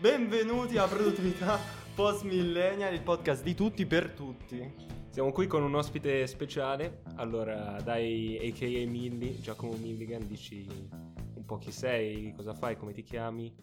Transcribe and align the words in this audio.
Benvenuti 0.00 0.78
a 0.78 0.88
Produttività 0.88 1.58
Post 1.94 2.24
Millennial, 2.24 2.94
il 2.94 3.02
podcast 3.02 3.42
di 3.42 3.54
tutti 3.54 3.84
per 3.84 4.12
tutti. 4.12 4.58
Siamo 5.10 5.30
qui 5.30 5.46
con 5.46 5.62
un 5.62 5.74
ospite 5.74 6.26
speciale. 6.26 7.02
Allora, 7.16 7.78
dai 7.82 8.38
a.k.a. 8.38 8.88
Milli, 8.88 9.38
Giacomo 9.42 9.76
Milligan, 9.76 10.26
dici 10.26 10.66
un 11.34 11.44
po' 11.44 11.58
chi 11.58 11.70
sei, 11.70 12.32
cosa 12.34 12.54
fai, 12.54 12.78
come 12.78 12.94
ti 12.94 13.02
chiami? 13.02 13.54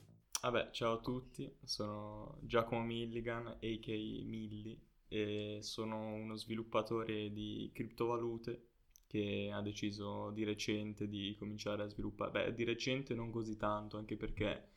Vabbè, 0.44 0.70
ciao 0.70 0.94
a 0.94 1.00
tutti, 1.00 1.52
sono 1.64 2.38
Giacomo 2.44 2.84
Milligan, 2.84 3.48
a.k.a. 3.48 4.24
Milli, 4.24 4.80
e 5.08 5.58
sono 5.62 6.14
uno 6.14 6.36
sviluppatore 6.36 7.34
di 7.34 7.72
criptovalute 7.74 8.68
che 9.08 9.50
ha 9.52 9.62
deciso 9.62 10.30
di 10.30 10.44
recente 10.44 11.08
di 11.08 11.36
cominciare 11.40 11.82
a 11.82 11.88
sviluppare. 11.88 12.30
Beh, 12.30 12.54
di 12.54 12.64
recente 12.64 13.16
non 13.16 13.32
così 13.32 13.58
tanto, 13.58 13.98
anche 13.98 14.16
perché 14.18 14.76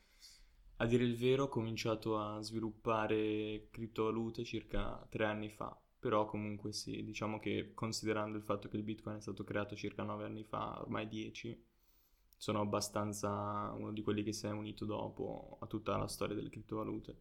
a 0.81 0.87
dire 0.87 1.05
il 1.05 1.17
vero 1.17 1.45
ho 1.45 1.49
cominciato 1.49 2.19
a 2.19 2.41
sviluppare 2.41 3.69
criptovalute 3.71 4.45
circa 4.45 5.07
tre 5.11 5.27
anni 5.27 5.51
fa. 5.51 5.79
Però 5.99 6.25
comunque 6.25 6.73
sì, 6.73 7.05
diciamo 7.05 7.39
che 7.39 7.73
considerando 7.75 8.39
il 8.39 8.43
fatto 8.43 8.69
che 8.69 8.79
il 8.79 8.83
Bitcoin 8.83 9.19
è 9.19 9.21
stato 9.21 9.45
creato 9.45 9.77
circa 9.77 10.03
nove 10.03 10.25
anni 10.25 10.43
fa, 10.43 10.81
ormai 10.81 11.07
dieci, 11.07 11.63
sono 12.35 12.63
abbastanza 12.63 13.71
uno 13.77 13.93
di 13.93 14.01
quelli 14.01 14.23
che 14.23 14.33
si 14.33 14.47
è 14.47 14.51
unito 14.51 14.87
dopo 14.87 15.59
a 15.61 15.67
tutta 15.67 15.99
la 15.99 16.09
storia 16.09 16.35
delle 16.35 16.49
criptovalute. 16.49 17.19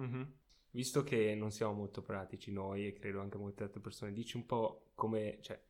Mm-hmm. 0.00 0.22
Visto 0.70 1.04
che 1.04 1.34
non 1.34 1.50
siamo 1.50 1.74
molto 1.74 2.00
pratici 2.00 2.50
noi 2.50 2.86
e 2.86 2.94
credo 2.94 3.20
anche 3.20 3.36
molte 3.36 3.64
altre 3.64 3.80
persone, 3.80 4.14
dici 4.14 4.36
un 4.38 4.46
po' 4.46 4.92
come, 4.94 5.36
cioè, 5.42 5.62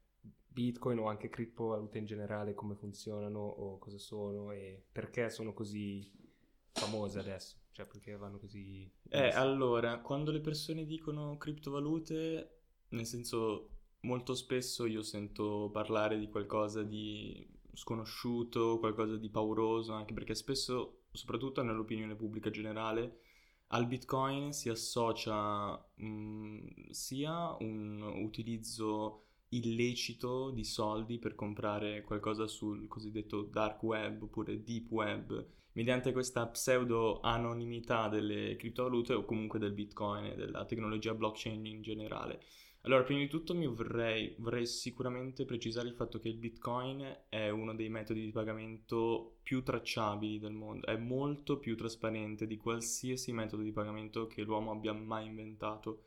Bitcoin 0.46 1.00
o 1.00 1.08
anche 1.08 1.28
criptovalute 1.28 1.98
in 1.98 2.04
generale, 2.04 2.54
come 2.54 2.76
funzionano 2.76 3.40
o 3.40 3.78
cosa 3.78 3.98
sono 3.98 4.52
e 4.52 4.84
perché 4.92 5.30
sono 5.30 5.52
così 5.52 6.26
famose 6.72 7.18
adesso, 7.18 7.56
cioè 7.72 7.86
perché 7.86 8.16
vanno 8.16 8.38
così... 8.38 8.90
Eh, 9.08 9.28
allora, 9.30 10.00
quando 10.00 10.30
le 10.30 10.40
persone 10.40 10.84
dicono 10.84 11.36
criptovalute, 11.36 12.60
nel 12.88 13.06
senso 13.06 13.70
molto 14.00 14.34
spesso 14.34 14.86
io 14.86 15.02
sento 15.02 15.70
parlare 15.72 16.18
di 16.18 16.28
qualcosa 16.28 16.82
di 16.82 17.46
sconosciuto, 17.72 18.78
qualcosa 18.78 19.16
di 19.16 19.28
pauroso, 19.30 19.92
anche 19.92 20.14
perché 20.14 20.34
spesso, 20.34 21.02
soprattutto 21.12 21.62
nell'opinione 21.62 22.16
pubblica 22.16 22.50
generale, 22.50 23.20
al 23.68 23.86
Bitcoin 23.86 24.52
si 24.52 24.68
associa 24.68 25.72
mh, 25.96 26.06
mm, 26.06 26.58
sia 26.90 27.54
un 27.60 28.00
utilizzo 28.24 29.24
illecito 29.50 30.50
di 30.50 30.64
soldi 30.64 31.18
per 31.18 31.34
comprare 31.34 32.02
qualcosa 32.02 32.46
sul 32.46 32.86
cosiddetto 32.86 33.42
dark 33.42 33.82
web 33.82 34.22
oppure 34.22 34.62
deep 34.62 34.90
web 34.90 35.46
mediante 35.78 36.10
questa 36.10 36.44
pseudo 36.48 37.20
anonimità 37.20 38.08
delle 38.08 38.56
criptovalute 38.56 39.14
o 39.14 39.24
comunque 39.24 39.60
del 39.60 39.70
bitcoin 39.70 40.24
e 40.24 40.34
della 40.34 40.64
tecnologia 40.64 41.14
blockchain 41.14 41.64
in 41.66 41.82
generale. 41.82 42.42
Allora, 42.80 43.04
prima 43.04 43.20
di 43.20 43.28
tutto 43.28 43.54
mi 43.54 43.68
vorrei, 43.68 44.34
vorrei 44.38 44.66
sicuramente 44.66 45.44
precisare 45.44 45.86
il 45.86 45.94
fatto 45.94 46.18
che 46.18 46.26
il 46.26 46.36
bitcoin 46.36 47.26
è 47.28 47.48
uno 47.50 47.76
dei 47.76 47.90
metodi 47.90 48.24
di 48.24 48.32
pagamento 48.32 49.36
più 49.40 49.62
tracciabili 49.62 50.40
del 50.40 50.50
mondo, 50.50 50.84
è 50.84 50.96
molto 50.96 51.58
più 51.58 51.76
trasparente 51.76 52.48
di 52.48 52.56
qualsiasi 52.56 53.30
metodo 53.30 53.62
di 53.62 53.70
pagamento 53.70 54.26
che 54.26 54.42
l'uomo 54.42 54.72
abbia 54.72 54.92
mai 54.92 55.26
inventato. 55.26 56.06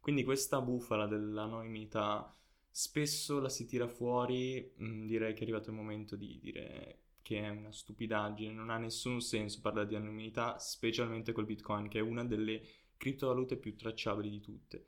Quindi 0.00 0.24
questa 0.24 0.60
bufala 0.60 1.06
dell'anonimità 1.06 2.34
spesso 2.68 3.38
la 3.38 3.48
si 3.48 3.66
tira 3.66 3.86
fuori, 3.86 4.72
mh, 4.74 5.06
direi 5.06 5.32
che 5.32 5.40
è 5.40 5.42
arrivato 5.42 5.70
il 5.70 5.76
momento 5.76 6.16
di 6.16 6.40
dire 6.40 7.01
che 7.22 7.40
è 7.40 7.48
una 7.48 7.72
stupidaggine, 7.72 8.52
non 8.52 8.70
ha 8.70 8.78
nessun 8.78 9.20
senso 9.20 9.60
parlare 9.60 9.86
di 9.86 9.94
anonimità, 9.94 10.58
specialmente 10.58 11.32
col 11.32 11.46
Bitcoin, 11.46 11.88
che 11.88 11.98
è 11.98 12.02
una 12.02 12.24
delle 12.24 12.62
criptovalute 12.96 13.56
più 13.56 13.74
tracciabili 13.76 14.30
di 14.30 14.40
tutte. 14.40 14.86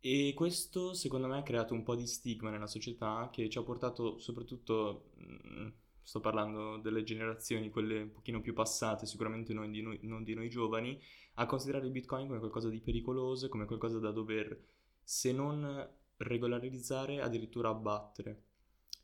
E 0.00 0.32
questo 0.34 0.94
secondo 0.94 1.28
me 1.28 1.38
ha 1.38 1.42
creato 1.42 1.74
un 1.74 1.84
po' 1.84 1.94
di 1.94 2.06
stigma 2.08 2.50
nella 2.50 2.66
società 2.66 3.30
che 3.32 3.48
ci 3.48 3.58
ha 3.58 3.62
portato 3.62 4.18
soprattutto, 4.18 5.12
mm, 5.20 5.68
sto 6.02 6.18
parlando 6.20 6.78
delle 6.78 7.04
generazioni, 7.04 7.70
quelle 7.70 8.02
un 8.02 8.10
pochino 8.10 8.40
più 8.40 8.52
passate, 8.52 9.06
sicuramente 9.06 9.54
non 9.54 9.70
di, 9.70 9.80
noi, 9.80 10.00
non 10.02 10.24
di 10.24 10.34
noi 10.34 10.50
giovani, 10.50 11.00
a 11.34 11.46
considerare 11.46 11.86
il 11.86 11.92
Bitcoin 11.92 12.26
come 12.26 12.40
qualcosa 12.40 12.68
di 12.68 12.80
pericoloso, 12.80 13.48
come 13.48 13.64
qualcosa 13.64 13.98
da 14.00 14.10
dover, 14.10 14.60
se 15.02 15.32
non 15.32 15.88
regolarizzare, 16.16 17.20
addirittura 17.20 17.68
abbattere. 17.68 18.42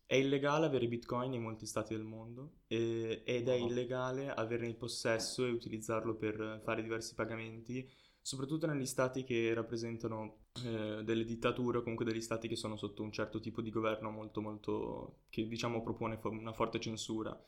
È 0.09 0.15
illegale 0.15 0.65
avere 0.65 0.89
bitcoin 0.89 1.35
in 1.35 1.43
molti 1.43 1.67
stati 1.67 1.93
del 1.93 2.03
mondo 2.03 2.61
e, 2.67 3.25
ed 3.27 3.47
è 3.47 3.53
illegale 3.53 4.31
averne 4.31 4.67
il 4.67 4.75
possesso 4.75 5.45
e 5.45 5.51
utilizzarlo 5.51 6.15
per 6.15 6.63
fare 6.65 6.81
diversi 6.81 7.15
pagamenti, 7.15 7.87
soprattutto 8.23 8.67
negli 8.67 8.87
stati 8.87 9.23
che 9.23 9.53
rappresentano 9.53 10.47
eh, 10.65 11.03
delle 11.05 11.25
dittature 11.25 11.77
o 11.77 11.83
comunque 11.83 12.07
degli 12.07 12.23
stati 12.23 12.49
che 12.49 12.57
sono 12.57 12.79
sotto 12.79 13.03
un 13.03 13.13
certo 13.13 13.39
tipo 13.39 13.61
di 13.61 13.69
governo 13.69 14.11
molto 14.11 14.41
molto 14.41 15.19
che 15.29 15.47
diciamo 15.47 15.83
propone 15.83 16.17
fo- 16.17 16.31
una 16.31 16.55
forte 16.55 16.81
censura. 16.81 17.39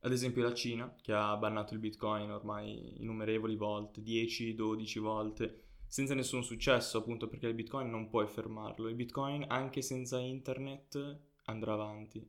Ad 0.00 0.10
esempio 0.10 0.42
la 0.42 0.52
Cina 0.52 0.92
che 1.00 1.12
ha 1.12 1.36
bannato 1.36 1.74
il 1.74 1.78
bitcoin 1.78 2.28
ormai 2.32 3.00
innumerevoli 3.02 3.54
volte, 3.54 4.02
10-12 4.02 4.98
volte 4.98 5.62
senza 5.86 6.14
nessun 6.14 6.42
successo, 6.42 6.98
appunto 6.98 7.28
perché 7.28 7.46
il 7.46 7.54
Bitcoin 7.54 7.88
non 7.88 8.08
puoi 8.08 8.26
fermarlo. 8.26 8.88
Il 8.88 8.96
Bitcoin, 8.96 9.44
anche 9.46 9.80
senza 9.80 10.18
internet, 10.18 11.20
andrà 11.44 11.72
avanti. 11.74 12.26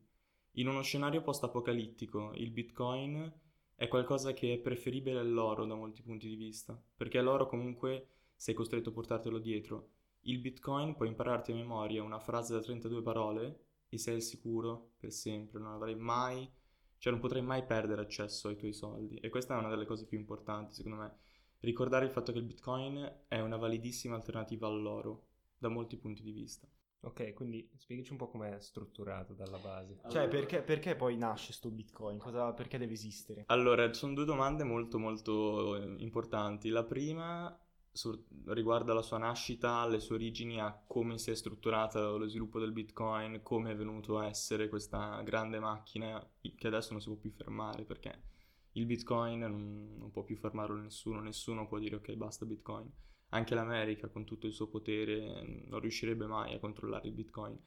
In 0.54 0.68
uno 0.68 0.82
scenario 0.82 1.22
post-apocalittico, 1.22 2.32
il 2.36 2.52
Bitcoin 2.52 3.32
è 3.76 3.88
qualcosa 3.88 4.34
che 4.34 4.54
è 4.54 4.58
preferibile 4.58 5.20
all'oro 5.20 5.66
da 5.66 5.76
molti 5.76 6.02
punti 6.02 6.28
di 6.28 6.36
vista, 6.36 6.82
perché 6.96 7.22
l'oro 7.22 7.46
comunque 7.48 8.08
sei 8.36 8.54
costretto 8.54 8.90
a 8.90 8.94
portartelo 8.94 9.38
dietro. 9.40 9.90
Il 10.22 10.40
Bitcoin 10.40 10.96
puoi 10.96 11.10
impararti 11.10 11.52
a 11.52 11.56
memoria 11.56 12.04
una 12.04 12.20
frase 12.20 12.54
da 12.54 12.62
32 12.62 13.02
parole 13.02 13.60
e 13.90 13.98
sei 13.98 14.16
al 14.16 14.22
sicuro 14.22 14.94
per 14.98 15.12
sempre, 15.12 15.60
non 15.60 15.74
avrai 15.74 15.96
mai, 15.96 16.50
cioè 16.98 17.12
non 17.12 17.22
potrai 17.22 17.42
mai 17.42 17.66
perdere 17.66 18.02
accesso 18.02 18.48
ai 18.48 18.56
tuoi 18.56 18.74
soldi. 18.74 19.16
E 19.18 19.30
questa 19.30 19.56
è 19.56 19.60
una 19.60 19.70
delle 19.70 19.86
cose 19.86 20.06
più 20.06 20.18
importanti, 20.18 20.74
secondo 20.74 20.98
me 20.98 21.18
ricordare 21.60 22.06
il 22.06 22.12
fatto 22.12 22.32
che 22.32 22.38
il 22.38 22.46
Bitcoin 22.46 23.24
è 23.28 23.40
una 23.40 23.58
validissima 23.58 24.16
alternativa 24.16 24.68
all'oro 24.68 25.28
da 25.58 25.68
molti 25.68 25.98
punti 25.98 26.22
di 26.22 26.32
vista. 26.32 26.68
Ok, 27.06 27.34
quindi 27.34 27.70
spiegaci 27.78 28.12
un 28.12 28.18
po' 28.18 28.28
com'è 28.28 28.60
strutturato 28.60 29.34
dalla 29.34 29.60
base. 29.60 30.00
Cioè, 30.10 30.28
perché, 30.28 30.62
perché 30.64 30.96
poi 30.96 31.16
nasce 31.18 31.54
sto 31.54 31.70
Bitcoin? 31.70 32.18
Cosa, 32.18 32.52
perché 32.54 32.78
deve 32.80 32.94
esistere? 32.94 33.44
Allora, 33.48 33.94
sono 33.94 34.14
due 34.14 34.26
domande 34.26 34.64
molto 34.64 34.98
molto 34.98 35.76
eh, 35.76 35.96
importanti. 36.00 36.70
La 36.70 36.84
prima 36.84 37.56
su, 37.96 38.26
riguarda 38.48 38.94
la 38.94 39.02
sua 39.02 39.18
nascita, 39.18 39.88
le 39.88 40.00
sue 40.00 40.16
origini, 40.16 40.60
a 40.60 40.78
come 40.86 41.18
si 41.18 41.32
è 41.32 41.36
strutturato 41.36 42.18
lo 42.18 42.28
sviluppo 42.28 42.60
del 42.60 42.74
Bitcoin, 42.74 43.42
come 43.42 43.72
è 43.72 43.76
venuto 43.76 44.18
a 44.18 44.28
essere 44.28 44.68
questa 44.68 45.22
grande 45.22 45.60
macchina 45.60 46.22
che 46.42 46.68
adesso 46.68 46.92
non 46.92 47.02
si 47.02 47.08
può 47.08 47.18
più 47.18 47.32
fermare 47.32 47.86
perché 47.86 48.34
il 48.74 48.86
Bitcoin 48.86 49.40
non, 49.40 49.96
non, 49.98 50.12
può 50.12 50.24
più 50.24 50.36
fermarlo 50.36 50.76
nessuno, 50.76 51.22
nessuno 51.22 51.68
può 51.68 51.80
dire 51.80 51.96
ok 51.96 52.14
basta 52.14 52.46
Bitcoin. 52.46 52.92
Anche 53.30 53.56
l'America 53.56 54.08
con 54.08 54.24
tutto 54.24 54.48
il 54.48 54.54
suo 54.54 54.68
potere 54.68 55.64
non 55.68 55.80
riuscirebbe 55.80 56.26
mai 56.26 56.54
a 56.54 56.60
controllare 56.60 57.08
il 57.08 57.14
Bitcoin. 57.14 57.60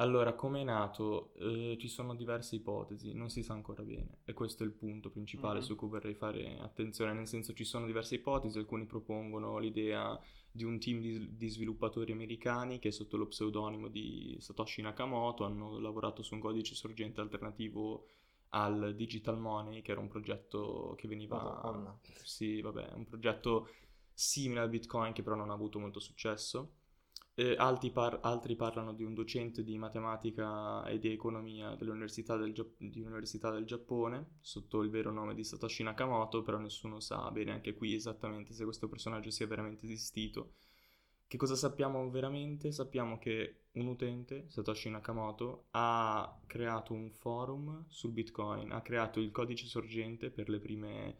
Allora, 0.00 0.34
come 0.34 0.60
è 0.60 0.64
nato? 0.64 1.32
Eh, 1.34 1.76
ci 1.80 1.88
sono 1.88 2.14
diverse 2.14 2.54
ipotesi, 2.54 3.12
non 3.14 3.30
si 3.30 3.42
sa 3.42 3.54
ancora 3.54 3.82
bene 3.82 4.18
e 4.24 4.32
questo 4.32 4.62
è 4.62 4.66
il 4.66 4.72
punto 4.72 5.10
principale 5.10 5.58
mm-hmm. 5.58 5.66
su 5.66 5.74
cui 5.74 5.88
vorrei 5.88 6.14
fare 6.14 6.56
attenzione, 6.60 7.12
nel 7.12 7.26
senso 7.26 7.52
ci 7.52 7.64
sono 7.64 7.84
diverse 7.84 8.14
ipotesi, 8.14 8.58
alcuni 8.58 8.86
propongono 8.86 9.58
l'idea 9.58 10.18
di 10.52 10.62
un 10.62 10.78
team 10.78 11.00
di, 11.00 11.36
di 11.36 11.48
sviluppatori 11.48 12.12
americani 12.12 12.78
che 12.78 12.92
sotto 12.92 13.16
lo 13.16 13.26
pseudonimo 13.26 13.88
di 13.88 14.36
Satoshi 14.38 14.82
Nakamoto 14.82 15.44
hanno 15.44 15.80
lavorato 15.80 16.22
su 16.22 16.34
un 16.34 16.40
codice 16.40 16.76
sorgente 16.76 17.20
alternativo 17.20 18.06
al 18.50 18.94
Digital 18.94 19.38
Money, 19.38 19.82
che 19.82 19.90
era 19.90 20.00
un 20.00 20.08
progetto 20.08 20.94
che 20.96 21.08
veniva... 21.08 21.42
Madonna. 21.42 21.98
Sì, 22.22 22.60
vabbè, 22.60 22.92
un 22.94 23.04
progetto 23.04 23.68
simile 24.18 24.60
al 24.60 24.68
Bitcoin 24.68 25.12
che 25.12 25.22
però 25.22 25.36
non 25.36 25.50
ha 25.50 25.54
avuto 25.54 25.78
molto 25.78 26.00
successo. 26.00 26.74
Eh, 27.34 27.54
altri, 27.56 27.92
par- 27.92 28.18
altri, 28.22 28.56
parlano 28.56 28.92
di 28.92 29.04
un 29.04 29.14
docente 29.14 29.62
di 29.62 29.78
matematica 29.78 30.84
e 30.86 30.98
di 30.98 31.12
economia 31.12 31.76
dell'Università 31.76 32.36
del, 32.36 32.52
Gia- 32.52 32.66
dell'Università 32.78 33.50
del 33.52 33.64
Giappone, 33.64 34.38
sotto 34.40 34.82
il 34.82 34.90
vero 34.90 35.12
nome 35.12 35.34
di 35.34 35.44
Satoshi 35.44 35.84
Nakamoto, 35.84 36.42
però 36.42 36.58
nessuno 36.58 36.98
sa 36.98 37.30
bene 37.30 37.52
anche 37.52 37.74
qui 37.74 37.94
esattamente 37.94 38.54
se 38.54 38.64
questo 38.64 38.88
personaggio 38.88 39.30
sia 39.30 39.46
veramente 39.46 39.86
esistito 39.86 40.54
che 41.28 41.36
cosa 41.36 41.56
sappiamo 41.56 42.08
veramente? 42.08 42.72
Sappiamo 42.72 43.18
che 43.18 43.64
un 43.72 43.86
utente, 43.86 44.46
Satoshi 44.48 44.88
Nakamoto, 44.88 45.66
ha 45.72 46.40
creato 46.46 46.94
un 46.94 47.10
forum 47.12 47.84
sul 47.86 48.12
Bitcoin, 48.12 48.72
ha 48.72 48.80
creato 48.80 49.20
il 49.20 49.30
codice 49.30 49.66
sorgente 49.66 50.30
per 50.30 50.48
le 50.48 50.58
prime 50.58 51.18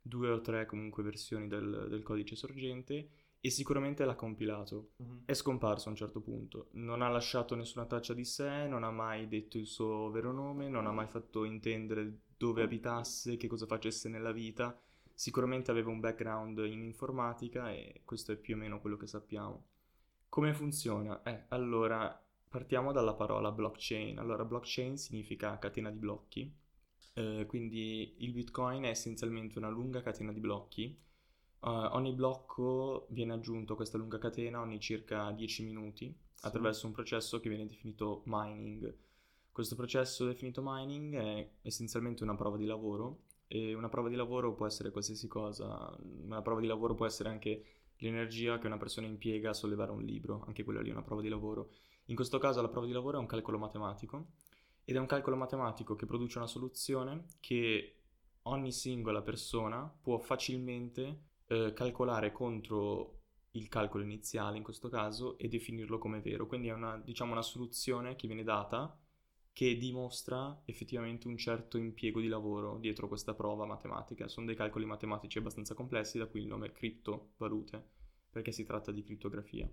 due 0.00 0.30
o 0.30 0.40
tre 0.40 0.66
comunque 0.66 1.02
versioni 1.02 1.48
del, 1.48 1.86
del 1.88 2.02
codice 2.02 2.36
sorgente 2.36 3.10
e 3.40 3.50
sicuramente 3.50 4.04
l'ha 4.04 4.14
compilato. 4.14 4.92
Uh-huh. 4.96 5.22
È 5.24 5.32
scomparso 5.32 5.88
a 5.88 5.92
un 5.92 5.96
certo 5.96 6.20
punto, 6.20 6.68
non 6.72 7.02
ha 7.02 7.08
lasciato 7.08 7.54
nessuna 7.54 7.86
traccia 7.86 8.14
di 8.14 8.24
sé, 8.24 8.66
non 8.66 8.84
ha 8.84 8.90
mai 8.90 9.28
detto 9.28 9.56
il 9.58 9.66
suo 9.66 10.10
vero 10.10 10.32
nome, 10.32 10.68
non 10.68 10.86
ha 10.86 10.92
mai 10.92 11.06
fatto 11.06 11.44
intendere 11.44 12.20
dove 12.36 12.62
abitasse, 12.62 13.36
che 13.36 13.48
cosa 13.48 13.66
facesse 13.66 14.08
nella 14.08 14.32
vita 14.32 14.78
sicuramente 15.20 15.70
aveva 15.70 15.90
un 15.90 16.00
background 16.00 16.64
in 16.64 16.82
informatica 16.82 17.70
e 17.70 18.00
questo 18.06 18.32
è 18.32 18.36
più 18.36 18.54
o 18.54 18.56
meno 18.56 18.80
quello 18.80 18.96
che 18.96 19.06
sappiamo. 19.06 19.66
Come 20.30 20.54
funziona? 20.54 21.22
Eh, 21.22 21.44
allora, 21.48 22.18
partiamo 22.48 22.90
dalla 22.90 23.12
parola 23.12 23.52
blockchain. 23.52 24.18
Allora, 24.18 24.46
blockchain 24.46 24.96
significa 24.96 25.58
catena 25.58 25.90
di 25.90 25.98
blocchi, 25.98 26.50
eh, 27.20 27.46
quindi 27.46 28.14
il 28.18 28.32
Bitcoin 28.32 28.84
è 28.84 28.88
essenzialmente 28.88 29.58
una 29.58 29.68
lunga 29.68 30.00
catena 30.00 30.32
di 30.32 30.40
blocchi. 30.40 30.98
Uh, 31.60 31.92
ogni 31.92 32.12
blocco 32.14 33.06
viene 33.10 33.34
aggiunto 33.34 33.74
a 33.74 33.76
questa 33.76 33.98
lunga 33.98 34.16
catena 34.16 34.60
ogni 34.60 34.80
circa 34.80 35.30
10 35.30 35.64
minuti 35.64 36.06
sì. 36.32 36.46
attraverso 36.46 36.86
un 36.86 36.92
processo 36.92 37.38
che 37.38 37.50
viene 37.50 37.66
definito 37.66 38.22
mining. 38.24 38.96
Questo 39.52 39.76
processo 39.76 40.24
definito 40.24 40.62
mining 40.64 41.14
è 41.14 41.50
essenzialmente 41.60 42.22
una 42.22 42.34
prova 42.34 42.56
di 42.56 42.64
lavoro 42.64 43.24
e 43.46 43.74
una 43.74 43.90
prova 43.90 44.08
di 44.08 44.14
lavoro 44.14 44.54
può 44.54 44.64
essere 44.64 44.90
qualsiasi 44.90 45.28
cosa, 45.28 45.94
una 46.22 46.40
prova 46.40 46.60
di 46.60 46.66
lavoro 46.66 46.94
può 46.94 47.04
essere 47.04 47.28
anche 47.28 47.64
l'energia 47.98 48.58
che 48.58 48.66
una 48.66 48.78
persona 48.78 49.06
impiega 49.06 49.50
a 49.50 49.54
sollevare 49.54 49.90
un 49.90 50.02
libro, 50.02 50.44
anche 50.46 50.64
quella 50.64 50.80
lì 50.80 50.88
è 50.88 50.92
una 50.92 51.02
prova 51.02 51.20
di 51.20 51.28
lavoro. 51.28 51.72
In 52.06 52.14
questo 52.14 52.38
caso 52.38 52.62
la 52.62 52.68
prova 52.68 52.86
di 52.86 52.92
lavoro 52.92 53.18
è 53.18 53.20
un 53.20 53.26
calcolo 53.26 53.58
matematico 53.58 54.28
ed 54.90 54.96
è 54.96 54.98
un 54.98 55.06
calcolo 55.06 55.36
matematico 55.36 55.94
che 55.94 56.04
produce 56.04 56.38
una 56.38 56.48
soluzione 56.48 57.26
che 57.38 57.94
ogni 58.42 58.72
singola 58.72 59.22
persona 59.22 59.82
può 60.00 60.18
facilmente 60.18 61.26
eh, 61.46 61.72
calcolare 61.72 62.32
contro 62.32 63.18
il 63.52 63.68
calcolo 63.68 64.02
iniziale 64.02 64.56
in 64.56 64.64
questo 64.64 64.88
caso 64.88 65.38
e 65.38 65.46
definirlo 65.46 65.98
come 65.98 66.20
vero. 66.20 66.46
Quindi 66.48 66.68
è 66.68 66.72
una, 66.72 66.96
diciamo, 66.98 67.30
una 67.30 67.42
soluzione 67.42 68.16
che 68.16 68.26
viene 68.26 68.42
data 68.42 68.98
che 69.52 69.76
dimostra 69.76 70.60
effettivamente 70.64 71.28
un 71.28 71.36
certo 71.36 71.78
impiego 71.78 72.20
di 72.20 72.28
lavoro 72.28 72.78
dietro 72.78 73.06
questa 73.06 73.34
prova 73.34 73.66
matematica. 73.66 74.26
Sono 74.26 74.46
dei 74.46 74.56
calcoli 74.56 74.86
matematici 74.86 75.38
abbastanza 75.38 75.74
complessi, 75.74 76.18
da 76.18 76.26
cui 76.26 76.40
il 76.40 76.48
nome 76.48 76.72
criptovalute, 76.72 77.80
perché 78.28 78.50
si 78.50 78.64
tratta 78.64 78.90
di 78.90 79.04
crittografia. 79.04 79.70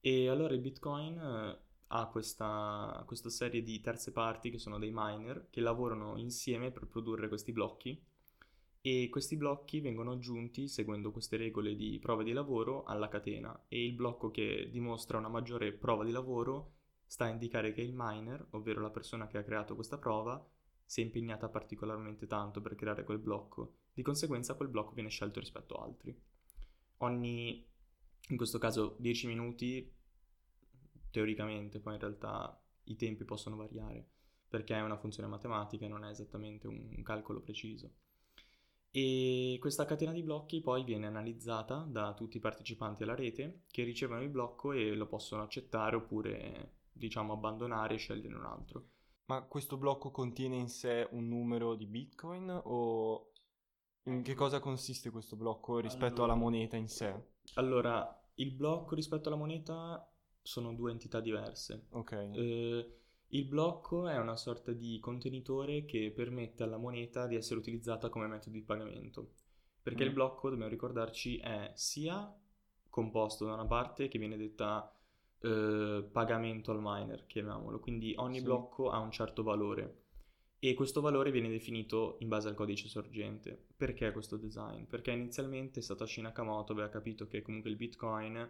E 0.00 0.28
allora 0.28 0.54
il 0.54 0.60
Bitcoin 0.60 1.18
eh, 1.18 1.70
ha 1.94 2.06
questa, 2.06 3.02
questa 3.06 3.28
serie 3.28 3.62
di 3.62 3.80
terze 3.80 4.12
parti 4.12 4.50
che 4.50 4.58
sono 4.58 4.78
dei 4.78 4.90
miner 4.92 5.48
che 5.50 5.60
lavorano 5.60 6.16
insieme 6.16 6.70
per 6.70 6.86
produrre 6.86 7.28
questi 7.28 7.52
blocchi. 7.52 8.02
E 8.84 9.08
questi 9.10 9.36
blocchi 9.36 9.80
vengono 9.80 10.12
aggiunti 10.12 10.66
seguendo 10.66 11.12
queste 11.12 11.36
regole 11.36 11.76
di 11.76 11.98
prova 12.00 12.22
di 12.22 12.32
lavoro 12.32 12.82
alla 12.84 13.08
catena. 13.08 13.66
E 13.68 13.84
il 13.84 13.92
blocco 13.92 14.30
che 14.30 14.68
dimostra 14.70 15.18
una 15.18 15.28
maggiore 15.28 15.72
prova 15.72 16.04
di 16.04 16.10
lavoro 16.10 16.72
sta 17.06 17.26
a 17.26 17.28
indicare 17.28 17.72
che 17.72 17.82
il 17.82 17.92
miner, 17.94 18.46
ovvero 18.50 18.80
la 18.80 18.90
persona 18.90 19.26
che 19.26 19.38
ha 19.38 19.44
creato 19.44 19.74
questa 19.74 19.98
prova, 19.98 20.44
si 20.84 21.02
è 21.02 21.04
impegnata 21.04 21.48
particolarmente 21.48 22.26
tanto 22.26 22.60
per 22.60 22.74
creare 22.74 23.04
quel 23.04 23.18
blocco, 23.18 23.76
di 23.92 24.02
conseguenza 24.02 24.54
quel 24.54 24.68
blocco 24.68 24.94
viene 24.94 25.10
scelto 25.10 25.40
rispetto 25.40 25.74
a 25.74 25.84
altri. 25.84 26.18
Ogni, 26.98 27.66
in 28.28 28.36
questo 28.36 28.58
caso 28.58 28.96
10 28.98 29.26
minuti, 29.26 29.90
teoricamente, 31.12 31.78
poi 31.78 31.94
in 31.94 32.00
realtà 32.00 32.60
i 32.84 32.96
tempi 32.96 33.24
possono 33.24 33.54
variare, 33.54 34.04
perché 34.48 34.74
è 34.74 34.82
una 34.82 34.98
funzione 34.98 35.28
matematica 35.28 35.84
e 35.84 35.88
non 35.88 36.04
è 36.04 36.10
esattamente 36.10 36.66
un 36.66 37.00
calcolo 37.04 37.40
preciso. 37.40 37.92
E 38.90 39.56
questa 39.58 39.86
catena 39.86 40.12
di 40.12 40.22
blocchi 40.22 40.60
poi 40.60 40.84
viene 40.84 41.06
analizzata 41.06 41.86
da 41.88 42.12
tutti 42.12 42.36
i 42.36 42.40
partecipanti 42.40 43.04
alla 43.04 43.14
rete 43.14 43.62
che 43.70 43.84
ricevono 43.84 44.20
il 44.20 44.28
blocco 44.28 44.72
e 44.72 44.94
lo 44.94 45.06
possono 45.06 45.42
accettare 45.42 45.96
oppure 45.96 46.80
diciamo, 46.92 47.32
abbandonare 47.32 47.94
e 47.94 47.98
scegliere 47.98 48.34
un 48.34 48.44
altro. 48.44 48.88
Ma 49.26 49.40
questo 49.44 49.78
blocco 49.78 50.10
contiene 50.10 50.56
in 50.56 50.68
sé 50.68 51.08
un 51.12 51.26
numero 51.26 51.74
di 51.74 51.86
bitcoin 51.86 52.60
o 52.64 53.32
in 54.04 54.22
che 54.22 54.34
cosa 54.34 54.60
consiste 54.60 55.08
questo 55.08 55.36
blocco 55.36 55.78
rispetto 55.78 56.22
allora, 56.22 56.32
alla 56.32 56.34
moneta 56.34 56.76
in 56.76 56.88
sé? 56.88 57.14
Allora, 57.54 58.22
il 58.34 58.52
blocco 58.52 58.94
rispetto 58.94 59.28
alla 59.28 59.38
moneta 59.38 60.06
sono 60.42 60.74
due 60.74 60.90
entità 60.90 61.20
diverse. 61.20 61.86
Ok. 61.90 62.12
Eh, 62.12 62.96
il 63.28 63.44
blocco 63.46 64.08
è 64.08 64.18
una 64.18 64.36
sorta 64.36 64.72
di 64.72 64.98
contenitore 65.00 65.84
che 65.84 66.12
permette 66.14 66.64
alla 66.64 66.76
moneta 66.76 67.26
di 67.26 67.36
essere 67.36 67.60
utilizzata 67.60 68.10
come 68.10 68.26
metodo 68.26 68.56
di 68.56 68.62
pagamento. 68.62 69.34
Perché 69.82 70.04
mm. 70.04 70.06
il 70.08 70.12
blocco, 70.12 70.50
dobbiamo 70.50 70.70
ricordarci, 70.70 71.38
è 71.38 71.72
sia 71.74 72.36
composto 72.88 73.46
da 73.46 73.54
una 73.54 73.66
parte 73.66 74.08
che 74.08 74.18
viene 74.18 74.36
detta 74.36 74.94
eh, 75.40 76.06
pagamento 76.12 76.72
al 76.72 76.80
miner, 76.82 77.26
chiamiamolo. 77.26 77.80
Quindi 77.80 78.12
ogni 78.16 78.38
sì. 78.38 78.44
blocco 78.44 78.90
ha 78.90 78.98
un 78.98 79.10
certo 79.10 79.42
valore 79.42 80.02
e 80.58 80.74
questo 80.74 81.00
valore 81.00 81.32
viene 81.32 81.48
definito 81.48 82.16
in 82.20 82.28
base 82.28 82.48
al 82.48 82.54
codice 82.54 82.88
sorgente. 82.88 83.66
Perché 83.76 84.12
questo 84.12 84.36
design? 84.36 84.84
Perché 84.84 85.10
inizialmente 85.10 85.80
Satoshi 85.80 86.20
Nakamoto 86.20 86.72
aveva 86.72 86.88
capito 86.88 87.26
che 87.26 87.42
comunque 87.42 87.70
il 87.70 87.76
Bitcoin, 87.76 88.48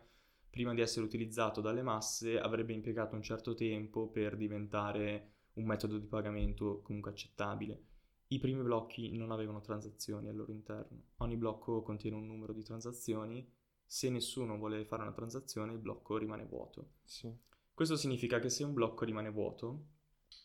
prima 0.52 0.75
di 0.75 0.82
essere 0.82 1.06
utilizzato 1.06 1.62
dalle 1.62 1.81
masse, 1.81 2.38
avrebbe 2.38 2.75
impiegato 2.75 3.14
un 3.14 3.22
certo 3.22 3.54
tempo 3.54 4.08
per 4.08 4.37
diventare 4.37 5.31
un 5.54 5.64
metodo 5.64 5.96
di 5.96 6.06
pagamento 6.06 6.82
comunque 6.82 7.10
accettabile. 7.10 7.84
I 8.28 8.38
primi 8.38 8.62
blocchi 8.62 9.16
non 9.16 9.31
avevano 9.31 9.62
transazioni 9.62 10.28
al 10.28 10.37
loro 10.37 10.52
interno. 10.52 11.04
Ogni 11.16 11.38
blocco 11.38 11.81
contiene 11.81 12.16
un 12.16 12.26
numero 12.26 12.52
di 12.52 12.62
transazioni 12.62 13.50
se 13.87 14.10
nessuno 14.10 14.58
vuole 14.58 14.84
fare 14.84 15.00
una 15.00 15.12
transazione 15.12 15.72
il 15.72 15.78
blocco 15.78 16.19
rimane 16.19 16.44
vuoto. 16.44 16.96
Sì. 17.02 17.34
Questo 17.72 17.96
significa 17.96 18.38
che 18.38 18.50
se 18.50 18.62
un 18.62 18.75
blocco 18.75 19.06
rimane 19.06 19.31
vuoto, 19.31 19.87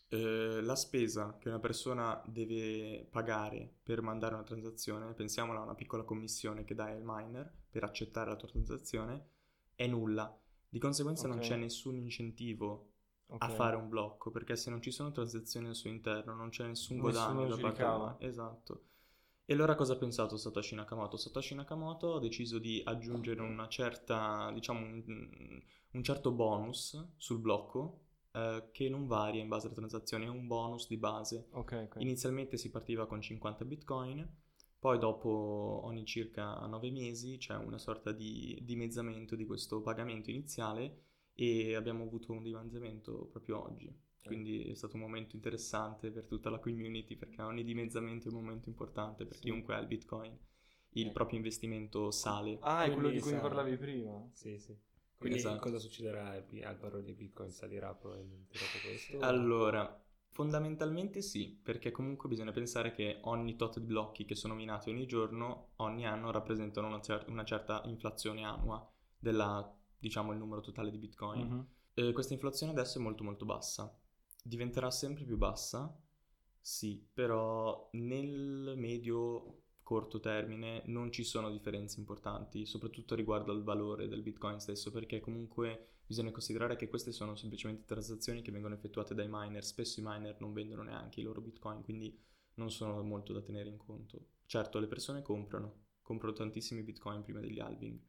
eh, 0.08 0.62
la 0.62 0.76
spesa 0.78 1.38
che 1.38 1.50
una 1.50 1.60
persona 1.60 2.22
deve 2.26 3.06
pagare 3.12 3.76
per 3.84 4.02
mandare 4.02 4.36
una 4.36 4.44
transazione, 4.46 5.14
pensiamola 5.14 5.60
a 5.60 5.64
una 5.64 5.76
piccola 5.76 6.04
commissione 6.04 6.64
che 6.64 6.76
dai 6.76 6.94
al 6.94 7.04
miner 7.04 7.54
per 7.70 7.84
accettare 7.84 8.30
la 8.30 8.38
tua 8.38 8.48
transazione, 8.48 9.36
è 9.78 9.88
nulla. 9.88 10.38
Di 10.68 10.80
conseguenza 10.80 11.28
okay. 11.28 11.38
non 11.38 11.48
c'è 11.48 11.56
nessun 11.56 11.96
incentivo 11.96 12.92
okay. 13.28 13.50
a 13.50 13.54
fare 13.54 13.76
un 13.78 13.88
blocco, 13.88 14.32
perché 14.32 14.58
se 14.58 14.70
non 14.70 14.82
ci 14.82 14.92
sono 14.92 15.12
transazioni 15.12 15.68
al 15.68 15.76
suo 15.76 15.90
interno 15.90 16.34
non 16.34 16.50
c'è 16.50 16.68
nessun 16.68 16.98
guadagno 16.98 17.48
da 17.48 17.72
parte. 17.72 18.26
Esatto. 18.26 18.82
E 19.46 19.54
allora 19.54 19.76
cosa 19.76 19.94
ha 19.94 19.98
pensato 19.98 20.36
Satoshi 20.36 20.76
Nakamoto? 20.76 21.16
Satoshi 21.16 21.56
Nakamoto 21.56 22.16
ha 22.16 22.20
deciso 22.20 22.60
di 22.60 22.82
aggiungere 22.84 23.42
una 23.42 23.70
certa, 23.70 24.52
diciamo, 24.52 24.80
un, 24.80 25.62
un 25.92 26.04
certo 26.04 26.32
bonus 26.32 27.14
sul 27.16 27.40
blocco 27.40 28.02
eh, 28.34 28.70
che 28.74 28.90
non 28.90 29.08
varia 29.08 29.42
in 29.42 29.48
base 29.48 29.68
alla 29.68 29.76
transazione, 29.76 30.26
è 30.26 30.30
un 30.30 30.48
bonus 30.48 30.88
di 30.88 30.98
base. 30.98 31.48
Okay. 31.52 31.88
Inizialmente 32.00 32.58
si 32.58 32.70
partiva 32.70 33.08
con 33.08 33.22
50 33.22 33.64
bitcoin, 33.64 34.28
poi 34.80 35.00
dopo 35.00 35.82
ogni 35.84 36.06
circa 36.06 36.54
9 36.66 36.92
mesi 36.92 37.38
c'è 37.38 37.56
una 37.56 37.78
sorta 37.78 38.12
di 38.12 38.58
dimezzamento 38.62 39.36
di 39.36 39.46
questo 39.46 39.82
pagamento 39.82 40.30
iniziale 40.30 41.06
e 41.34 41.76
abbiamo 41.76 42.04
avuto 42.04 42.32
un 42.32 42.44
dimezzamento 42.44 43.28
proprio 43.32 43.64
oggi. 43.64 44.06
Quindi 44.28 44.70
è 44.70 44.76
stato 44.76 44.96
un 44.96 45.02
momento 45.02 45.36
interessante 45.36 46.12
per 46.12 46.26
tutta 46.26 46.50
la 46.50 46.60
community 46.60 47.16
perché 47.16 47.42
ogni 47.42 47.64
dimezzamento 47.64 48.28
è 48.28 48.32
un 48.32 48.42
momento 48.44 48.68
importante 48.68 49.26
per 49.26 49.36
sì. 49.36 49.44
chiunque 49.44 49.74
ha 49.74 49.80
il 49.80 49.88
Bitcoin. 49.88 50.38
Il 50.92 51.08
eh. 51.08 51.12
proprio 51.12 51.38
investimento 51.38 52.12
sale. 52.12 52.58
Ah, 52.62 52.84
è 52.84 52.92
quello 52.92 53.10
di 53.10 53.20
cui 53.20 53.34
parlavi 53.34 53.78
prima? 53.78 54.30
Sì, 54.34 54.60
sì. 54.60 54.76
Quindi 55.18 55.38
esatto. 55.38 55.60
cosa 55.60 55.80
succederà 55.80 56.30
al 56.30 56.78
valore 56.78 57.04
di 57.04 57.14
Bitcoin? 57.14 57.52
Salirà 57.52 57.94
probabilmente 57.96 58.58
dopo 58.58 58.88
questo? 58.88 59.20
Allora, 59.20 60.06
fondamentalmente 60.38 61.24
sì, 61.24 61.60
perché 61.64 61.90
comunque 61.90 62.30
bisogna 62.30 62.52
pensare 62.52 62.92
che 62.92 63.18
ogni 63.24 63.56
tot 63.56 63.80
di 63.80 63.86
blocchi 63.88 64.24
che 64.24 64.36
sono 64.36 64.54
minati 64.54 64.92
ogni 64.92 65.08
giorno, 65.08 65.70
ogni 65.78 66.06
anno 66.06 66.30
rappresentano 66.30 66.86
una, 66.86 67.02
cer- 67.02 67.28
una 67.28 67.44
certa 67.44 67.82
inflazione 67.86 68.44
annua 68.44 68.88
della, 69.18 69.76
diciamo, 69.98 70.32
il 70.32 70.38
numero 70.38 70.62
totale 70.62 70.92
di 70.92 70.98
Bitcoin. 70.98 71.48
Mm-hmm. 71.48 71.60
Eh, 71.96 72.14
questa 72.14 72.34
inflazione 72.34 72.72
adesso 72.72 73.00
è 73.00 73.02
molto 73.02 73.24
molto 73.24 73.46
bassa 73.46 73.92
diventerà 74.48 74.90
sempre 74.90 75.26
più 75.26 75.38
bassa, 75.38 75.96
sì, 76.60 77.06
però 77.14 77.90
nel 77.94 78.74
medio 78.78 79.64
corto 79.84 80.20
termine 80.20 80.84
non 80.86 81.12
ci 81.12 81.24
sono 81.24 81.50
differenze 81.50 82.00
importanti, 82.00 82.66
soprattutto 82.66 83.16
riguardo 83.16 83.52
al 83.52 83.64
valore 83.64 84.08
del 84.08 84.22
Bitcoin 84.22 84.60
stesso, 84.60 84.92
perché 84.92 85.20
comunque 85.20 85.97
bisogna 86.08 86.32
considerare 86.32 86.76
che 86.76 86.88
queste 86.88 87.12
sono 87.12 87.36
semplicemente 87.36 87.86
transazioni 87.86 88.42
che 88.42 88.52
vengono 88.52 88.74
effettuate 88.74 89.14
dai 89.14 89.28
miner, 89.30 89.64
spesso 89.64 90.00
i 90.00 90.04
miner 90.06 90.40
non 90.40 90.54
vendono 90.54 90.82
neanche 90.82 91.20
i 91.20 91.24
loro 91.24 91.42
Bitcoin, 91.42 91.84
quindi 91.84 92.20
non 92.56 92.72
sono 92.72 93.04
molto 93.04 93.34
da 93.34 93.42
tenere 93.42 93.70
in 93.70 93.78
conto. 93.78 94.30
Certo, 94.46 94.80
le 94.80 94.88
persone 94.88 95.22
comprano, 95.22 95.84
comprano 96.02 96.34
tantissimi 96.34 96.82
Bitcoin 96.82 97.22
prima 97.22 97.40
degli 97.40 97.60
halving, 97.60 98.00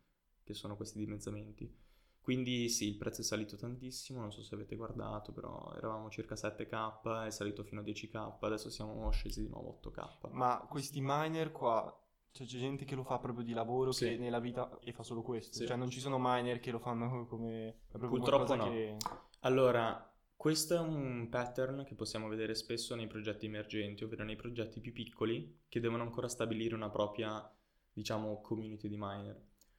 che 0.42 0.54
sono 0.54 0.76
questi 0.76 0.98
dimezzamenti 0.98 1.86
quindi 2.28 2.68
sì, 2.68 2.88
il 2.88 2.96
prezzo 2.98 3.22
è 3.22 3.24
salito 3.24 3.56
tantissimo, 3.56 4.20
non 4.20 4.30
so 4.30 4.42
se 4.42 4.54
avete 4.54 4.76
guardato, 4.76 5.32
però 5.32 5.72
eravamo 5.74 6.10
circa 6.10 6.34
7k, 6.34 7.24
è 7.24 7.30
salito 7.30 7.64
fino 7.64 7.80
a 7.80 7.84
10k, 7.84 8.36
adesso 8.40 8.68
siamo 8.68 9.10
scesi 9.12 9.40
di 9.40 9.48
nuovo 9.48 9.80
8k. 9.82 10.32
Ma 10.32 10.58
questi 10.68 11.00
miner 11.00 11.50
qua, 11.52 11.90
cioè 12.38 12.46
c'è 12.46 12.58
gente 12.58 12.84
che 12.84 12.94
lo 12.94 13.02
fa 13.02 13.18
proprio 13.18 13.44
di 13.44 13.52
lavoro 13.52 13.90
sì. 13.90 14.10
che 14.10 14.16
nella 14.16 14.38
vita 14.38 14.78
e 14.84 14.92
fa 14.92 15.02
solo 15.02 15.22
questo, 15.22 15.56
sì. 15.56 15.66
cioè 15.66 15.76
non 15.76 15.90
ci 15.90 15.98
sono 15.98 16.18
miner 16.20 16.60
che 16.60 16.70
lo 16.70 16.78
fanno 16.78 17.26
come... 17.28 17.74
Purtroppo 17.90 18.54
no. 18.54 18.70
Che... 18.70 18.96
Allora, 19.40 20.08
Questo 20.36 20.76
è 20.76 20.78
un 20.78 21.26
pattern 21.28 21.82
che 21.82 21.96
possiamo 21.96 22.28
vedere 22.28 22.54
spesso 22.54 22.94
nei 22.94 23.08
progetti 23.08 23.46
emergenti, 23.46 24.04
ovvero 24.04 24.22
nei 24.22 24.36
progetti 24.36 24.80
più 24.80 24.92
piccoli 24.92 25.62
che 25.68 25.80
devono 25.80 26.04
ancora 26.04 26.28
stabilire 26.28 26.76
una 26.76 26.90
propria, 26.90 27.52
diciamo, 27.92 28.40
community 28.40 28.88
di 28.88 28.96
miner, 28.96 29.36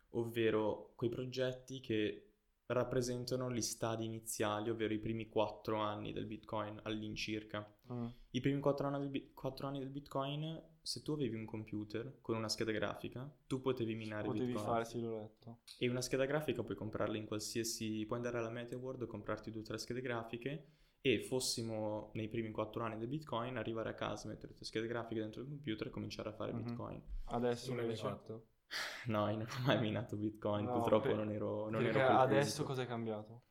ovvero 0.09 0.91
quei 0.97 1.09
progetti 1.09 1.79
che 1.79 2.31
rappresentano 2.65 3.49
gli 3.49 3.61
stadi 3.61 4.03
iniziali, 4.03 4.69
ovvero 4.69 4.93
i 4.93 4.99
primi 4.99 5.29
quattro 5.29 5.77
anni 5.77 6.11
del 6.11 6.25
Bitcoin 6.25 6.77
all'incirca. 6.83 7.65
Mm. 7.93 8.07
I 8.31 8.41
primi 8.41 8.59
quattro 8.59 8.87
anni, 8.87 8.99
del, 8.99 9.09
bi- 9.09 9.31
quattro 9.33 9.67
anni 9.67 9.79
del 9.79 9.89
Bitcoin, 9.89 10.61
se 10.81 11.01
tu 11.01 11.11
avevi 11.13 11.35
un 11.35 11.45
computer 11.45 12.17
con 12.21 12.35
una 12.35 12.49
scheda 12.49 12.71
grafica, 12.71 13.29
tu 13.47 13.61
potevi 13.61 13.95
minare 13.95 14.25
Potevi 14.27 14.45
Bitcoin. 14.47 14.65
fare, 14.65 14.85
sì, 14.85 14.99
l'ho 15.01 15.15
letto. 15.17 15.59
E 15.77 15.89
una 15.89 16.01
scheda 16.01 16.25
grafica 16.25 16.63
puoi 16.63 16.75
comprarla 16.77 17.17
in 17.17 17.25
qualsiasi... 17.25 18.05
puoi 18.05 18.19
andare 18.19 18.37
alla 18.37 18.49
MetaWorld, 18.49 19.05
comprarti 19.07 19.51
due 19.51 19.61
o 19.61 19.63
tre 19.63 19.77
schede 19.77 20.01
grafiche 20.01 20.65
e 21.01 21.21
fossimo 21.23 22.11
nei 22.15 22.27
primi 22.27 22.51
quattro 22.51 22.83
anni 22.83 22.97
del 22.97 23.07
Bitcoin, 23.07 23.57
arrivare 23.57 23.89
a 23.89 23.93
casa, 23.93 24.27
mettere 24.27 24.49
le 24.49 24.55
tue 24.57 24.65
schede 24.65 24.87
grafiche 24.87 25.21
dentro 25.21 25.41
il 25.41 25.47
computer 25.47 25.87
e 25.87 25.89
cominciare 25.91 26.29
a 26.29 26.33
fare 26.33 26.51
Mhm. 26.53 26.63
Bitcoin. 26.63 27.01
Adesso 27.25 27.71
Tu 27.71 27.75
l'hai 27.75 27.95
fatto? 27.95 28.47
No, 29.07 29.27
io 29.29 29.37
non 29.37 29.47
ho 29.49 29.65
mai 29.65 29.79
minato 29.79 30.15
Bitcoin, 30.15 30.65
No, 30.65 30.73
purtroppo 30.73 31.07
per- 31.07 31.15
non 31.15 31.31
ero, 31.31 31.69
non 31.69 31.83
ero 31.85 32.05
adesso 32.05 32.63
cosa 32.63 32.83
è 32.83 32.85
cambiato? 32.85 33.41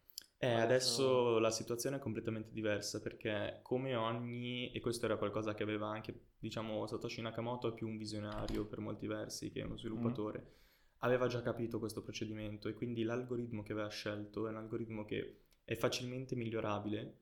Eh, 0.41 0.53
Adesso- 0.53 1.39
la 1.41 1.51
situazione 1.51 1.97
è 1.97 1.99
completamente 1.99 2.53
diversa 2.53 3.01
perché 3.01 3.59
come 3.63 3.97
ogni, 3.97 4.71
e 4.71 4.81
questo 4.81 5.07
era 5.07 5.17
qualcosa 5.17 5.55
che 5.55 5.65
aveva 5.65 5.89
anche, 5.89 6.27
diciamo, 6.39 6.87
Satoshi 6.87 7.21
Nakamoto 7.21 7.69
è 7.69 7.75
più 7.75 7.89
un 7.89 7.97
visionario 7.97 8.65
per 8.67 8.79
molti 8.79 9.09
versi 9.09 9.51
che 9.51 9.63
uno 9.63 9.77
sviluppatore, 9.77 10.55
aveva 10.99 11.27
già 11.27 11.43
capito 11.43 11.81
questo 11.81 12.03
procedimento 12.03 12.69
e 12.69 12.75
quindi 12.75 13.03
l'algoritmo 13.03 13.63
che 13.63 13.73
aveva 13.73 13.89
scelto 13.89 14.47
è 14.47 14.51
un 14.51 14.57
algoritmo 14.57 15.05
che 15.05 15.41
è 15.65 15.75
facilmente 15.75 16.37
migliorabile, 16.37 17.19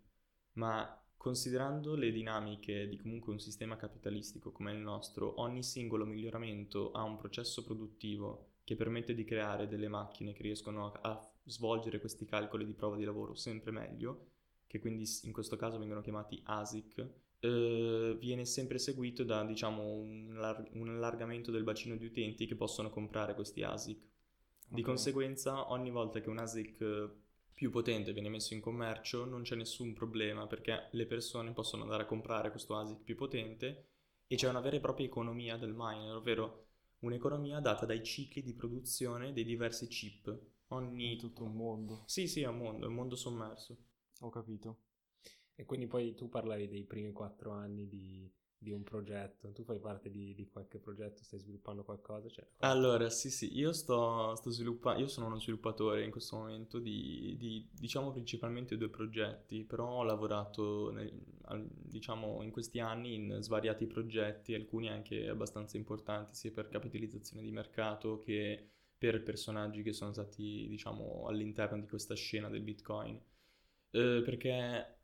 ma 0.55 1.03
considerando 1.17 1.95
le 1.95 2.13
dinamiche 2.13 2.87
di 2.87 2.99
comunque 2.99 3.33
un 3.33 3.41
sistema 3.41 3.77
capitalistico 3.77 4.53
come 4.53 4.73
il 4.73 4.79
nostro, 4.79 5.41
ogni 5.41 5.63
singolo 5.63 6.05
miglioramento 6.05 6.93
ha 6.93 7.03
un 7.03 7.17
processo 7.17 7.65
produttivo 7.65 8.51
che 8.63 8.77
permette 8.77 9.15
di 9.15 9.25
creare 9.25 9.67
delle 9.69 9.89
macchine 9.89 10.33
che 10.35 10.43
riescono 10.43 10.93
a 11.01 11.31
svolgere 11.47 12.01
questi 12.01 12.25
calcoli 12.25 12.65
di 12.67 12.75
prova 12.75 12.97
di 12.97 13.05
lavoro 13.05 13.35
sempre 13.35 13.71
meglio, 13.71 14.31
che 14.67 14.79
quindi 14.79 15.05
in 15.23 15.33
questo 15.33 15.57
caso 15.57 15.79
vengono 15.79 16.01
chiamati 16.03 16.41
ASIC, 16.45 17.09
eh, 17.41 18.17
viene 18.19 18.45
sempre 18.45 18.79
seguito 18.79 19.25
da 19.25 19.45
diciamo 19.45 19.83
un, 19.83 20.35
lar- 20.35 20.69
un 20.73 20.89
allargamento 20.89 21.51
del 21.51 21.63
bacino 21.65 21.97
di 21.97 22.07
utenti 22.07 22.47
che 22.47 22.57
possono 22.57 22.91
comprare 22.91 23.35
questi 23.35 23.63
ASIC. 23.63 23.99
Di 24.69 24.83
Ok. 24.83 24.83
conseguenza, 24.83 25.71
ogni 25.71 25.91
volta 25.91 26.21
che 26.21 26.29
un 26.29 26.39
ASIC 26.39 27.11
più 27.55 27.71
potente 27.71 28.13
viene 28.13 28.29
messo 28.29 28.55
in 28.55 28.61
commercio, 28.61 29.25
non 29.25 29.43
c'è 29.43 29.55
nessun 29.55 29.95
problema 29.95 30.47
perché 30.47 30.89
le 30.93 31.07
persone 31.07 31.53
possono 31.53 31.83
andare 31.85 32.03
a 32.03 32.07
comprare 32.07 32.51
questo 32.51 32.77
ASIC 32.77 33.03
più 33.03 33.17
potente 33.17 33.87
e 34.27 34.37
c'è 34.37 34.49
una 34.49 34.61
vera 34.61 34.77
e 34.77 34.81
propria 34.81 35.07
economia 35.07 35.57
del 35.57 35.73
miner, 35.75 36.17
ovvero 36.17 36.67
un'economia 37.01 37.61
data 37.61 37.87
dai 37.87 38.03
cicli 38.03 38.43
di 38.43 38.55
produzione 38.55 39.33
dei 39.33 39.45
diversi 39.45 39.87
chip. 39.89 40.39
Ogni... 40.69 41.17
tutto 41.17 41.43
un 41.43 41.55
mondo, 41.57 42.03
Sì, 42.07 42.29
sì, 42.29 42.43
è 42.43 42.47
un 42.47 42.59
mondo, 42.59 42.87
è 42.87 42.89
un 42.89 42.95
mondo 42.95 43.17
sommerso. 43.17 43.77
ho 44.21 44.29
capito. 44.31 44.81
E 45.55 45.65
quindi 45.65 45.87
poi 45.87 46.15
tu 46.15 46.29
parlavi 46.29 46.69
dei 46.69 46.85
primi 46.85 47.13
quattro 47.13 47.53
anni 47.53 47.89
di, 47.89 48.31
di 48.59 48.71
un 48.73 48.83
progetto. 48.83 49.53
Tu 49.53 49.65
fai 49.65 49.79
parte 49.81 50.11
di, 50.11 50.35
di 50.35 50.49
qualche 50.51 50.79
progetto, 50.79 51.25
stai 51.25 51.41
sviluppando 51.41 51.85
qualcosa? 51.85 52.29
Cioè, 52.31 52.47
Allora, 52.61 53.11
sì, 53.11 53.31
sì, 53.31 53.55
io 53.57 53.73
sto, 53.73 54.35
sto 54.35 54.51
sviluppando, 54.51 55.01
io 55.01 55.09
sono 55.09 55.27
uno 55.27 55.39
sviluppatore 55.39 56.03
in 56.05 56.11
questo 56.11 56.37
momento 56.37 56.79
di, 56.79 57.37
di, 57.39 57.69
diciamo, 57.71 58.11
principalmente 58.13 58.77
due 58.79 58.89
progetti, 58.89 59.63
però 59.65 59.87
ho 59.99 60.03
lavorato, 60.03 60.91
nel- 60.91 61.13
al- 61.45 61.69
diciamo, 61.71 62.43
in 62.43 62.51
questi 62.51 62.81
anni 62.81 63.15
in 63.15 63.39
svariati 63.41 63.87
progetti, 63.87 64.55
alcuni 64.55 64.89
anche 64.89 65.29
abbastanza 65.29 65.77
importanti, 65.77 66.35
sia 66.35 66.51
per 66.51 66.69
capitalizzazione 66.69 67.43
di 67.43 67.51
mercato 67.53 68.19
che 68.19 68.71
per 68.99 69.23
personaggi 69.23 69.83
che 69.83 69.93
sono 69.93 70.13
stati, 70.13 70.67
diciamo, 70.69 71.27
all'interno 71.27 71.79
di 71.79 71.87
questa 71.87 72.15
scena 72.15 72.49
del 72.49 72.63
Bitcoin. 72.63 73.21
Eh, 73.91 74.23
perché 74.25 74.97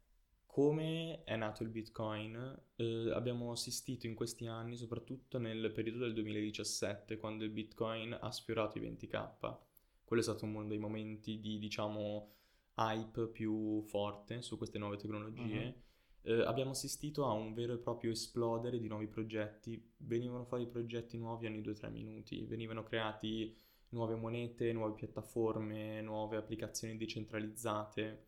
come 0.46 1.24
è 1.24 1.34
nato 1.36 1.62
il 1.62 1.70
Bitcoin, 1.70 2.62
eh, 2.76 3.10
abbiamo 3.14 3.52
assistito 3.52 4.06
in 4.06 4.14
questi 4.14 4.46
anni, 4.46 4.76
soprattutto 4.76 5.38
nel 5.38 5.72
periodo 5.72 6.00
del 6.00 6.12
2017, 6.12 7.16
quando 7.16 7.44
il 7.44 7.50
Bitcoin 7.50 8.16
ha 8.20 8.30
sfiorato 8.30 8.76
i 8.76 8.82
20k. 8.82 9.56
Quello 10.04 10.20
è 10.20 10.24
stato 10.24 10.44
uno 10.44 10.66
dei 10.66 10.78
momenti 10.78 11.40
di, 11.40 11.58
diciamo, 11.58 12.34
hype 12.76 13.28
più 13.28 13.82
forte 13.82 14.42
su 14.42 14.58
queste 14.58 14.78
nuove 14.78 14.98
tecnologie. 14.98 15.82
Eh, 16.20 16.42
abbiamo 16.42 16.72
assistito 16.72 17.24
a 17.24 17.32
un 17.32 17.54
vero 17.54 17.72
e 17.72 17.78
proprio 17.78 18.10
esplodere 18.10 18.78
di 18.78 18.88
nuovi 18.88 19.06
progetti. 19.06 19.82
Venivano 19.96 20.44
fuori 20.44 20.66
progetti 20.66 21.16
nuovi 21.16 21.46
ogni 21.46 21.62
2-3 21.62 21.90
minuti, 21.90 22.44
venivano 22.44 22.82
creati 22.82 23.56
nuove 23.92 24.16
monete, 24.16 24.72
nuove 24.72 24.94
piattaforme, 24.94 26.00
nuove 26.02 26.36
applicazioni 26.36 26.96
decentralizzate. 26.96 28.26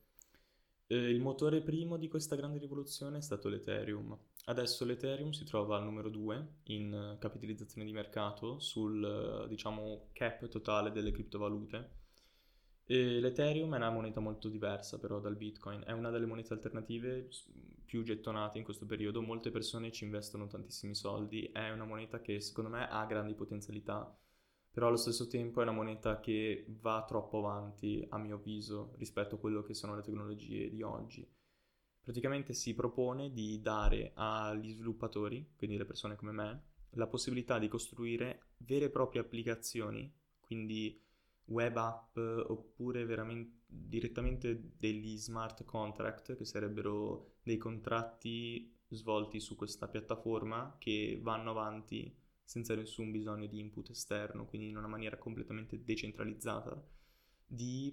Eh, 0.87 0.97
il 0.97 1.21
motore 1.21 1.63
primo 1.63 1.97
di 1.97 2.09
questa 2.09 2.37
grande 2.37 2.59
rivoluzione 2.59 3.19
è 3.19 3.23
stato 3.23 3.49
l'Ethereum. 3.49 4.17
Adesso 4.47 4.85
l'Ethereum 4.85 5.31
si 5.31 5.45
trova 5.45 5.77
al 5.77 5.85
numero 5.85 6.11
2 6.11 6.49
in 6.65 6.93
eh, 6.93 7.19
capitalizzazione 7.19 7.87
di 7.87 7.93
mercato 7.93 8.59
sul, 8.59 9.45
eh, 9.45 9.49
diciamo, 9.49 10.09
cap 10.13 10.47
totale 10.49 10.93
delle 10.93 11.13
criptovalute. 11.13 12.03
E 12.87 13.19
L'Ethereum 13.19 13.73
è 13.73 13.79
una 13.79 13.91
moneta 13.91 14.21
molto 14.21 14.51
diversa 14.51 14.99
però 14.99 15.19
dal 15.19 15.37
Bitcoin, 15.37 15.83
è 15.87 15.93
una 15.93 16.11
delle 16.11 16.27
monete 16.27 16.53
alternative 16.53 17.31
più 17.87 18.03
gettonate 18.03 18.59
in 18.59 18.65
questo 18.65 18.85
periodo, 18.85 19.23
molte 19.23 19.51
persone 19.51 19.91
ci 19.91 20.05
investono 20.05 20.47
tantissimi 20.47 20.95
soldi, 20.95 21.45
è 21.45 21.71
una 21.71 21.87
moneta 21.87 22.21
che 22.21 22.41
secondo 22.41 22.69
me 22.69 22.87
ha 22.87 23.07
grandi 23.07 23.33
potenzialità, 23.33 24.15
però 24.75 24.89
allo 24.89 24.97
stesso 24.97 25.29
tempo 25.29 25.61
è 25.61 25.63
una 25.63 25.71
moneta 25.71 26.19
che 26.19 26.67
va 26.81 27.05
troppo 27.07 27.39
avanti 27.39 28.05
a 28.09 28.19
mio 28.19 28.35
avviso 28.35 28.93
rispetto 28.97 29.37
a 29.37 29.39
quello 29.39 29.63
che 29.63 29.73
sono 29.73 29.95
le 29.95 30.03
tecnologie 30.03 30.69
di 30.69 30.83
oggi. 30.83 31.25
Praticamente 32.01 32.55
si 32.55 32.75
propone 32.75 33.33
di 33.33 33.61
dare 33.61 34.11
agli 34.15 34.73
sviluppatori, 34.73 35.53
quindi 35.55 35.77
le 35.77 35.85
persone 35.85 36.17
come 36.17 36.33
me, 36.33 36.63
la 36.95 37.07
possibilità 37.07 37.61
di 37.61 37.69
costruire 37.69 38.55
vere 38.59 38.87
e 38.87 38.91
proprie 38.91 39.21
applicazioni, 39.21 40.13
quindi 40.41 41.01
web 41.45 41.77
app 41.77 42.17
oppure 42.17 43.07
direttamente 43.65 44.73
degli 44.77 45.17
smart 45.17 45.63
contract, 45.63 46.35
che 46.35 46.45
sarebbero 46.45 47.37
dei 47.45 47.59
contratti 47.59 48.77
svolti 48.89 49.39
su 49.39 49.55
questa 49.55 49.87
piattaforma 49.87 50.75
che 50.81 51.21
vanno 51.23 51.51
avanti 51.51 52.23
senza 52.45 52.75
nessun 52.75 53.11
bisogno 53.11 53.47
di 53.47 53.59
input 53.59 53.91
esterno, 53.91 54.47
quindi 54.47 54.69
in 54.69 54.77
una 54.77 54.87
maniera 54.87 55.17
completamente 55.17 55.83
decentralizzata, 55.83 56.81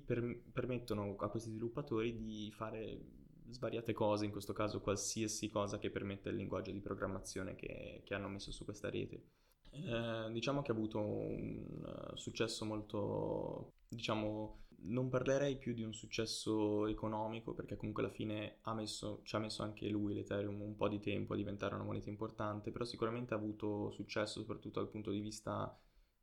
per- 0.06 0.42
permettono 0.52 1.16
a 1.18 1.30
questi 1.30 1.50
sviluppatori 1.50 2.16
di 2.16 2.52
fare 2.52 3.20
svariate 3.50 3.94
cose, 3.94 4.26
in 4.26 4.32
questo 4.32 4.54
caso 4.54 4.82
qualsiasi 4.82 5.50
cosa 5.50 5.78
che 5.78 5.90
permetta 5.90 6.30
il 6.30 6.38
linguaggio 6.38 6.72
di 6.72 6.80
programmazione 6.80 7.56
che, 7.56 8.02
che 8.04 8.14
hanno 8.14 8.30
messo 8.30 8.52
su 8.52 8.64
questa 8.66 8.90
rete. 8.90 9.24
Eh, 9.72 10.30
diciamo 10.32 10.62
che 10.62 10.72
ha 10.72 10.74
avuto 10.74 11.00
un 11.00 11.84
eh, 11.86 12.18
successo 12.18 12.66
molto, 12.66 13.74
diciamo, 13.88 14.66
non 14.84 15.10
parlerei 15.10 15.58
più 15.58 15.74
di 15.74 15.84
un 15.84 15.94
successo 15.94 16.88
economico 16.88 17.54
perché 17.54 17.76
comunque 17.76 18.04
alla 18.04 18.12
fine 18.12 18.58
ha 18.62 18.74
messo, 18.74 19.22
ci 19.24 19.36
ha 19.36 19.40
messo 19.40 19.64
anche 19.64 19.88
lui 19.90 20.14
l'Ethereum 20.14 20.62
un 20.62 20.76
po' 20.76 20.88
di 20.88 21.00
tempo 21.00 21.34
a 21.34 21.36
diventare 21.36 21.76
una 21.76 21.84
moneta 21.84 22.10
importante, 22.10 22.72
però 22.72 22.86
sicuramente 22.86 23.34
ha 23.34 23.38
avuto 23.38 23.92
successo 23.92 24.40
soprattutto 24.40 24.80
dal 24.80 24.90
punto 24.90 25.12
di 25.12 25.20
vista 25.20 25.78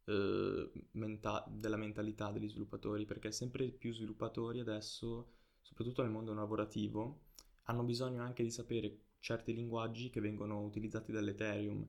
eh, 0.04 0.70
menta- 0.92 1.44
della 1.48 1.76
mentalità 1.76 2.30
degli 2.32 2.48
sviluppatori 2.48 3.04
perché 3.04 3.30
sempre 3.32 3.68
più 3.68 3.92
sviluppatori 3.92 4.60
adesso, 4.60 5.32
soprattutto 5.60 6.02
nel 6.02 6.10
mondo 6.10 6.34
lavorativo, 6.34 7.20
hanno 7.64 7.82
bisogno 7.84 8.22
anche 8.22 8.42
di 8.42 8.50
sapere 8.50 8.98
certi 9.20 9.54
linguaggi 9.54 10.10
che 10.10 10.20
vengono 10.20 10.62
utilizzati 10.62 11.12
dall'Ethereum 11.12 11.86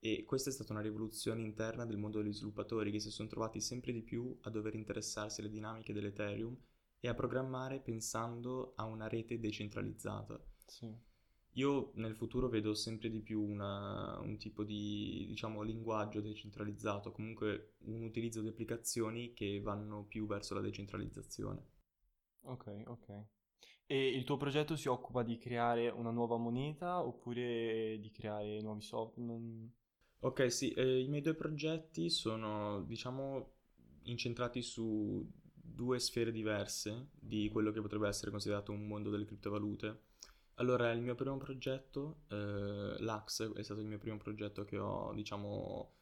e 0.00 0.24
questa 0.26 0.50
è 0.50 0.52
stata 0.52 0.72
una 0.72 0.82
rivoluzione 0.82 1.42
interna 1.42 1.86
del 1.86 1.98
mondo 1.98 2.20
degli 2.20 2.32
sviluppatori 2.32 2.90
che 2.90 2.98
si 3.00 3.10
sono 3.10 3.28
trovati 3.28 3.60
sempre 3.60 3.92
di 3.92 4.02
più 4.02 4.36
a 4.42 4.50
dover 4.50 4.74
interessarsi 4.74 5.40
alle 5.40 5.50
dinamiche 5.50 5.92
dell'Ethereum 5.92 6.56
e 6.98 7.08
a 7.08 7.14
programmare 7.14 7.80
pensando 7.80 8.72
a 8.76 8.84
una 8.84 9.06
rete 9.08 9.38
decentralizzata. 9.38 10.42
Sì. 10.66 10.96
Io 11.52 11.92
nel 11.94 12.16
futuro 12.16 12.48
vedo 12.48 12.74
sempre 12.74 13.08
di 13.08 13.20
più 13.20 13.40
una- 13.40 14.18
un 14.18 14.36
tipo 14.36 14.64
di, 14.64 15.26
diciamo, 15.28 15.62
linguaggio 15.62 16.20
decentralizzato, 16.20 17.12
comunque 17.12 17.74
un 17.84 18.02
utilizzo 18.02 18.40
di 18.40 18.48
applicazioni 18.48 19.32
che 19.32 19.60
vanno 19.60 20.02
più 20.06 20.26
verso 20.26 20.54
la 20.54 20.60
decentralizzazione. 20.60 21.62
Ok, 22.42 22.82
ok. 22.86 23.24
E 23.86 24.08
il 24.08 24.24
tuo 24.24 24.36
progetto 24.38 24.76
si 24.76 24.88
occupa 24.88 25.22
di 25.22 25.38
creare 25.38 25.88
una 25.90 26.10
nuova 26.10 26.36
moneta 26.38 27.04
oppure 27.04 27.98
di 28.00 28.10
creare 28.12 28.60
nuovi 28.62 28.82
software? 28.82 29.70
Ok, 30.22 30.52
sì, 30.52 30.70
eh, 30.72 31.00
i 31.00 31.08
miei 31.08 31.22
due 31.22 31.34
progetti 31.34 32.10
sono, 32.10 32.82
diciamo, 32.82 33.52
incentrati 34.02 34.60
su 34.60 35.26
due 35.54 35.98
sfere 35.98 36.30
diverse 36.30 37.08
di 37.18 37.48
quello 37.48 37.70
che 37.72 37.80
potrebbe 37.80 38.06
essere 38.06 38.30
considerato 38.30 38.70
un 38.70 38.86
mondo 38.86 39.08
delle 39.08 39.24
criptovalute. 39.24 40.08
Allora, 40.56 40.90
il 40.92 41.00
mio 41.00 41.14
primo 41.14 41.38
progetto, 41.38 42.24
eh, 42.28 42.96
l'Ax, 42.98 43.54
è 43.54 43.62
stato 43.62 43.80
il 43.80 43.86
mio 43.86 43.96
primo 43.98 44.18
progetto 44.18 44.64
che 44.66 44.76
ho, 44.76 45.14
diciamo, 45.14 45.94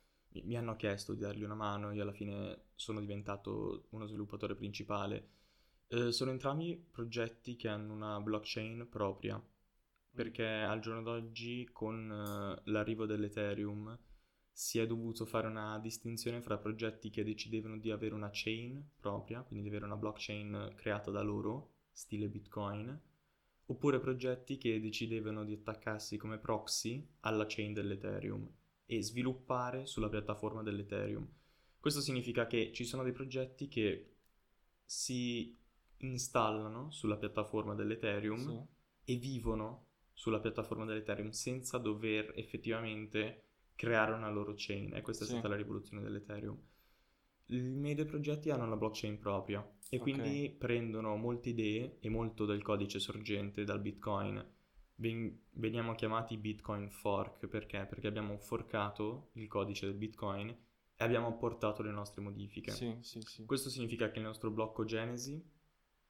mi, 0.45 0.57
hanno 0.57 0.75
chiesto 0.75 1.15
di 1.15 1.21
dargli 1.21 1.45
una 1.45 1.55
mano, 1.55 1.93
io 1.93 2.03
alla 2.03 2.13
fine 2.13 2.71
sono 2.75 2.99
diventato 2.99 3.87
uno 3.91 4.07
sviluppatore 4.07 4.57
principale. 4.57 5.29
Eh, 5.87 6.11
sono 6.11 6.33
entrambi 6.33 6.77
progetti 6.91 7.55
che 7.55 7.69
hanno 7.69 7.93
una 7.93 8.21
blockchain 8.21 8.89
propria, 8.91 9.41
perché 10.13 10.45
al 10.45 10.81
giorno 10.81 11.03
d'oggi 11.03 11.69
con 11.73 12.11
eh, 12.11 12.63
l'arrivo 12.65 13.07
dell'Ethereum 13.07 13.97
si 14.59 14.81
è 14.81 14.89
dovuto 14.89 15.25
fare 15.25 15.47
una 15.47 15.79
distinzione 15.79 16.41
fra 16.41 16.59
progetti 16.59 17.11
che 17.11 17.23
decidevano 17.23 17.79
di 17.79 17.93
avere 17.93 18.13
una 18.15 18.31
chain 18.33 18.85
propria, 18.99 19.43
quindi 19.43 19.63
di 19.63 19.69
avere 19.69 19.85
una 19.85 19.95
blockchain 19.97 20.73
creata 20.75 21.13
da 21.13 21.23
loro, 21.23 21.75
stile 21.93 22.27
Bitcoin, 22.27 23.01
oppure 23.67 24.01
progetti 24.01 24.59
che 24.59 24.81
decidevano 24.81 25.45
di 25.45 25.53
attaccarsi 25.53 26.17
come 26.17 26.39
proxy 26.39 27.09
alla 27.21 27.47
chain 27.47 27.73
dell'Ethereum 27.73 28.51
e 28.85 29.01
sviluppare 29.01 29.87
sulla 29.87 30.09
piattaforma 30.09 30.65
dell'Ethereum. 30.65 31.25
Questo 31.79 32.01
significa 32.01 32.49
che 32.49 32.73
ci 32.73 32.83
sono 32.83 33.05
dei 33.05 33.13
progetti 33.13 33.69
che 33.69 34.15
si 34.85 35.57
installano 35.99 36.91
sulla 36.91 37.17
piattaforma 37.17 37.77
dell'Ethereum 37.77 38.67
Sì. 39.05 39.13
e 39.13 39.17
vivono 39.19 39.87
sulla 40.13 40.41
piattaforma 40.41 40.85
dell'Ethereum 40.85 41.31
senza 41.31 41.79
dover 41.79 42.33
effettivamente 42.35 43.45
creare 43.79 44.13
una 44.13 44.29
loro 44.29 44.55
chain 44.57 44.93
e 44.93 45.03
questa 45.03 45.23
è 45.23 45.27
Sì. 45.29 45.35
stata 45.35 45.47
la 45.47 45.55
rivoluzione 45.55 46.03
dell'Ethereum. 46.03 46.59
I 47.51 47.61
miei 47.61 47.95
due 47.95 48.07
progetti 48.07 48.51
hanno 48.51 48.65
una 48.65 48.77
blockchain 48.77 49.19
propria 49.21 49.67
e 49.89 49.99
quindi 49.99 50.53
prendono 50.59 51.15
molte 51.17 51.51
idee 51.51 51.99
e 52.01 52.09
molto 52.11 52.45
del 52.45 52.61
codice 52.61 52.99
sorgente 52.99 53.63
dal 53.63 53.81
Bitcoin. 53.81 54.45
Ven- 54.97 55.45
veniamo 55.53 55.95
chiamati 55.95 56.37
Bitcoin 56.37 56.91
fork 56.91 57.47
perché? 57.47 57.87
Perché 57.89 58.09
abbiamo 58.09 58.37
forcato 58.39 59.31
il 59.35 59.47
codice 59.47 59.87
del 59.87 59.95
Bitcoin 59.95 60.49
e 60.49 61.05
abbiamo 61.05 61.29
apportato 61.29 61.83
le 61.83 61.93
nostre 61.93 62.21
modifiche. 62.21 62.73
Sì, 62.73 62.97
sì, 63.01 63.21
sì. 63.23 63.45
Questo 63.47 63.71
significa 63.71 64.11
che 64.11 64.19
il 64.19 64.25
nostro 64.25 64.51
blocco 64.51 64.85
Genesi 64.85 65.41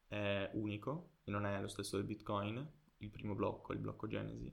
è 0.07 0.51
unico 0.55 1.19
e 1.23 1.31
non 1.31 1.45
è 1.45 1.61
lo 1.61 1.69
stesso 1.69 1.97
del 1.99 2.07
Bitcoin, 2.07 2.67
il 2.97 3.11
primo 3.11 3.35
blocco, 3.35 3.75
il 3.75 3.79
blocco 3.79 4.07
Genesi. 4.07 4.51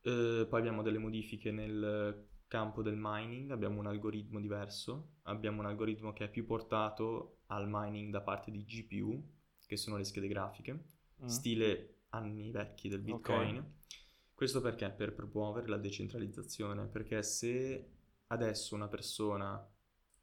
Eh, 0.00 0.46
poi 0.48 0.58
abbiamo 0.58 0.82
delle 0.82 0.98
modifiche 0.98 1.52
nel 1.52 2.26
campo 2.48 2.82
del 2.82 2.96
mining, 2.98 3.50
abbiamo 3.50 3.78
un 3.78 3.86
algoritmo 3.86 4.40
diverso, 4.40 5.18
abbiamo 5.22 5.60
un 5.60 5.66
algoritmo 5.66 6.12
che 6.12 6.24
è 6.24 6.30
più 6.30 6.44
portato 6.44 7.42
al 7.46 7.66
mining 7.68 8.10
da 8.10 8.22
parte 8.22 8.50
di 8.50 8.64
GPU, 8.64 9.22
che 9.66 9.76
sono 9.76 9.96
le 9.96 10.04
schede 10.04 10.28
grafiche, 10.28 10.96
Mm. 11.22 11.26
stile 11.26 12.02
anni 12.10 12.50
vecchi 12.50 12.88
del 12.88 13.00
Bitcoin. 13.00 13.76
Questo 14.32 14.60
perché? 14.60 14.90
Per 14.90 15.12
promuovere 15.14 15.66
la 15.68 15.78
decentralizzazione, 15.78 16.86
perché 16.86 17.22
se 17.24 17.90
adesso 18.28 18.74
una 18.76 18.86
persona 18.88 19.68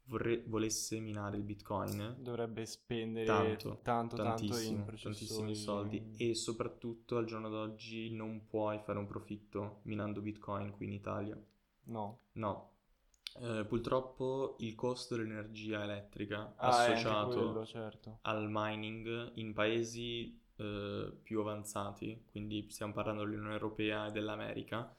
vorre- 0.04 0.42
volesse 0.46 0.98
minare 0.98 1.36
il 1.36 1.42
Bitcoin, 1.42 2.16
Dovrebbe 2.18 2.64
spendere 2.64 3.26
tanto, 3.26 3.80
tanto, 3.82 4.16
tanto 4.16 4.46
tantissimo, 4.46 4.78
in 4.90 4.98
tantissimi 5.00 5.54
soldi 5.54 6.14
e 6.16 6.34
soprattutto 6.34 7.18
al 7.18 7.26
giorno 7.26 7.48
d'oggi 7.50 8.10
non 8.14 8.46
puoi 8.46 8.78
fare 8.78 8.98
un 8.98 9.06
profitto 9.06 9.80
minando 9.82 10.20
Bitcoin 10.22 10.70
qui 10.70 10.86
in 10.86 10.92
Italia. 10.92 11.38
No. 11.86 12.18
No. 12.34 12.70
Eh, 13.40 13.64
purtroppo 13.66 14.56
il 14.60 14.74
costo 14.74 15.16
dell'energia 15.16 15.82
elettrica 15.82 16.54
Ah, 16.56 16.68
associato 16.68 17.28
quello, 17.28 17.66
certo. 17.66 18.18
al 18.22 18.46
mining 18.50 19.32
in 19.34 19.52
paesi 19.52 20.40
eh, 20.56 21.12
più 21.22 21.40
avanzati, 21.40 22.24
quindi 22.30 22.66
stiamo 22.70 22.92
parlando 22.92 23.24
dell'Unione 23.24 23.52
Europea 23.52 24.06
e 24.06 24.10
dell'America, 24.10 24.94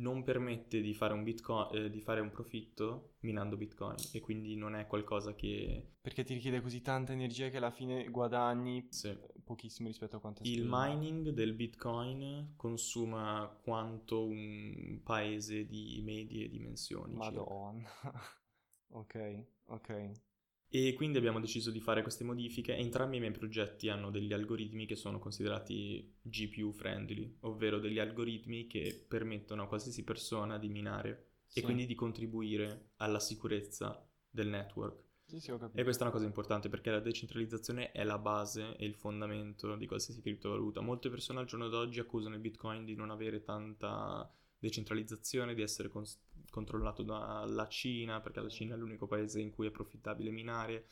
non 0.00 0.22
permette 0.22 0.80
di 0.80 0.94
fare 0.94 1.12
un, 1.12 1.22
bitcoin, 1.22 1.68
eh, 1.74 1.90
di 1.90 2.00
fare 2.00 2.20
un 2.20 2.30
profitto 2.30 3.14
minando 3.20 3.56
Bitcoin 3.56 3.96
e 4.12 4.20
quindi 4.20 4.56
non 4.56 4.74
è 4.74 4.86
qualcosa 4.86 5.34
che... 5.34 5.94
Perché 6.00 6.24
ti 6.24 6.34
richiede 6.34 6.60
così 6.60 6.80
tanta 6.80 7.12
energia 7.12 7.48
che 7.48 7.58
alla 7.58 7.70
fine 7.70 8.08
guadagni 8.08 8.86
sì. 8.90 9.16
pochissimo 9.44 9.88
rispetto 9.88 10.16
a 10.16 10.20
quanto 10.20 10.42
Il 10.44 10.66
mining 10.66 11.30
del 11.30 11.52
Bitcoin 11.52 12.54
consuma 12.56 13.54
quanto 13.62 14.24
un 14.24 15.00
paese 15.02 15.66
di 15.66 16.00
medie 16.02 16.48
dimensioni. 16.48 17.14
Madonna. 17.14 17.88
ok, 18.92 19.44
ok. 19.66 20.29
E 20.72 20.94
quindi 20.94 21.18
abbiamo 21.18 21.40
deciso 21.40 21.72
di 21.72 21.80
fare 21.80 22.02
queste 22.02 22.22
modifiche 22.22 22.76
e 22.76 22.80
entrambi 22.80 23.16
i 23.16 23.20
miei 23.20 23.32
progetti 23.32 23.88
hanno 23.88 24.10
degli 24.10 24.32
algoritmi 24.32 24.86
che 24.86 24.94
sono 24.94 25.18
considerati 25.18 26.16
GPU 26.22 26.70
friendly, 26.72 27.38
ovvero 27.40 27.80
degli 27.80 27.98
algoritmi 27.98 28.68
che 28.68 29.04
permettono 29.08 29.64
a 29.64 29.66
qualsiasi 29.66 30.04
persona 30.04 30.58
di 30.58 30.68
minare 30.68 31.26
Sì. 31.46 31.58
e 31.58 31.62
quindi 31.62 31.86
di 31.86 31.96
contribuire 31.96 32.92
alla 32.98 33.18
sicurezza 33.18 34.08
del 34.30 34.46
network. 34.46 35.02
Sì, 35.26 35.40
sì. 35.40 35.50
E 35.50 35.82
questa 35.82 36.02
è 36.02 36.06
una 36.06 36.12
cosa 36.12 36.26
importante 36.26 36.68
perché 36.68 36.90
la 36.90 37.00
decentralizzazione 37.00 37.90
è 37.90 38.04
la 38.04 38.18
base 38.18 38.76
e 38.76 38.84
il 38.84 38.94
fondamento 38.94 39.74
di 39.76 39.86
qualsiasi 39.86 40.20
criptovaluta. 40.22 40.80
Molte 40.80 41.10
persone 41.10 41.40
al 41.40 41.46
giorno 41.46 41.68
d'oggi 41.68 41.98
accusano 42.00 42.34
il 42.36 42.40
Bitcoin 42.40 42.84
di 42.84 42.94
non 42.94 43.10
avere 43.10 43.42
tanta 43.42 44.32
decentralizzazione, 44.60 45.54
di 45.54 45.62
essere 45.62 45.88
cons- 45.88 46.20
controllato 46.50 47.02
dalla 47.02 47.66
Cina, 47.68 48.20
perché 48.20 48.40
la 48.40 48.48
Cina 48.48 48.74
è 48.74 48.78
l'unico 48.78 49.06
paese 49.06 49.40
in 49.40 49.50
cui 49.50 49.66
è 49.66 49.70
profittabile 49.70 50.30
minare. 50.30 50.86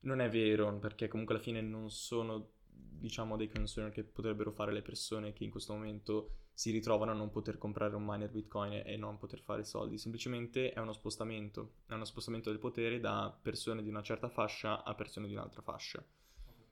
Non 0.00 0.20
è 0.20 0.28
vero, 0.28 0.76
perché 0.78 1.06
comunque 1.08 1.34
alla 1.34 1.42
fine 1.42 1.60
non 1.60 1.90
sono, 1.90 2.52
diciamo, 2.66 3.36
dei 3.36 3.48
concern 3.48 3.90
che 3.90 4.04
potrebbero 4.04 4.50
fare 4.50 4.72
le 4.72 4.82
persone 4.82 5.32
che 5.32 5.44
in 5.44 5.50
questo 5.50 5.72
momento 5.72 6.32
si 6.58 6.72
ritrovano 6.72 7.12
a 7.12 7.14
non 7.14 7.30
poter 7.30 7.56
comprare 7.56 7.94
un 7.94 8.04
miner 8.04 8.30
Bitcoin 8.30 8.82
e 8.84 8.96
non 8.96 9.18
poter 9.18 9.40
fare 9.40 9.62
soldi. 9.62 9.96
Semplicemente 9.96 10.72
è 10.72 10.80
uno 10.80 10.92
spostamento, 10.92 11.74
è 11.86 11.92
uno 11.92 12.04
spostamento 12.04 12.50
del 12.50 12.58
potere 12.58 12.98
da 12.98 13.36
persone 13.40 13.80
di 13.82 13.88
una 13.88 14.02
certa 14.02 14.28
fascia 14.28 14.82
a 14.82 14.94
persone 14.94 15.28
di 15.28 15.34
un'altra 15.34 15.62
fascia. 15.62 16.04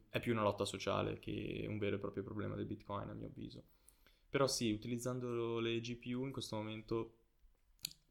È 0.08 0.18
più 0.18 0.32
una 0.32 0.42
lotta 0.42 0.64
sociale 0.64 1.20
che 1.20 1.66
un 1.68 1.78
vero 1.78 1.96
e 1.96 1.98
proprio 2.00 2.24
problema 2.24 2.56
del 2.56 2.66
Bitcoin, 2.66 3.10
a 3.10 3.14
mio 3.14 3.26
avviso. 3.26 3.62
Però 4.36 4.46
sì, 4.46 4.70
utilizzando 4.70 5.60
le 5.60 5.80
GPU 5.80 6.26
in 6.26 6.30
questo 6.30 6.56
momento 6.56 7.14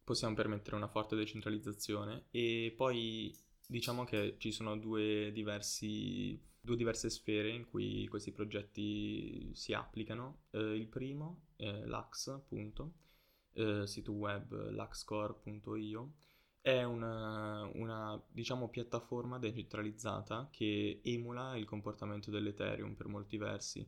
possiamo 0.03 0.33
permettere 0.33 0.75
una 0.75 0.87
forte 0.87 1.15
decentralizzazione 1.15 2.25
e 2.31 2.73
poi 2.75 3.31
diciamo 3.67 4.05
che 4.05 4.33
ci 4.39 4.51
sono 4.51 4.75
due, 4.75 5.31
diversi, 5.31 6.43
due 6.59 6.77
diverse 6.77 7.11
sfere 7.11 7.49
in 7.49 7.69
cui 7.69 8.07
questi 8.07 8.31
progetti 8.31 9.53
si 9.53 9.73
applicano. 9.73 10.45
Eh, 10.49 10.75
il 10.75 10.87
primo 10.87 11.49
è 11.57 11.85
l'Ax, 11.85 12.29
appunto, 12.29 12.93
eh, 13.53 13.85
sito 13.85 14.11
web 14.13 14.71
laxcore.io, 14.71 16.13
è 16.59 16.81
una, 16.81 17.69
una, 17.75 18.19
diciamo, 18.31 18.69
piattaforma 18.69 19.37
decentralizzata 19.37 20.49
che 20.51 21.01
emula 21.03 21.55
il 21.55 21.65
comportamento 21.65 22.31
dell'Ethereum 22.31 22.95
per 22.95 23.09
molti 23.09 23.37
versi. 23.37 23.87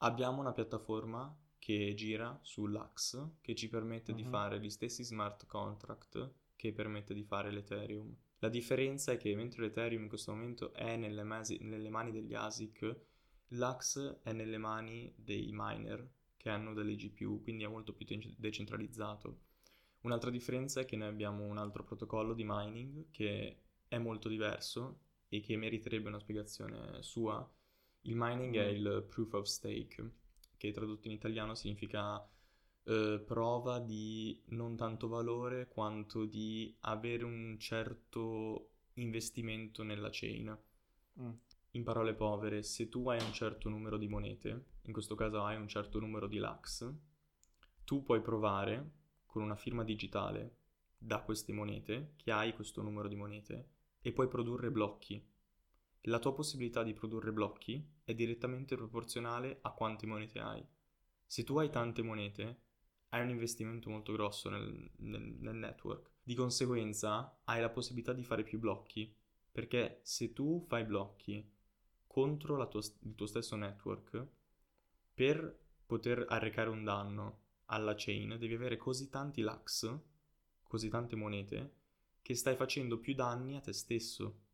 Abbiamo 0.00 0.40
una 0.40 0.52
piattaforma 0.52 1.34
che 1.68 1.92
gira 1.94 2.38
sull'Ax 2.40 3.40
che 3.42 3.54
ci 3.54 3.68
permette 3.68 4.14
di 4.14 4.22
Mhm. 4.22 4.30
fare 4.30 4.58
gli 4.58 4.70
stessi 4.70 5.04
smart 5.04 5.44
contract 5.44 6.32
che 6.56 6.72
permette 6.72 7.12
di 7.12 7.22
fare 7.24 7.50
l'Ethereum. 7.50 8.16
La 8.38 8.48
differenza 8.48 9.12
è 9.12 9.18
che 9.18 9.34
mentre 9.34 9.60
l'Ethereum 9.64 10.04
in 10.04 10.08
questo 10.08 10.32
momento 10.32 10.72
è 10.72 10.96
nelle, 10.96 11.24
masi- 11.24 11.58
nelle 11.60 11.90
mani 11.90 12.10
degli 12.10 12.32
ASIC, 12.32 12.96
l'Ax 13.48 14.20
è 14.22 14.32
nelle 14.32 14.56
mani 14.56 15.12
dei 15.14 15.50
miner 15.52 16.08
che 16.38 16.48
hanno 16.48 16.72
delle 16.72 16.94
GPU, 16.96 17.42
quindi 17.42 17.64
è 17.64 17.68
molto 17.68 17.92
più 17.92 18.06
de- 18.06 18.34
decentralizzato. 18.38 19.40
Un'altra 20.02 20.30
differenza 20.30 20.80
è 20.80 20.86
che 20.86 20.96
noi 20.96 21.08
abbiamo 21.08 21.44
un 21.44 21.58
altro 21.58 21.84
protocollo 21.84 22.32
di 22.32 22.44
mining 22.46 23.10
che 23.10 23.58
è 23.88 23.98
molto 23.98 24.30
diverso 24.30 25.00
e 25.28 25.40
che 25.42 25.54
meriterebbe 25.58 26.08
una 26.08 26.18
spiegazione 26.20 27.02
sua. 27.02 27.46
Il 28.02 28.14
mining 28.16 28.56
è 28.56 28.72
Mm. 28.72 28.74
il 28.74 29.06
proof 29.06 29.34
of 29.34 29.44
stake, 29.44 30.10
che 30.58 30.72
tradotto 30.72 31.08
in 31.08 31.14
italiano 31.14 31.54
significa 31.54 32.22
eh, 32.84 33.22
prova 33.24 33.78
di 33.78 34.42
non 34.48 34.76
tanto 34.76 35.08
valore 35.08 35.68
quanto 35.68 36.26
di 36.26 36.76
avere 36.80 37.24
un 37.24 37.56
certo 37.58 38.72
investimento 38.94 39.82
nella 39.82 40.08
chain. 40.10 40.58
Mm. 41.20 41.30
In 41.72 41.84
parole 41.84 42.14
povere, 42.14 42.62
se 42.62 42.88
tu 42.88 43.08
hai 43.08 43.22
un 43.22 43.32
certo 43.32 43.68
numero 43.68 43.96
di 43.96 44.08
monete, 44.08 44.66
in 44.82 44.92
questo 44.92 45.14
caso 45.14 45.42
hai 45.42 45.56
un 45.56 45.68
certo 45.68 45.98
numero 46.00 46.26
di 46.26 46.38
lax, 46.38 46.90
tu 47.84 48.02
puoi 48.02 48.20
provare 48.20 48.90
con 49.26 49.42
una 49.42 49.56
firma 49.56 49.84
digitale 49.84 50.56
da 50.96 51.20
queste 51.20 51.52
monete 51.52 52.14
che 52.16 52.32
hai 52.32 52.52
questo 52.54 52.82
numero 52.82 53.06
di 53.06 53.14
monete 53.14 53.68
e 54.00 54.12
puoi 54.12 54.28
produrre 54.28 54.70
blocchi. 54.70 55.24
La 56.02 56.18
tua 56.18 56.34
possibilità 56.34 56.82
di 56.82 56.92
produrre 56.92 57.32
blocchi 57.32 57.86
è 58.02 58.14
direttamente 58.14 58.76
proporzionale 58.76 59.58
a 59.62 59.70
quante 59.72 60.06
monete 60.06 60.38
hai. 60.40 60.64
Se 61.24 61.44
tu 61.44 61.58
hai 61.58 61.70
tante 61.70 62.02
monete, 62.02 62.62
hai 63.10 63.22
un 63.22 63.30
investimento 63.30 63.90
molto 63.90 64.12
grosso 64.12 64.48
nel, 64.48 64.90
nel- 64.96 65.36
nel 65.38 65.56
network. 65.56 66.10
Di 66.22 66.34
conseguenza, 66.34 67.38
hai 67.44 67.60
la 67.60 67.68
possibilità 67.70 68.12
di 68.12 68.22
fare 68.24 68.42
più 68.42 68.58
blocchi, 68.58 69.14
perché 69.50 70.00
se 70.02 70.32
tu 70.32 70.64
fai 70.66 70.84
blocchi 70.84 71.48
contro 72.06 72.66
tua- 72.68 72.80
il 73.02 73.14
tuo 73.14 73.26
stesso 73.26 73.56
network, 73.56 74.26
per 75.14 75.58
poter 75.86 76.24
arrecare 76.28 76.70
un 76.70 76.84
danno 76.84 77.40
alla 77.66 77.94
chain, 77.96 78.36
devi 78.38 78.54
avere 78.54 78.76
così 78.76 79.10
tanti 79.10 79.42
lax, 79.42 79.94
così 80.62 80.88
tante 80.88 81.16
monete, 81.16 81.74
che 82.22 82.34
stai 82.34 82.56
facendo 82.56 82.98
più 82.98 83.14
danni 83.14 83.56
a 83.56 83.60
te 83.60 83.72
stesso. 83.72 84.46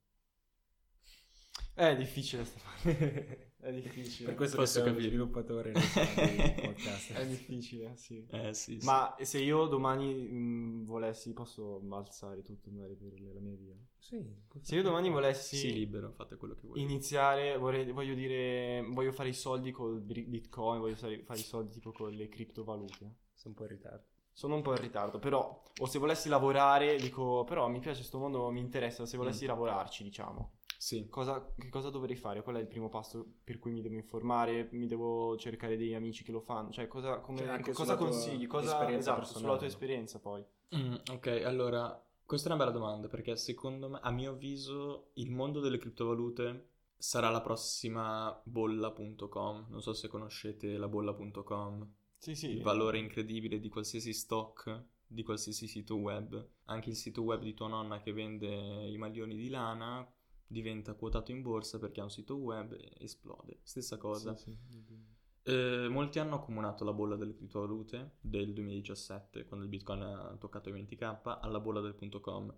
È 1.75 1.95
difficile 1.97 2.45
Stefano. 2.45 2.73
È 3.65 3.73
difficile. 3.73 4.29
Per 4.29 4.35
questo 4.37 4.57
Posso 4.57 4.83
che 4.83 4.93
sei 4.93 5.03
sviluppatore. 5.09 5.73
È 5.73 7.27
difficile, 7.27 7.97
sì. 7.97 8.25
Eh 8.31 8.53
sì, 8.55 8.79
sì. 8.79 8.85
Ma 8.87 9.17
se 9.21 9.39
io 9.39 9.67
domani 9.67 10.13
mh, 10.15 10.85
volessi, 10.85 11.33
posso 11.33 11.81
alzare 11.91 12.43
tutto 12.43 12.69
e 12.69 12.73
andare 12.73 12.95
per 12.95 13.13
la 13.21 13.41
mia 13.41 13.57
via? 13.57 13.75
Sì, 13.99 14.23
Se 14.61 14.75
io 14.77 14.83
domani 14.83 15.09
volessi 15.11 15.57
Sì, 15.57 15.73
libero, 15.73 16.13
fate 16.13 16.37
quello 16.37 16.55
che 16.55 16.67
volete. 16.67 16.85
iniziare, 16.87 17.57
vorrei- 17.57 17.91
voglio 17.91 18.15
dire, 18.15 18.85
voglio 18.91 19.13
fare 19.13 19.31
i 19.31 19.35
soldi 19.35 19.71
col 19.71 20.01
bri- 20.01 20.25
bitcoin, 20.25 20.81
voglio 20.81 20.97
fare, 20.97 21.15
i 21.15 21.39
soldi 21.39 21.71
tipo 21.73 21.91
con 21.93 22.11
le 22.13 22.29
criptovalute. 22.29 23.15
Sei 23.33 23.51
un 23.51 23.55
po' 23.55 23.63
in 23.63 23.69
ritardo. 23.71 24.05
Sono 24.31 24.57
un 24.57 24.63
po' 24.63 24.73
in 24.73 24.81
ritardo, 24.81 25.19
però, 25.19 25.63
o 25.79 25.87
se 25.87 25.99
volessi 25.99 26.29
lavorare, 26.29 26.97
dico, 26.97 27.45
però 27.45 27.69
mi 27.69 27.79
piace 27.79 27.99
questo 27.99 28.19
mondo, 28.19 28.51
mi 28.51 28.61
interessa, 28.61 29.07
se 29.07 29.17
volessi 29.17 29.45
Mm. 29.45 29.49
lavorarci, 29.49 30.03
diciamo. 30.03 30.53
Sì. 30.85 31.07
Cosa, 31.09 31.51
che 31.57 31.71
cosa 31.71 31.89
dovrei 31.89 32.15
fare? 32.15 32.43
Qual 32.43 32.57
è 32.57 32.61
il 32.61 32.67
primo 32.67 32.91
passo 32.91 33.37
per 33.43 33.59
cui 33.59 33.73
mi 33.73 33.81
devo 33.81 33.95
informare? 33.95 34.69
Mi 34.73 34.87
devo 34.87 35.35
cercare 35.39 35.79
degli 35.79 35.95
amici 35.95 36.25
che 36.25 36.31
lo 36.31 36.43
fanno? 36.43 36.71
Cioè, 36.73 36.89
cosa, 36.89 37.21
come- 37.21 37.39
Cioè, 37.39 37.49
anche 37.49 37.73
cosa 37.73 37.97
consigli? 37.97 38.47
Cosa, 38.47 38.87
esatto, 38.91 39.25
sulla 39.25 39.57
tua 39.57 39.67
esperienza 39.67 40.19
poi. 40.19 40.45
Mm, 40.77 40.95
ok, 41.11 41.43
allora, 41.47 42.05
questa 42.27 42.51
è 42.51 42.53
una 42.53 42.63
bella 42.63 42.77
domanda 42.77 43.09
perché 43.09 43.35
secondo 43.37 43.89
me, 43.89 43.99
a 44.03 44.11
mio 44.11 44.33
avviso, 44.33 45.13
il 45.15 45.31
mondo 45.31 45.61
delle 45.61 45.79
criptovalute 45.79 46.69
sarà 46.99 47.31
la 47.31 47.41
prossima 47.41 48.39
bolla.com. 48.45 49.69
Non 49.71 49.81
so 49.81 49.95
se 49.95 50.09
conoscete 50.09 50.77
la 50.77 50.89
bolla.com. 50.89 51.89
Sì, 52.19 52.35
sì. 52.35 52.51
il 52.51 52.63
valore 52.63 52.99
incredibile 52.99 53.59
di 53.59 53.71
qualsiasi 53.71 54.13
stock, 54.13 54.83
di 55.07 55.23
qualsiasi 55.23 55.67
sito 55.67 55.97
web. 55.97 56.47
Anche 56.67 56.91
il 56.91 56.97
sito 56.97 57.23
web 57.23 57.41
di 57.41 57.55
tua 57.55 57.69
nonna 57.69 58.03
che 58.03 58.13
vende 58.13 58.87
i 58.87 58.99
maglioni 58.99 59.35
di 59.35 59.49
lana 59.49 60.07
diventa 60.47 60.95
quotato 60.95 61.31
in 61.31 61.43
borsa 61.43 61.79
perché 61.79 62.01
ha 62.01 62.05
un 62.05 62.11
sito 62.11 62.37
web 62.37 62.73
e 62.73 62.93
esplode. 62.99 63.59
Stessa 63.63 63.97
cosa. 63.97 64.35
Sì, 64.37 64.53
sì. 64.53 65.13
Eh, 65.47 65.89
molti 65.91 66.19
hanno 66.19 66.37
accumulato 66.37 66.85
la 66.85 66.95
bolla 66.95 67.17
delle 67.17 67.35
criptovalute 67.35 68.17
del 68.21 68.55
2017, 68.55 69.45
quando 69.45 69.67
il 69.67 69.71
bitcoin 69.71 70.01
ha 70.01 70.37
toccato 70.39 70.71
i 70.71 70.73
20k, 70.73 71.39
alla 71.41 71.61
bolla 71.61 71.81
del 71.81 71.95
punto 71.95 72.21
.com. 72.21 72.55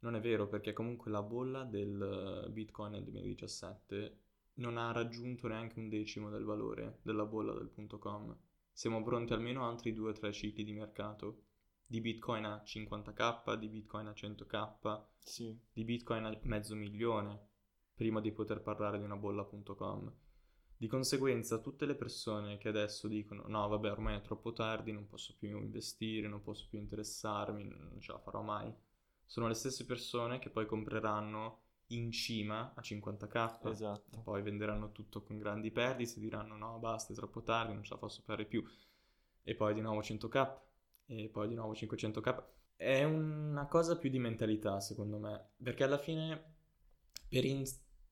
Non 0.00 0.14
è 0.14 0.20
vero 0.20 0.46
perché 0.46 0.74
comunque 0.74 1.10
la 1.10 1.22
bolla 1.22 1.64
del 1.64 2.48
bitcoin 2.50 2.92
nel 2.92 3.04
2017 3.04 4.20
non 4.56 4.76
ha 4.76 4.92
raggiunto 4.92 5.48
neanche 5.48 5.78
un 5.78 5.88
decimo 5.88 6.28
del 6.28 6.44
valore 6.44 6.98
della 7.02 7.24
bolla 7.24 7.54
del 7.54 7.68
punto 7.68 7.98
.com. 7.98 8.36
Siamo 8.70 9.02
pronti 9.02 9.32
almeno 9.32 9.64
a 9.64 9.68
altri 9.68 9.94
2-3 9.94 10.32
cicli 10.32 10.62
di 10.62 10.72
mercato. 10.72 11.44
Di 11.88 12.00
bitcoin 12.00 12.44
a 12.44 12.62
50k, 12.64 13.54
di 13.54 13.68
bitcoin 13.68 14.08
a 14.08 14.12
100k, 14.12 15.06
Sì. 15.18 15.56
di 15.72 15.84
bitcoin 15.84 16.24
a 16.24 16.38
mezzo 16.42 16.74
milione 16.74 17.48
prima 17.94 18.20
di 18.20 18.32
poter 18.32 18.60
parlare 18.60 18.98
di 18.98 19.04
una 19.04 19.16
bolla.com. 19.16 20.12
Di 20.78 20.86
conseguenza, 20.88 21.58
tutte 21.58 21.86
le 21.86 21.94
persone 21.94 22.58
che 22.58 22.68
adesso 22.68 23.08
dicono: 23.08 23.44
No, 23.46 23.66
vabbè, 23.68 23.90
ormai 23.90 24.16
è 24.16 24.20
troppo 24.20 24.52
tardi, 24.52 24.92
non 24.92 25.06
posso 25.06 25.34
più 25.38 25.56
investire, 25.58 26.28
non 26.28 26.42
posso 26.42 26.66
più 26.68 26.78
interessarmi, 26.78 27.64
non 27.64 28.00
ce 28.00 28.12
la 28.12 28.18
farò 28.18 28.42
mai. 28.42 28.72
Sono 29.24 29.48
le 29.48 29.54
stesse 29.54 29.86
persone 29.86 30.38
che 30.38 30.50
poi 30.50 30.66
compreranno 30.66 31.62
in 31.90 32.10
cima 32.10 32.74
a 32.74 32.82
50k, 32.82 33.70
Esatto. 33.70 34.20
poi 34.22 34.42
venderanno 34.42 34.92
tutto 34.92 35.22
con 35.22 35.38
grandi 35.38 35.70
perdite, 35.70 36.20
diranno: 36.20 36.56
No, 36.56 36.78
basta, 36.78 37.12
è 37.12 37.16
troppo 37.16 37.42
tardi, 37.42 37.72
non 37.74 37.84
ce 37.84 37.94
la 37.94 38.00
posso 38.00 38.22
fare 38.22 38.44
più. 38.44 38.62
E 39.44 39.54
poi 39.54 39.72
di 39.74 39.80
nuovo 39.80 40.02
100k, 40.02 40.65
e 41.06 41.28
poi 41.28 41.48
di 41.48 41.54
nuovo 41.54 41.74
500k. 41.74 42.44
È 42.76 43.04
una 43.04 43.66
cosa 43.66 43.96
più 43.96 44.10
di 44.10 44.18
mentalità, 44.18 44.80
secondo 44.80 45.18
me, 45.18 45.50
perché 45.62 45.84
alla 45.84 45.98
fine 45.98 46.54
per, 47.28 47.44
in- 47.44 47.64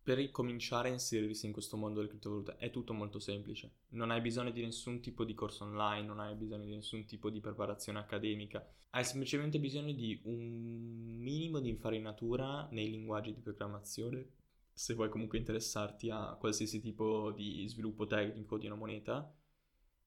per 0.03 0.31
cominciare 0.31 0.89
a 0.89 0.93
inserirsi 0.93 1.47
in 1.47 1.53
questo 1.53 1.77
mondo 1.77 1.97
delle 1.97 2.09
criptovalute 2.09 2.57
è 2.57 2.71
tutto 2.71 2.93
molto 2.93 3.19
semplice. 3.19 3.73
Non 3.91 4.11
hai 4.11 4.21
bisogno 4.21 4.51
di 4.51 4.63
nessun 4.63 5.01
tipo 5.01 5.25
di 5.25 5.35
corso 5.35 5.65
online, 5.65 6.07
non 6.07 6.21
hai 6.21 6.35
bisogno 6.35 6.65
di 6.65 6.75
nessun 6.75 7.05
tipo 7.05 7.31
di 7.31 7.41
preparazione 7.41 7.99
accademica. 7.99 8.67
Hai 8.91 9.05
semplicemente 9.05 9.59
bisogno 9.59 9.93
di 9.93 10.21
un 10.25 11.17
minimo 11.19 11.59
di 11.61 11.71
infarinatura 11.71 12.69
nei 12.71 12.91
linguaggi 12.91 13.35
di 13.35 13.41
programmazione, 13.41 14.29
se 14.73 14.95
vuoi 14.95 15.09
comunque 15.09 15.39
interessarti 15.39 16.11
a 16.11 16.37
qualsiasi 16.39 16.81
tipo 16.81 17.31
di 17.33 17.67
sviluppo 17.69 18.07
tecnico 18.07 18.59
di 18.59 18.67
una 18.67 18.75
moneta, 18.75 19.33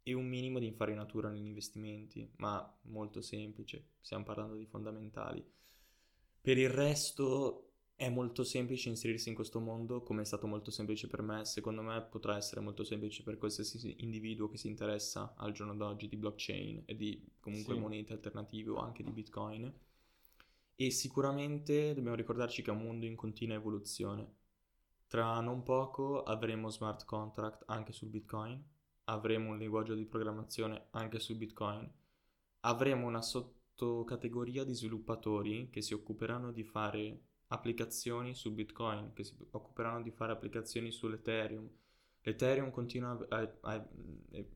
e 0.10 0.14
un 0.14 0.26
minimo 0.26 0.58
di 0.58 0.68
infarinatura 0.68 1.30
negli 1.30 1.48
investimenti, 1.48 2.32
ma 2.38 2.66
molto 2.84 3.20
semplice, 3.22 3.90
stiamo 4.00 4.24
parlando 4.24 4.56
di 4.56 4.66
fondamentali. 4.66 5.46
Per 6.42 6.58
il 6.58 6.70
resto 6.70 7.72
è 7.94 8.08
molto 8.10 8.46
semplice 8.46 8.88
inserirsi 8.88 9.28
in 9.28 9.36
questo 9.36 9.60
mondo, 9.60 10.04
come 10.04 10.22
è 10.22 10.26
stato 10.26 10.48
molto 10.48 10.72
semplice 10.72 11.08
per 11.08 11.22
me, 11.22 11.44
secondo 11.44 11.82
me 11.82 12.02
potrà 12.04 12.38
essere 12.38 12.62
molto 12.62 12.86
semplice 12.86 13.22
per 13.24 13.38
qualsiasi 13.38 13.96
individuo 14.00 14.48
che 14.48 14.56
si 14.58 14.68
interessa 14.68 15.34
al 15.36 15.52
giorno 15.52 15.76
d'oggi 15.76 16.08
di 16.08 16.16
blockchain 16.16 16.84
e 16.86 16.96
di 16.96 17.30
comunque 17.42 17.74
Sì. 17.74 17.80
monete 17.82 18.14
alternative 18.14 18.70
o 18.70 18.78
anche 18.78 19.04
di 19.04 19.12
bitcoin. 19.12 19.74
E 20.78 20.90
sicuramente 20.92 21.94
dobbiamo 21.94 22.16
ricordarci 22.16 22.62
che 22.62 22.72
è 22.72 22.74
un 22.74 22.84
mondo 22.84 23.06
in 23.06 23.16
continua 23.18 23.56
evoluzione. 23.58 24.36
Tra 25.08 25.42
non 25.42 25.64
poco 25.64 26.24
avremo 26.24 26.70
smart 26.70 27.04
contract 27.04 27.64
anche 27.68 27.92
sul 27.92 28.08
bitcoin, 28.10 28.64
avremo 29.10 29.52
un 29.52 29.58
linguaggio 29.58 29.96
di 29.96 30.06
programmazione 30.06 30.88
anche 30.92 31.20
su 31.20 31.38
Bitcoin, 31.38 31.90
avremo 32.62 33.08
una 33.08 33.22
sottocategoria 33.22 34.64
di 34.64 34.74
sviluppatori 34.74 35.70
che 35.70 35.82
si 35.82 35.94
occuperanno 35.94 36.52
di 36.52 36.64
fare 36.64 37.22
applicazioni 37.48 38.36
su 38.36 38.54
Bitcoin, 38.54 39.14
che 39.14 39.24
si 39.24 39.36
occuperanno 39.52 40.02
di 40.02 40.12
fare 40.12 40.34
applicazioni 40.34 40.92
sull'Ethereum. 40.92 41.70
L'Ethereum 42.22 42.72
continua 42.72 43.18
a, 43.30 43.50
a- 43.62 43.90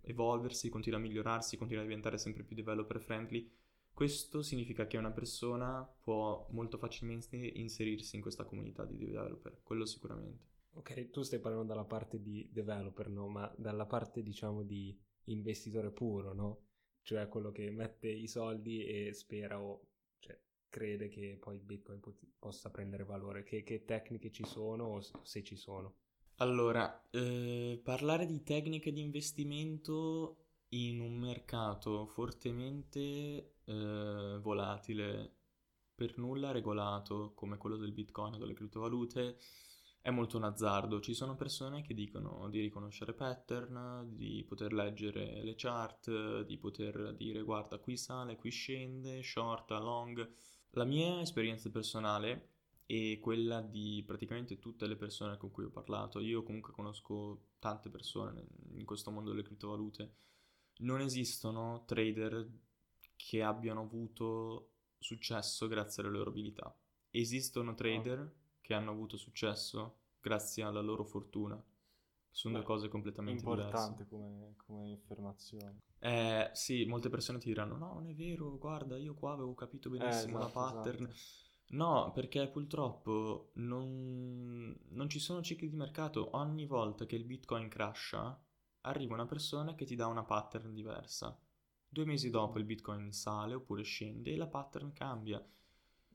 evolversi, 0.01 0.69
continua 0.69 0.99
a 0.99 1.01
migliorarsi, 1.01 1.55
continua 1.55 1.83
a 1.83 1.87
diventare 1.87 2.17
sempre 2.17 2.43
più 2.43 2.55
developer 2.55 2.99
friendly. 2.99 3.49
Questo 3.93 4.41
significa 4.41 4.87
che 4.87 4.97
una 4.97 5.11
persona 5.11 5.87
può 6.01 6.47
molto 6.51 6.77
facilmente 6.77 7.37
inserirsi 7.37 8.17
in 8.17 8.21
questa 8.21 8.43
comunità 8.43 8.83
di 8.83 8.97
developer, 8.97 9.61
quello 9.63 9.85
sicuramente. 9.85 10.50
Ok, 10.73 11.09
tu 11.11 11.21
stai 11.23 11.39
parlando 11.39 11.67
dalla 11.67 11.85
parte 11.85 12.21
di 12.21 12.49
developer, 12.51 13.09
no? 13.09 13.27
Ma 13.27 13.53
dalla 13.57 13.85
parte, 13.85 14.23
diciamo, 14.23 14.63
di 14.63 14.97
investitore 15.25 15.91
puro, 15.91 16.33
no? 16.33 16.61
Cioè 17.01 17.27
quello 17.27 17.51
che 17.51 17.69
mette 17.71 18.09
i 18.09 18.27
soldi 18.27 18.85
e 18.85 19.13
spera 19.13 19.59
o 19.61 19.87
cioè, 20.19 20.39
crede 20.69 21.09
che 21.09 21.37
poi 21.39 21.55
il 21.55 21.61
Bitcoin 21.61 21.99
pot- 21.99 22.25
possa 22.39 22.69
prendere 22.69 23.03
valore. 23.03 23.43
Che, 23.43 23.63
che 23.63 23.83
tecniche 23.85 24.31
ci 24.31 24.45
sono 24.45 24.85
o 24.85 25.01
se, 25.23 25.43
ci 25.43 25.55
sono? 25.55 25.95
Allora, 26.37 27.07
eh, 27.11 27.79
parlare 27.83 28.25
di 28.25 28.41
tecniche 28.41 28.91
di 28.91 29.01
investimento 29.01 30.37
in 30.69 31.01
un 31.01 31.17
mercato 31.17 32.05
fortemente 32.07 33.57
eh, 33.65 34.39
volatile, 34.41 35.35
per 35.93 36.17
nulla 36.17 36.51
regolato 36.51 37.33
come 37.35 37.57
quello 37.57 37.75
del 37.77 37.91
Bitcoin 37.91 38.33
o 38.33 38.37
delle 38.37 38.53
criptovalute, 38.53 39.37
è 40.01 40.09
molto 40.09 40.37
un 40.37 40.43
azzardo. 40.43 40.99
Ci 40.99 41.13
sono 41.13 41.35
persone 41.35 41.83
che 41.83 41.93
dicono 41.93 42.49
di 42.49 42.59
riconoscere 42.59 43.13
pattern, 43.13 44.09
di 44.15 44.43
poter 44.47 44.73
leggere 44.73 45.43
le 45.43 45.53
chart, 45.55 46.41
di 46.41 46.57
poter 46.57 47.13
dire 47.15 47.43
guarda 47.43 47.77
qui 47.77 47.95
sale, 47.97 48.35
qui 48.35 48.49
scende, 48.49 49.21
short, 49.21 49.69
long. 49.71 50.27
La 50.71 50.85
mia 50.85 51.21
esperienza 51.21 51.69
personale 51.69 52.49
e 52.87 53.19
quella 53.21 53.61
di 53.61 54.03
praticamente 54.05 54.57
tutte 54.57 54.87
le 54.87 54.95
persone 54.95 55.37
con 55.37 55.51
cui 55.51 55.65
ho 55.65 55.69
parlato. 55.69 56.19
Io 56.19 56.41
comunque 56.43 56.73
conosco 56.73 57.49
tante 57.59 57.89
persone 57.89 58.47
in 58.73 58.85
questo 58.85 59.11
mondo 59.11 59.29
delle 59.29 59.43
criptovalute. 59.43 60.13
Non 60.79 60.99
esistono 60.99 61.83
trader 61.85 62.49
che 63.15 63.43
abbiano 63.43 63.81
avuto 63.81 64.71
successo 64.97 65.67
grazie 65.67 66.01
alle 66.01 66.11
loro 66.11 66.31
abilità. 66.31 66.75
Esistono 67.11 67.75
trader 67.75 68.39
che 68.71 68.77
hanno 68.77 68.91
avuto 68.91 69.17
successo 69.17 69.97
grazie 70.21 70.63
alla 70.63 70.79
loro 70.81 71.03
fortuna. 71.03 71.61
Sono 72.29 72.53
due 72.53 72.63
Beh, 72.63 72.63
cose 72.63 72.87
completamente 72.87 73.41
Importante 73.41 74.07
come, 74.07 74.53
come 74.55 74.93
affermazione. 74.93 75.81
diverse. 75.99 76.49
Eh, 76.49 76.49
sì, 76.53 76.85
molte 76.85 77.09
persone 77.09 77.37
ti 77.39 77.47
diranno: 77.47 77.75
No, 77.75 77.93
non 77.93 78.07
è 78.07 78.13
vero, 78.15 78.57
guarda, 78.57 78.97
io 78.97 79.13
qua 79.13 79.33
avevo 79.33 79.53
capito 79.53 79.89
benissimo 79.89 80.37
la 80.37 80.45
esatto, 80.45 80.51
pattern. 80.51 81.03
esatto. 81.03 81.49
No, 81.71 82.11
perché 82.13 82.47
purtroppo 82.49 83.51
non, 83.55 84.77
non 84.89 85.09
ci 85.09 85.19
sono 85.19 85.41
cicli 85.41 85.69
di 85.69 85.75
mercato. 85.75 86.29
Ogni 86.37 86.65
volta 86.65 87.05
che 87.05 87.15
il 87.15 87.23
Bitcoin 87.25 87.67
crasha, 87.69 88.41
arriva 88.81 89.13
una 89.13 89.25
persona 89.25 89.75
che 89.75 89.85
ti 89.85 89.95
dà 89.95 90.07
una 90.07 90.23
pattern 90.23 90.73
diversa. 90.73 91.37
Due 91.87 92.05
mesi 92.05 92.29
dopo 92.29 92.57
il 92.57 92.65
Bitcoin 92.65 93.11
sale 93.11 93.53
oppure 93.53 93.83
scende 93.83 94.31
e 94.31 94.37
la 94.37 94.47
pattern 94.47 94.93
cambia. 94.93 95.45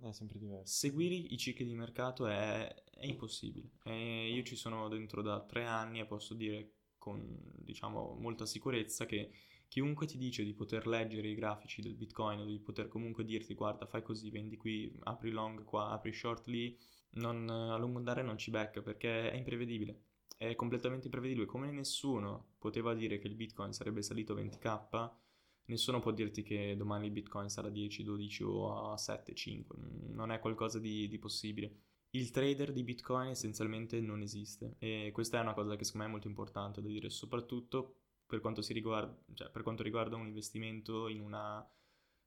È 0.01 0.13
sempre 0.13 0.39
diverso. 0.39 0.75
Seguire 0.75 1.15
i 1.15 1.37
cicli 1.37 1.65
di 1.65 1.75
mercato 1.75 2.27
è, 2.27 2.75
è 2.91 3.07
impossibile. 3.07 3.71
E 3.85 4.31
io 4.33 4.43
ci 4.43 4.57
sono 4.57 4.89
dentro 4.89 5.23
da 5.23 5.41
tre 5.41 5.65
anni 5.65 6.01
e 6.01 6.07
posso 6.07 6.35
dire 6.35 6.73
con, 6.99 7.39
diciamo, 7.57 8.17
molta 8.19 8.47
sicurezza 8.47 9.07
che 9.07 9.31
chiunque 9.69 10.07
ti 10.07 10.19
dice 10.19 10.45
di 10.45 10.55
poter 10.55 10.87
leggere 10.87 11.29
i 11.29 11.35
grafici 11.35 11.83
del 11.83 11.95
Bitcoin 11.95 12.41
o 12.41 12.45
di 12.45 12.59
poter 12.59 12.89
comunque 12.89 13.25
dirti 13.25 13.55
guarda 13.55 13.87
fai 13.87 14.03
così, 14.03 14.31
vendi 14.31 14.57
qui, 14.57 14.93
apri 15.05 15.31
long 15.31 15.65
qua, 15.65 15.91
apri 15.91 16.13
short 16.13 16.47
lì, 16.47 16.77
non, 17.13 17.49
a 17.49 17.77
lungo 17.77 17.99
andare 17.99 18.23
non 18.23 18.39
ci 18.39 18.51
becca 18.51 18.83
perché 18.83 19.31
è 19.31 19.37
imprevedibile. 19.37 20.03
È 20.37 20.55
completamente 20.55 21.07
imprevedibile. 21.07 21.47
Come 21.47 21.71
nessuno 21.71 22.55
poteva 22.59 22.95
dire 22.95 23.19
che 23.19 23.27
il 23.27 23.35
Bitcoin 23.35 23.73
sarebbe 23.73 24.03
salito 24.03 24.35
a 24.35 24.37
20k, 24.37 25.11
nessuno 25.67 26.01
può 26.01 26.13
dirti 26.13 26.43
che 26.43 26.77
domani 26.77 27.07
il 27.07 27.13
Bitcoin 27.13 27.49
sarà 27.49 27.69
10, 27.69 28.03
12 28.03 28.43
o 28.45 28.93
a 28.93 28.97
7, 28.97 29.35
5. 29.35 29.77
Non 30.09 30.31
è 30.31 30.39
qualcosa 30.39 30.79
di, 30.79 31.09
di 31.09 31.19
possibile. 31.19 31.81
Il 32.11 32.31
trader 32.31 32.73
di 32.73 32.83
Bitcoin 32.83 33.31
essenzialmente 33.31 34.01
non 34.01 34.23
esiste 34.23 34.77
e 34.79 35.11
questa 35.13 35.39
è 35.39 35.43
una 35.43 35.55
cosa 35.55 35.77
che 35.77 35.85
secondo 35.85 36.05
me 36.05 36.11
è 36.11 36.13
molto 36.13 36.29
importante 36.29 36.81
da 36.81 36.89
dire, 36.89 37.11
soprattutto 37.11 37.97
per 38.27 38.41
quanto, 38.41 38.63
riguarda, 38.69 39.17
cioè, 39.35 39.51
per 39.51 39.63
quanto 39.63 39.83
riguarda 39.83 40.17
un 40.17 40.27
investimento 40.27 41.09
in 41.09 41.21
una 41.21 41.65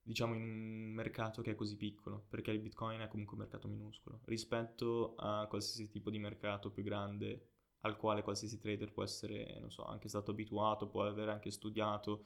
diciamo 0.02 0.34
in 0.34 0.42
un 0.42 0.92
mercato 0.94 1.42
che 1.42 1.52
è 1.52 1.56
così 1.56 1.76
piccolo, 1.76 2.26
perché 2.30 2.52
il 2.52 2.60
Bitcoin 2.60 3.02
è 3.02 3.08
comunque 3.08 3.36
un 3.36 3.42
mercato 3.42 3.68
minuscolo 3.68 4.22
rispetto 4.26 5.16
a 5.18 5.46
qualsiasi 5.48 5.88
tipo 5.88 6.10
di 6.10 6.18
mercato 6.18 6.72
più 6.72 6.84
grande 6.84 7.50
al 7.82 7.96
quale 7.96 8.24
qualsiasi 8.24 8.58
trader 8.60 8.92
può 8.92 9.04
essere, 9.04 9.58
non 9.60 9.72
so, 9.72 9.86
anche 9.86 10.10
stato 10.10 10.32
abituato, 10.32 10.88
può 10.88 11.04
aver 11.04 11.30
anche 11.30 11.52
studiato 11.52 12.26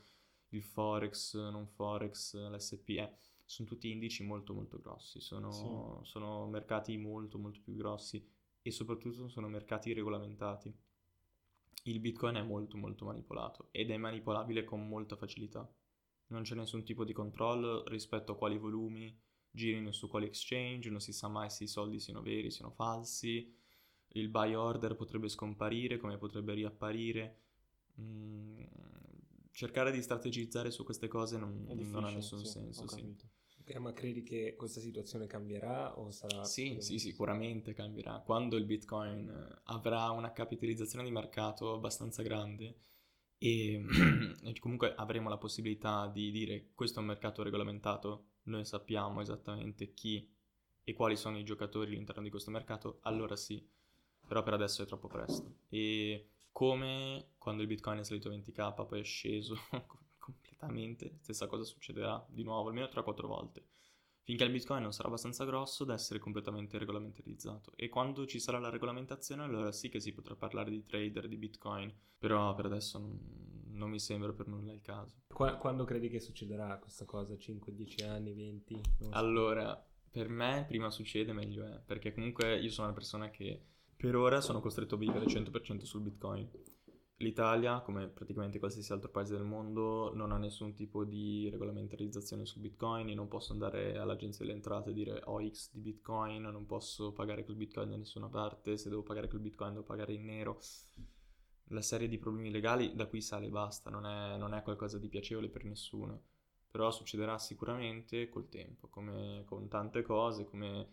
il 0.55 0.63
forex, 0.63 1.35
non 1.35 1.67
forex, 1.67 2.35
l'SPE. 2.35 3.17
Sono 3.45 3.67
tutti 3.67 3.91
indici 3.91 4.23
molto 4.23 4.53
molto 4.53 4.79
grossi, 4.79 5.19
sono, 5.19 5.51
sì. 6.03 6.09
sono 6.09 6.47
mercati 6.47 6.97
molto 6.97 7.37
molto 7.37 7.59
più 7.61 7.75
grossi 7.75 8.25
e 8.61 8.71
soprattutto 8.71 9.27
sono 9.27 9.47
mercati 9.47 9.93
regolamentati. 9.93 10.73
Il 11.85 11.99
Bitcoin 11.99 12.35
è 12.35 12.41
molto 12.41 12.77
molto 12.77 13.05
manipolato 13.05 13.67
ed 13.71 13.91
è 13.91 13.97
manipolabile 13.97 14.63
con 14.63 14.87
molta 14.87 15.17
facilità. 15.17 15.69
Non 16.27 16.43
c'è 16.43 16.55
nessun 16.55 16.83
tipo 16.83 17.03
di 17.03 17.11
controllo 17.11 17.83
rispetto 17.87 18.31
a 18.31 18.37
quali 18.37 18.57
volumi 18.57 19.19
girino 19.55 19.91
su 19.91 20.07
quali 20.07 20.25
exchange, 20.25 20.89
non 20.89 20.99
si 20.99 21.13
sa 21.13 21.27
mai 21.27 21.49
se 21.49 21.65
i 21.65 21.67
soldi 21.67 21.99
siano 21.99 22.21
veri, 22.21 22.49
siano 22.49 22.71
falsi, 22.71 23.55
il 24.15 24.29
buy 24.29 24.55
order 24.55 24.95
potrebbe 24.95 25.29
scomparire, 25.29 25.97
come 25.97 26.17
potrebbe 26.17 26.53
riapparire. 26.53 27.41
Mm, 28.01 28.63
cercare 29.53 29.91
di 29.91 30.01
strategizzare 30.01 30.71
su 30.71 30.83
queste 30.83 31.07
cose 31.07 31.37
non, 31.37 31.65
non 31.67 32.03
ha 32.03 32.09
nessun 32.09 32.39
sì, 32.39 32.51
senso. 32.51 32.87
Sì. 32.87 33.15
Okay, 33.61 33.79
ma 33.79 33.93
credi 33.93 34.23
che 34.23 34.55
questa 34.57 34.81
situazione 34.81 35.25
cambierà 35.25 35.97
o 35.97 36.11
sarà... 36.11 36.43
Sì, 36.43 36.77
sì, 36.79 36.99
sicuramente 36.99 37.73
cambierà. 37.73 38.19
Quando 38.19 38.57
il 38.57 38.65
Bitcoin 38.65 39.61
avrà 39.65 40.09
una 40.09 40.33
capitalizzazione 40.33 41.05
di 41.05 41.11
mercato 41.11 41.73
abbastanza 41.73 42.23
grande 42.23 42.75
e, 43.37 43.81
e 44.43 44.59
comunque 44.59 44.93
avremo 44.95 45.29
la 45.29 45.37
possibilità 45.37 46.07
di 46.07 46.31
dire 46.31 46.71
questo 46.73 46.97
è 46.97 47.01
un 47.01 47.07
mercato 47.07 47.41
regolamentato, 47.41 48.31
noi 48.43 48.65
sappiamo 48.65 49.21
esattamente 49.21 49.93
chi 49.93 50.29
e 50.83 50.93
quali 50.93 51.15
sono 51.15 51.37
i 51.37 51.45
giocatori 51.45 51.93
all'interno 51.93 52.23
di 52.23 52.29
questo 52.29 52.51
mercato, 52.51 52.97
allora 53.03 53.37
sì 53.37 53.65
però 54.25 54.41
per 54.41 54.53
adesso 54.53 54.81
è 54.81 54.85
troppo 54.85 55.07
presto. 55.07 55.57
E 55.69 56.29
come 56.53 57.33
quando 57.37 57.63
il 57.63 57.67
Bitcoin 57.67 57.99
è 57.99 58.03
salito 58.03 58.29
a 58.29 58.31
20k, 58.31 58.85
poi 58.85 59.01
è 59.01 59.03
sceso 59.03 59.57
completamente, 60.17 61.17
stessa 61.19 61.47
cosa 61.47 61.65
succederà 61.65 62.25
di 62.29 62.43
nuovo, 62.43 62.69
almeno 62.69 62.85
3-4 62.85 63.25
volte. 63.25 63.65
Finché 64.25 64.45
il 64.45 64.51
Bitcoin 64.51 64.81
non 64.81 64.93
sarà 64.93 65.09
abbastanza 65.09 65.43
grosso 65.43 65.83
da 65.83 65.95
essere 65.95 66.19
completamente 66.19 66.77
regolamentarizzato. 66.77 67.73
E 67.75 67.89
quando 67.89 68.25
ci 68.25 68.39
sarà 68.39 68.57
la 68.57 68.69
regolamentazione, 68.69 69.43
allora 69.43 69.73
sì 69.73 69.89
che 69.89 69.99
si 69.99 70.13
potrà 70.13 70.35
parlare 70.35 70.71
di 70.71 70.85
trader 70.85 71.27
di 71.27 71.35
Bitcoin. 71.35 71.93
Però 72.17 72.53
per 72.53 72.67
adesso 72.67 72.97
non, 72.99 73.19
non 73.71 73.89
mi 73.89 73.99
sembra 73.99 74.31
per 74.31 74.47
nulla 74.47 74.71
il 74.71 74.79
caso. 74.79 75.23
Qua, 75.27 75.57
quando 75.57 75.83
credi 75.83 76.07
che 76.07 76.21
succederà 76.21 76.77
questa 76.77 77.03
cosa? 77.03 77.37
5, 77.37 77.73
10 77.73 78.03
anni, 78.05 78.33
20? 78.33 78.81
Allora, 79.09 79.85
per 80.09 80.29
me 80.29 80.63
prima 80.69 80.89
succede 80.89 81.33
meglio 81.33 81.65
è. 81.65 81.81
Perché 81.85 82.13
comunque 82.13 82.57
io 82.57 82.69
sono 82.69 82.87
una 82.87 82.95
persona 82.95 83.29
che 83.29 83.72
per 84.03 84.17
ora 84.17 84.41
sono 84.41 84.59
costretto 84.59 84.95
a 84.95 84.97
vivere 84.97 85.27
100% 85.27 85.83
sul 85.83 86.01
Bitcoin. 86.01 86.45
L'Italia, 87.19 87.79
come 87.79 88.09
praticamente 88.09 88.59
qualsiasi 88.59 88.91
altro 88.91 89.09
paese 89.09 89.37
del 89.37 89.45
mondo, 89.45 90.13
non 90.13 90.33
ha 90.33 90.37
nessun 90.37 90.73
tipo 90.73 91.05
di 91.05 91.47
regolamentarizzazione 91.49 92.45
sul 92.45 92.63
Bitcoin. 92.63 93.07
Io 93.07 93.15
non 93.15 93.29
posso 93.29 93.53
andare 93.53 93.97
all'agenzia 93.97 94.43
delle 94.43 94.57
entrate 94.57 94.89
e 94.89 94.93
dire 94.93 95.21
ho 95.23 95.41
X 95.41 95.69
di 95.71 95.79
Bitcoin, 95.79 96.41
non 96.41 96.65
posso 96.65 97.13
pagare 97.13 97.45
quel 97.45 97.55
Bitcoin 97.55 97.91
da 97.91 97.95
nessuna 97.95 98.27
parte. 98.27 98.75
Se 98.75 98.89
devo 98.89 99.03
pagare 99.03 99.29
quel 99.29 99.39
Bitcoin, 99.39 99.71
devo 99.71 99.85
pagare 99.85 100.11
in 100.11 100.25
nero. 100.25 100.59
La 101.67 101.81
serie 101.81 102.09
di 102.09 102.17
problemi 102.17 102.51
legali 102.51 102.93
da 102.95 103.05
qui 103.05 103.21
sale 103.21 103.45
e 103.45 103.51
basta, 103.51 103.89
non 103.89 104.05
è, 104.05 104.35
non 104.35 104.53
è 104.53 104.63
qualcosa 104.63 104.99
di 104.99 105.07
piacevole 105.07 105.47
per 105.47 105.63
nessuno. 105.63 106.23
Però 106.69 106.91
succederà 106.91 107.37
sicuramente 107.37 108.27
col 108.27 108.49
tempo, 108.49 108.89
come 108.89 109.43
con 109.45 109.69
tante 109.69 110.01
cose, 110.01 110.43
come, 110.43 110.89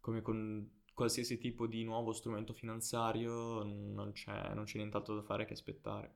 come 0.00 0.22
con 0.22 0.75
qualsiasi 0.96 1.36
tipo 1.36 1.66
di 1.66 1.84
nuovo 1.84 2.12
strumento 2.12 2.54
finanziario 2.54 3.62
non 3.62 4.12
c'è, 4.12 4.54
non 4.54 4.64
c'è 4.64 4.78
nient'altro 4.78 5.14
da 5.14 5.20
fare 5.20 5.44
che 5.44 5.52
aspettare. 5.52 6.14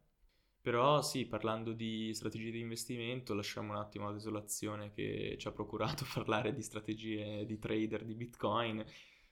Però 0.63 1.03
sì, 1.03 1.27
parlando 1.27 1.73
di 1.73 2.15
strategie 2.15 2.51
di 2.51 2.61
investimento, 2.61 3.35
lasciamo 3.35 3.73
un 3.73 3.79
attimo 3.79 4.07
la 4.07 4.13
desolazione 4.13 4.91
che 4.91 5.37
ci 5.39 5.47
ha 5.49 5.53
procurato 5.53 6.07
parlare 6.15 6.55
di 6.55 6.63
strategie 6.63 7.45
di 7.45 7.59
trader 7.59 8.05
di 8.07 8.15
Bitcoin. 8.15 8.83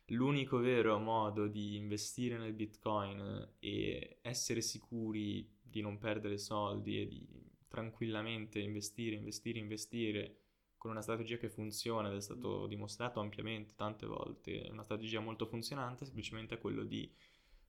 L'unico 0.09 0.59
vero 0.59 0.99
modo 0.99 1.47
di 1.47 1.77
investire 1.77 2.37
nel 2.37 2.53
Bitcoin 2.53 3.55
e 3.59 4.19
essere 4.21 4.61
sicuri 4.61 5.49
di 5.63 5.81
non 5.81 5.97
perdere 5.99 6.37
soldi 6.37 7.01
e 7.01 7.07
di 7.07 7.27
tranquillamente 7.69 8.59
investire, 8.59 9.17
investire, 9.17 9.59
investire 9.59 10.37
con 10.79 10.93
una 10.93 11.03
strategia 11.03 11.37
che 11.37 11.51
funziona 11.51 12.09
ed 12.09 12.17
è 12.17 12.21
stato 12.21 12.67
dimostrato 12.67 13.21
ampiamente 13.21 13.75
tante 13.75 14.07
volte, 14.07 14.69
una 14.71 14.85
strategia 14.85 15.21
molto 15.21 15.47
funzionante, 15.47 16.05
semplicemente 16.05 16.55
è 16.55 16.59
quello 16.59 16.85
di 16.85 17.12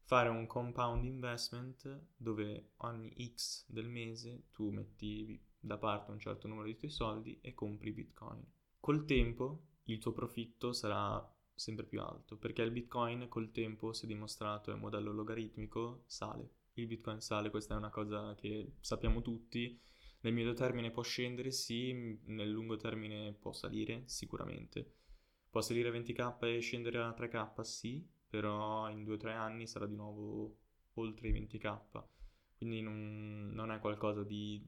fare 0.03 0.29
un 0.29 0.47
compound 0.47 1.03
investment 1.03 2.05
dove 2.15 2.71
ogni 2.77 3.13
X 3.35 3.65
del 3.67 3.87
mese 3.87 4.45
tu 4.51 4.69
metti 4.69 5.39
da 5.59 5.77
parte 5.77 6.11
un 6.11 6.19
certo 6.19 6.47
numero 6.47 6.67
di 6.67 6.77
tuoi 6.77 6.91
soldi 6.91 7.37
e 7.41 7.53
compri 7.53 7.91
Bitcoin. 7.91 8.43
Col 8.79 9.05
tempo 9.05 9.65
il 9.83 9.99
tuo 9.99 10.13
profitto 10.13 10.71
sarà 10.71 11.21
sempre 11.53 11.85
più 11.85 12.01
alto 12.01 12.37
perché 12.37 12.61
il 12.61 12.71
Bitcoin 12.71 13.27
col 13.27 13.51
tempo 13.51 13.91
si 13.91 14.05
è 14.05 14.07
dimostrato 14.07 14.71
è 14.71 14.75
un 14.75 14.79
modello 14.79 15.11
logaritmico, 15.11 16.03
sale. 16.05 16.53
Il 16.73 16.87
Bitcoin 16.87 17.19
sale, 17.19 17.49
questa 17.49 17.73
è 17.73 17.77
una 17.77 17.89
cosa 17.89 18.33
che 18.35 18.75
sappiamo 18.79 19.21
tutti 19.21 19.79
nel 20.21 20.33
medio 20.33 20.53
termine 20.53 20.91
può 20.91 21.01
scendere, 21.01 21.51
sì, 21.51 22.19
nel 22.25 22.49
lungo 22.49 22.75
termine 22.75 23.33
può 23.33 23.53
salire, 23.53 24.03
sicuramente. 24.05 24.95
Può 25.49 25.61
salire 25.61 25.89
a 25.89 25.91
20k 25.91 26.45
e 26.45 26.59
scendere 26.59 26.99
a 26.99 27.15
3k, 27.17 27.61
sì, 27.61 28.05
però 28.27 28.89
in 28.89 29.03
2-3 29.03 29.29
anni 29.33 29.65
sarà 29.65 29.85
di 29.85 29.95
nuovo 29.95 30.57
oltre 30.95 31.29
i 31.29 31.33
20k. 31.33 32.03
Quindi 32.57 32.81
non, 32.81 33.51
non 33.53 33.71
è 33.71 33.79
qualcosa 33.79 34.23
di 34.23 34.61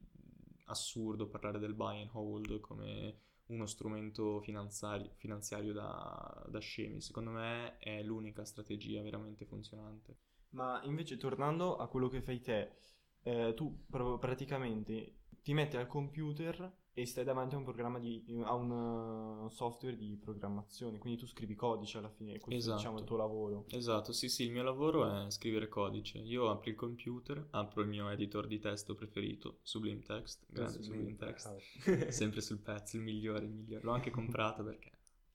assurdo 0.66 1.28
parlare 1.28 1.58
del 1.58 1.74
buy 1.74 2.00
and 2.00 2.10
hold 2.12 2.58
come 2.60 3.18
uno 3.46 3.66
strumento 3.66 4.40
finanziario, 4.40 5.10
finanziario 5.16 5.72
da, 5.72 6.46
da 6.48 6.58
scemi. 6.58 7.00
Secondo 7.02 7.30
me 7.30 7.78
è 7.78 8.02
l'unica 8.02 8.44
strategia 8.44 9.02
veramente 9.02 9.44
funzionante. 9.44 10.16
Ma 10.50 10.80
invece 10.84 11.16
tornando 11.16 11.76
a 11.76 11.88
quello 11.88 12.08
che 12.08 12.22
fai 12.22 12.40
te, 12.40 12.76
eh, 13.22 13.52
tu 13.54 13.84
pr- 13.88 14.18
praticamente 14.18 15.16
ti 15.42 15.52
metti 15.54 15.76
al 15.76 15.86
computer 15.86 16.80
e 16.94 17.06
stai 17.06 17.24
davanti 17.24 17.54
a 17.54 17.58
un 17.58 17.64
programma 17.64 17.98
di, 17.98 18.22
a 18.44 18.52
un 18.52 18.70
uh, 18.70 19.48
software 19.48 19.96
di 19.96 20.18
programmazione, 20.22 20.98
quindi 20.98 21.18
tu 21.18 21.26
scrivi 21.26 21.54
codice 21.54 21.98
alla 21.98 22.10
fine, 22.10 22.38
questo 22.38 22.60
esatto. 22.60 22.76
diciamo 22.76 22.98
il 22.98 23.04
tuo 23.04 23.16
lavoro. 23.16 23.64
Esatto, 23.68 24.12
sì 24.12 24.28
sì, 24.28 24.44
il 24.44 24.52
mio 24.52 24.62
lavoro 24.62 25.24
è 25.24 25.30
scrivere 25.30 25.68
codice. 25.68 26.18
Io 26.18 26.50
apro 26.50 26.68
il 26.68 26.76
computer, 26.76 27.46
apro 27.50 27.80
il 27.80 27.88
mio 27.88 28.10
editor 28.10 28.46
di 28.46 28.58
testo 28.58 28.94
preferito, 28.94 29.58
Sublime 29.62 30.02
Text, 30.02 30.44
grande 30.48 30.82
Sublime, 30.82 31.16
Text, 31.16 31.56
sempre 32.10 32.42
sul 32.42 32.58
pezzo, 32.58 32.96
il 32.96 33.02
migliore, 33.02 33.46
il 33.46 33.52
migliore. 33.52 33.82
L'ho 33.82 33.92
anche 33.92 34.10
comprato 34.12 34.62
perché 34.62 34.90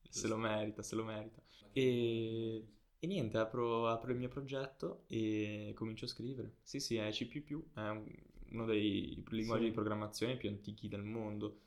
se 0.08 0.28
lo 0.28 0.36
merita, 0.36 0.82
se 0.82 0.94
lo 0.94 1.04
merita. 1.04 1.42
E, 1.72 2.64
e 2.98 3.06
niente, 3.06 3.38
apro, 3.38 3.88
apro, 3.88 4.12
il 4.12 4.18
mio 4.18 4.28
progetto 4.28 5.04
e 5.06 5.72
comincio 5.74 6.04
a 6.04 6.08
scrivere. 6.08 6.56
Sì 6.62 6.80
sì, 6.80 6.96
è 6.96 7.10
C++, 7.10 7.28
è 7.74 7.88
un 7.88 8.04
uno 8.50 8.64
dei 8.64 9.22
linguaggi 9.30 9.64
sì. 9.64 9.68
di 9.68 9.74
programmazione 9.74 10.36
più 10.36 10.48
antichi 10.48 10.88
del 10.88 11.02
mondo. 11.02 11.60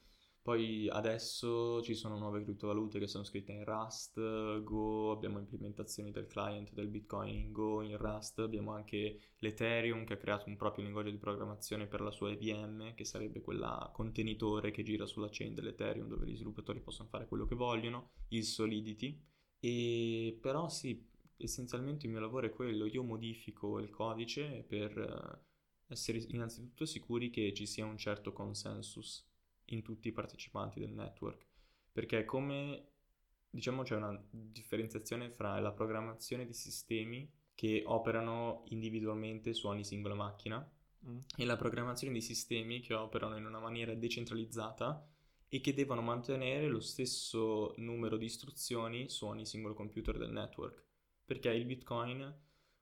Poi 0.43 0.89
adesso 0.89 1.83
ci 1.83 1.93
sono 1.93 2.17
nuove 2.17 2.41
criptovalute 2.41 2.97
che 2.97 3.05
sono 3.05 3.23
scritte 3.23 3.51
in 3.51 3.63
Rust, 3.63 4.63
Go, 4.63 5.11
abbiamo 5.11 5.37
implementazioni 5.37 6.09
del 6.09 6.25
client 6.25 6.73
del 6.73 6.87
Bitcoin 6.87 7.35
in 7.35 7.51
Go, 7.51 7.83
in 7.83 7.95
Rust, 7.95 8.39
abbiamo 8.39 8.73
anche 8.73 9.19
l'Ethereum 9.37 10.03
che 10.03 10.13
ha 10.13 10.17
creato 10.17 10.49
un 10.49 10.55
proprio 10.55 10.83
linguaggio 10.83 11.11
di 11.11 11.19
programmazione 11.19 11.85
per 11.85 12.01
la 12.01 12.09
sua 12.09 12.31
EVM, 12.31 12.95
che 12.95 13.05
sarebbe 13.05 13.41
quella 13.41 13.91
contenitore 13.93 14.71
che 14.71 14.81
gira 14.81 15.05
sulla 15.05 15.29
chain 15.29 15.53
dell'Ethereum 15.53 16.07
dove 16.07 16.25
gli 16.25 16.33
sviluppatori 16.35 16.79
possono 16.79 17.07
fare 17.07 17.27
quello 17.27 17.45
che 17.45 17.53
vogliono, 17.53 18.09
il 18.29 18.43
Solidity. 18.43 19.23
E 19.59 20.39
però 20.41 20.69
sì, 20.69 21.07
essenzialmente 21.43 22.05
il 22.05 22.11
mio 22.11 22.21
lavoro 22.21 22.47
è 22.47 22.51
quello, 22.51 22.85
io 22.85 23.03
modifico 23.03 23.79
il 23.79 23.89
codice 23.89 24.63
per 24.67 24.97
eh, 24.97 25.93
essere 25.93 26.23
innanzitutto 26.29 26.85
sicuri 26.85 27.29
che 27.29 27.53
ci 27.53 27.65
sia 27.65 27.85
un 27.85 27.97
certo 27.97 28.33
consensus 28.33 29.27
in 29.65 29.81
tutti 29.81 30.07
i 30.07 30.11
partecipanti 30.11 30.79
del 30.79 30.91
network, 30.91 31.45
perché 31.91 32.25
come 32.25 32.87
diciamo 33.49 33.83
c'è 33.83 33.95
una 33.95 34.17
differenziazione 34.29 35.29
fra 35.29 35.59
la 35.59 35.71
programmazione 35.71 36.45
di 36.45 36.53
sistemi 36.53 37.29
che 37.53 37.83
operano 37.85 38.63
individualmente 38.69 39.53
su 39.53 39.67
ogni 39.67 39.83
singola 39.83 40.15
macchina 40.15 40.67
mm. 41.05 41.17
e 41.37 41.45
la 41.45 41.57
programmazione 41.57 42.13
di 42.13 42.21
sistemi 42.21 42.79
che 42.79 42.93
operano 42.93 43.37
in 43.37 43.45
una 43.45 43.59
maniera 43.59 43.93
decentralizzata 43.93 45.05
e 45.53 45.59
che 45.59 45.73
devono 45.73 46.01
mantenere 46.01 46.67
lo 46.67 46.79
stesso 46.79 47.73
numero 47.77 48.15
di 48.15 48.25
istruzioni 48.25 49.09
su 49.09 49.25
ogni 49.25 49.45
singolo 49.45 49.73
computer 49.73 50.17
del 50.17 50.31
network, 50.31 50.85
perché 51.31 51.49
il 51.51 51.63
Bitcoin, 51.63 52.29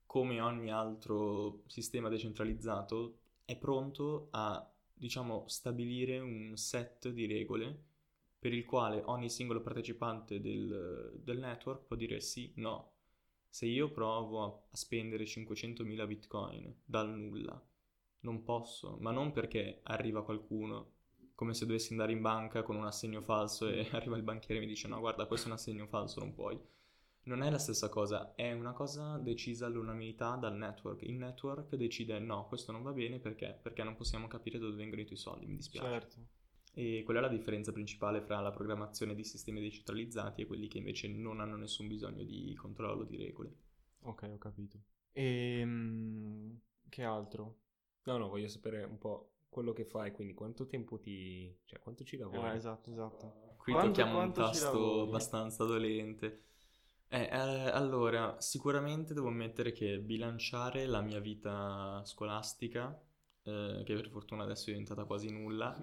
come 0.04 0.40
ogni 0.40 0.72
altro 0.72 1.62
sistema 1.66 2.08
decentralizzato, 2.08 3.18
è 3.44 3.56
pronto 3.56 4.26
a 4.32 4.68
diciamo, 4.92 5.44
stabilire 5.46 6.18
un 6.18 6.56
set 6.56 7.10
di 7.10 7.26
regole 7.26 7.84
per 8.40 8.52
il 8.52 8.64
quale 8.64 9.02
ogni 9.04 9.30
singolo 9.30 9.60
partecipante 9.60 10.40
del, 10.40 11.12
del 11.22 11.38
network 11.38 11.84
può 11.84 11.94
dire 11.94 12.20
sì, 12.20 12.52
no. 12.56 12.94
Se 13.48 13.66
io 13.66 13.92
provo 13.92 14.42
a, 14.42 14.46
a 14.46 14.76
spendere 14.76 15.22
500.000 15.22 16.06
bitcoin 16.08 16.74
dal 16.84 17.08
nulla, 17.08 17.64
non 18.22 18.42
posso, 18.42 18.96
ma 18.98 19.12
non 19.12 19.30
perché 19.30 19.78
arriva 19.84 20.24
qualcuno 20.24 20.94
come 21.36 21.54
se 21.54 21.66
dovessi 21.66 21.92
andare 21.92 22.10
in 22.10 22.20
banca 22.20 22.64
con 22.64 22.74
un 22.74 22.86
assegno 22.86 23.22
falso 23.22 23.68
e 23.68 23.86
arriva 23.92 24.16
il 24.16 24.24
banchiere 24.24 24.56
e 24.56 24.64
mi 24.64 24.66
dice 24.66 24.88
no 24.88 24.98
guarda 24.98 25.26
questo 25.26 25.46
è 25.46 25.50
un 25.50 25.56
assegno 25.56 25.86
falso 25.86 26.18
non 26.18 26.34
puoi 26.34 26.60
non 27.22 27.42
è 27.42 27.50
la 27.50 27.58
stessa 27.58 27.88
cosa, 27.88 28.34
è 28.34 28.52
una 28.52 28.72
cosa 28.72 29.18
decisa 29.18 29.66
all'unanimità 29.66 30.36
dal 30.36 30.56
network. 30.56 31.02
Il 31.02 31.14
network 31.14 31.74
decide 31.76 32.18
no, 32.18 32.46
questo 32.46 32.72
non 32.72 32.82
va 32.82 32.92
bene 32.92 33.18
perché? 33.18 33.58
Perché 33.60 33.82
non 33.82 33.96
possiamo 33.96 34.26
capire 34.26 34.58
dove 34.58 34.76
vengono 34.76 35.02
i 35.02 35.06
tuoi 35.06 35.18
soldi, 35.18 35.46
mi 35.46 35.56
dispiace. 35.56 35.88
Certo. 35.88 36.16
E 36.72 37.02
quella 37.04 37.18
è 37.18 37.22
la 37.22 37.28
differenza 37.28 37.72
principale 37.72 38.20
fra 38.20 38.40
la 38.40 38.50
programmazione 38.50 39.14
di 39.14 39.24
sistemi 39.24 39.60
decentralizzati 39.60 40.42
e 40.42 40.46
quelli 40.46 40.68
che 40.68 40.78
invece 40.78 41.08
non 41.08 41.40
hanno 41.40 41.56
nessun 41.56 41.88
bisogno 41.88 42.22
di 42.22 42.54
controllo, 42.54 43.04
di 43.04 43.16
regole. 43.16 43.54
Ok, 44.02 44.30
ho 44.32 44.38
capito. 44.38 44.80
E 45.12 45.58
ehm, 45.60 46.60
che 46.88 47.02
altro? 47.02 47.58
No, 48.04 48.16
no, 48.16 48.28
voglio 48.28 48.48
sapere 48.48 48.84
un 48.84 48.98
po' 48.98 49.32
quello 49.48 49.72
che 49.72 49.84
fai, 49.84 50.12
quindi 50.12 50.32
quanto 50.32 50.66
tempo 50.66 50.98
ti... 50.98 51.54
cioè 51.64 51.80
quanto 51.80 52.04
ci 52.04 52.16
lavori? 52.16 52.52
Eh, 52.52 52.54
esatto, 52.54 52.90
esatto. 52.90 53.54
Qui 53.56 53.72
quanto, 53.72 54.00
tocchiamo 54.00 54.22
un 54.22 54.32
tasto 54.32 55.02
abbastanza 55.02 55.64
dolente. 55.64 56.44
Eh, 57.12 57.22
eh, 57.22 57.28
allora, 57.28 58.36
sicuramente 58.38 59.14
devo 59.14 59.26
ammettere 59.26 59.72
che 59.72 59.98
bilanciare 59.98 60.86
la 60.86 61.00
mia 61.00 61.18
vita 61.18 62.00
scolastica, 62.04 62.96
eh, 63.42 63.82
che 63.84 63.94
per 63.94 64.08
fortuna 64.10 64.44
adesso 64.44 64.68
è 64.68 64.72
diventata 64.74 65.02
quasi 65.02 65.28
nulla, 65.28 65.74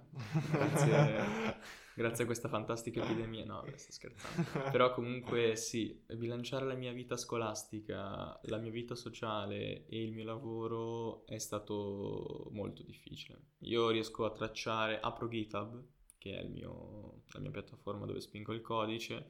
grazie, 0.50 1.58
grazie 1.96 2.24
a 2.24 2.26
questa 2.26 2.48
fantastica 2.48 3.04
epidemia, 3.04 3.44
no, 3.44 3.62
sto 3.76 3.92
scherzando, 3.92 4.72
però 4.72 4.94
comunque 4.94 5.58
sì, 5.58 6.02
bilanciare 6.16 6.66
la 6.66 6.76
mia 6.76 6.94
vita 6.94 7.18
scolastica, 7.18 8.40
la 8.44 8.58
mia 8.58 8.72
vita 8.72 8.96
sociale 8.96 9.86
e 9.88 10.02
il 10.02 10.14
mio 10.14 10.24
lavoro 10.24 11.26
è 11.26 11.40
stato 11.40 12.48
molto 12.52 12.84
difficile. 12.84 13.48
Io 13.64 13.90
riesco 13.90 14.24
a 14.24 14.32
tracciare, 14.32 14.98
apro 15.02 15.28
GitHub, 15.28 15.84
che 16.18 16.40
è 16.40 16.48
mio, 16.48 17.24
la 17.32 17.42
mia 17.42 17.52
piattaforma 17.52 18.06
dove 18.06 18.22
spingo 18.22 18.54
il 18.54 18.62
codice, 18.62 19.30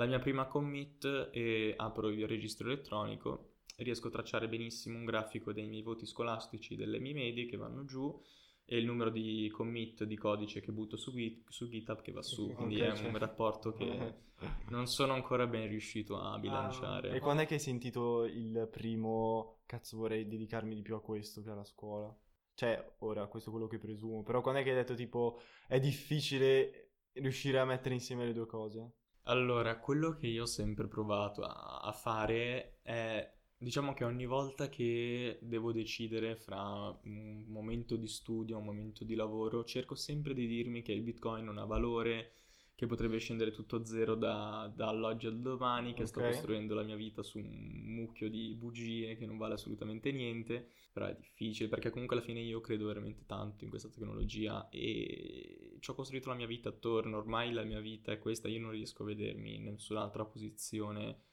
la 0.00 0.06
mia 0.06 0.18
prima 0.18 0.46
commit 0.46 1.28
e 1.30 1.74
apro 1.76 2.08
il 2.08 2.26
registro 2.26 2.68
elettronico, 2.68 3.56
riesco 3.76 4.08
a 4.08 4.10
tracciare 4.10 4.48
benissimo 4.48 4.96
un 4.96 5.04
grafico 5.04 5.52
dei 5.52 5.66
miei 5.66 5.82
voti 5.82 6.06
scolastici, 6.06 6.74
delle 6.74 6.98
mie 6.98 7.12
medie 7.12 7.44
che 7.44 7.58
vanno 7.58 7.84
giù 7.84 8.18
e 8.64 8.78
il 8.78 8.86
numero 8.86 9.10
di 9.10 9.50
commit 9.52 10.04
di 10.04 10.16
codice 10.16 10.60
che 10.60 10.72
butto 10.72 10.96
su, 10.96 11.12
Git, 11.12 11.50
su 11.50 11.68
GitHub 11.68 12.00
che 12.00 12.12
va 12.12 12.22
su, 12.22 12.50
quindi 12.54 12.76
okay, 12.76 12.92
è 12.92 12.96
cioè... 12.96 13.08
un 13.08 13.18
rapporto 13.18 13.72
che 13.72 14.14
non 14.70 14.86
sono 14.86 15.12
ancora 15.12 15.46
ben 15.46 15.68
riuscito 15.68 16.18
a 16.18 16.38
bilanciare. 16.38 17.10
Ah, 17.10 17.16
e 17.16 17.20
quando 17.20 17.42
è 17.42 17.46
che 17.46 17.54
hai 17.54 17.60
sentito 17.60 18.24
il 18.24 18.68
primo 18.70 19.60
cazzo 19.66 19.98
vorrei 19.98 20.26
dedicarmi 20.26 20.74
di 20.74 20.82
più 20.82 20.94
a 20.94 21.02
questo 21.02 21.42
che 21.42 21.50
alla 21.50 21.64
scuola? 21.64 22.16
Cioè, 22.54 22.94
ora, 23.00 23.26
questo 23.26 23.50
è 23.50 23.52
quello 23.52 23.68
che 23.68 23.78
presumo, 23.78 24.22
però 24.22 24.40
quando 24.40 24.60
è 24.60 24.62
che 24.62 24.70
hai 24.70 24.76
detto 24.76 24.94
tipo 24.94 25.40
è 25.66 25.78
difficile 25.78 26.92
riuscire 27.12 27.58
a 27.58 27.64
mettere 27.66 27.94
insieme 27.94 28.24
le 28.24 28.32
due 28.32 28.46
cose? 28.46 28.99
Allora, 29.24 29.78
quello 29.78 30.12
che 30.12 30.26
io 30.26 30.42
ho 30.42 30.46
sempre 30.46 30.86
provato 30.88 31.42
a, 31.42 31.80
a 31.80 31.92
fare 31.92 32.78
è, 32.82 33.32
diciamo 33.56 33.94
che 33.94 34.04
ogni 34.04 34.26
volta 34.26 34.68
che 34.68 35.38
devo 35.42 35.72
decidere 35.72 36.36
fra 36.36 36.88
un 37.04 37.44
momento 37.46 37.96
di 37.96 38.06
studio 38.08 38.58
un 38.58 38.64
momento 38.64 39.04
di 39.04 39.14
lavoro, 39.14 39.64
cerco 39.64 39.94
sempre 39.94 40.34
di 40.34 40.46
dirmi 40.46 40.82
che 40.82 40.92
il 40.92 41.02
Bitcoin 41.02 41.44
non 41.44 41.58
ha 41.58 41.64
valore, 41.64 42.39
che 42.80 42.86
potrebbe 42.86 43.18
scendere 43.18 43.50
tutto 43.50 43.76
a 43.76 43.84
zero 43.84 44.14
da, 44.14 44.72
dall'oggi 44.74 45.26
al 45.26 45.38
domani, 45.38 45.88
che 45.88 46.04
okay. 46.04 46.06
sto 46.06 46.20
costruendo 46.22 46.74
la 46.74 46.82
mia 46.82 46.96
vita 46.96 47.22
su 47.22 47.36
un 47.36 47.44
mucchio 47.44 48.30
di 48.30 48.54
bugie 48.54 49.18
che 49.18 49.26
non 49.26 49.36
vale 49.36 49.52
assolutamente 49.52 50.10
niente, 50.12 50.66
però 50.90 51.04
è 51.04 51.14
difficile 51.14 51.68
perché 51.68 51.90
comunque 51.90 52.16
alla 52.16 52.24
fine 52.24 52.40
io 52.40 52.62
credo 52.62 52.86
veramente 52.86 53.26
tanto 53.26 53.64
in 53.64 53.70
questa 53.70 53.90
tecnologia 53.90 54.70
e 54.70 55.76
ci 55.78 55.90
ho 55.90 55.94
costruito 55.94 56.30
la 56.30 56.36
mia 56.36 56.46
vita 56.46 56.70
attorno, 56.70 57.18
ormai 57.18 57.52
la 57.52 57.64
mia 57.64 57.80
vita 57.80 58.12
è 58.12 58.18
questa, 58.18 58.48
io 58.48 58.60
non 58.60 58.70
riesco 58.70 59.02
a 59.02 59.06
vedermi 59.06 59.56
in 59.56 59.64
nessun'altra 59.64 60.24
posizione 60.24 61.24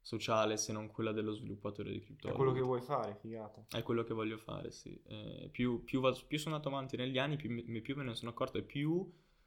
sociale 0.00 0.56
se 0.56 0.72
non 0.72 0.90
quella 0.90 1.12
dello 1.12 1.34
sviluppatore 1.34 1.92
di 1.92 2.00
criptovalute. 2.00 2.32
È 2.32 2.34
quello 2.34 2.58
che 2.58 2.66
vuoi 2.66 2.80
fare, 2.80 3.18
figata. 3.20 3.66
È 3.68 3.82
quello 3.82 4.04
che 4.04 4.14
voglio 4.14 4.38
fare, 4.38 4.70
sì. 4.70 4.98
Eh, 5.06 5.50
più, 5.52 5.84
più, 5.84 6.00
più, 6.26 6.38
sono 6.38 6.54
andato 6.54 6.74
avanti 6.74 6.96
negli 6.96 7.18
anni, 7.18 7.36
più, 7.36 7.82
più 7.82 7.94
me 7.94 8.04
ne 8.04 8.14
sono 8.14 8.30
accorto 8.30 8.56
e 8.56 8.62
più 8.62 9.06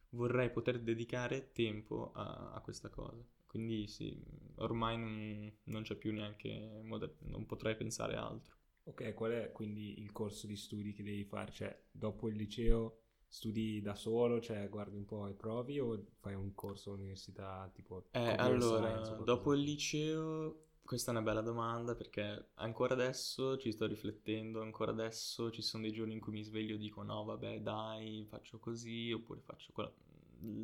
vorrei 0.09 0.49
poter 0.51 0.79
dedicare 0.79 1.51
tempo 1.51 2.11
a, 2.13 2.53
a 2.53 2.61
questa 2.61 2.89
cosa. 2.89 3.23
Quindi 3.45 3.87
sì, 3.87 4.21
ormai 4.55 4.97
non, 4.97 5.51
non 5.65 5.83
c'è 5.83 5.95
più 5.95 6.11
neanche, 6.11 6.81
moder- 6.83 7.15
non 7.21 7.45
potrei 7.45 7.75
pensare 7.75 8.15
altro. 8.15 8.55
Ok, 8.83 9.13
qual 9.13 9.31
è 9.31 9.51
quindi 9.51 9.99
il 9.99 10.11
corso 10.11 10.47
di 10.47 10.55
studi 10.55 10.93
che 10.93 11.03
devi 11.03 11.25
fare? 11.25 11.51
Cioè, 11.51 11.83
dopo 11.91 12.29
il 12.29 12.35
liceo 12.35 13.01
studi 13.27 13.81
da 13.81 13.95
solo, 13.95 14.39
cioè 14.39 14.69
guardi 14.69 14.95
un 14.95 15.05
po' 15.05 15.27
i 15.27 15.33
provi 15.33 15.79
o 15.79 16.05
fai 16.19 16.33
un 16.35 16.53
corso 16.53 16.91
all'università 16.91 17.69
tipo... 17.73 18.05
Eh, 18.11 18.35
allora, 18.37 18.99
dopo 19.23 19.53
il 19.53 19.61
liceo 19.61 20.67
questa 20.87 21.11
è 21.11 21.13
una 21.13 21.21
bella 21.21 21.41
domanda 21.41 21.95
perché 21.95 22.51
ancora 22.55 22.93
adesso 22.93 23.57
ci 23.57 23.73
sto 23.73 23.85
riflettendo, 23.85 24.61
ancora 24.61 24.91
adesso 24.91 25.51
ci 25.51 25.61
sono 25.61 25.83
dei 25.83 25.91
giorni 25.91 26.13
in 26.13 26.21
cui 26.21 26.31
mi 26.31 26.43
sveglio 26.43 26.75
e 26.75 26.77
dico 26.77 27.03
no 27.03 27.25
vabbè 27.25 27.59
dai 27.59 28.25
faccio 28.29 28.57
così 28.57 29.11
oppure 29.11 29.41
faccio 29.41 29.73
quello. 29.73 29.93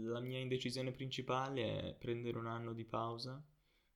La 0.05 0.21
mia 0.21 0.39
indecisione 0.39 0.91
principale 0.91 1.89
è 1.89 1.95
prendere 1.95 2.37
un 2.37 2.47
anno 2.47 2.71
di 2.71 2.85
pausa, 2.85 3.43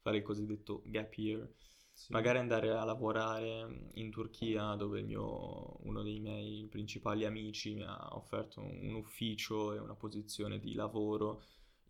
fare 0.02 0.18
il 0.18 0.24
cosiddetto 0.24 0.82
gap 0.86 1.14
year, 1.14 1.50
sì. 1.94 2.12
magari 2.12 2.40
andare 2.40 2.72
a 2.72 2.84
lavorare 2.84 3.90
in 3.94 4.12
Turchia 4.12 4.76
dove 4.76 5.02
mio, 5.04 5.78
uno 5.88 6.04
dei 6.04 6.20
miei 6.20 6.68
principali 6.70 7.24
amici 7.24 7.74
mi 7.74 7.84
ha 7.84 8.16
offerto 8.16 8.60
un 8.60 8.96
ufficio 8.96 9.74
e 9.74 9.80
una 9.80 9.96
posizione 9.96 10.60
di 10.60 10.74
lavoro 10.74 11.42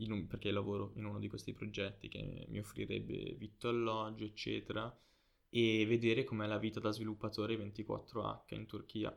un, 0.06 0.28
perché 0.28 0.52
lavoro 0.52 0.92
in 0.96 1.06
uno 1.06 1.20
di 1.20 1.28
questi 1.28 1.54
progetti 1.54 2.08
che 2.08 2.46
mi 2.50 2.60
offrirebbe 2.60 3.36
vitto 3.38 3.70
alloggio, 3.70 4.24
eccetera, 4.24 4.96
e 5.50 5.86
vedere 5.88 6.24
com'è 6.24 6.46
la 6.46 6.58
vita 6.58 6.80
da 6.80 6.92
sviluppatore 6.92 7.56
24H 7.56 8.56
in 8.56 8.66
Turchia. 8.66 9.16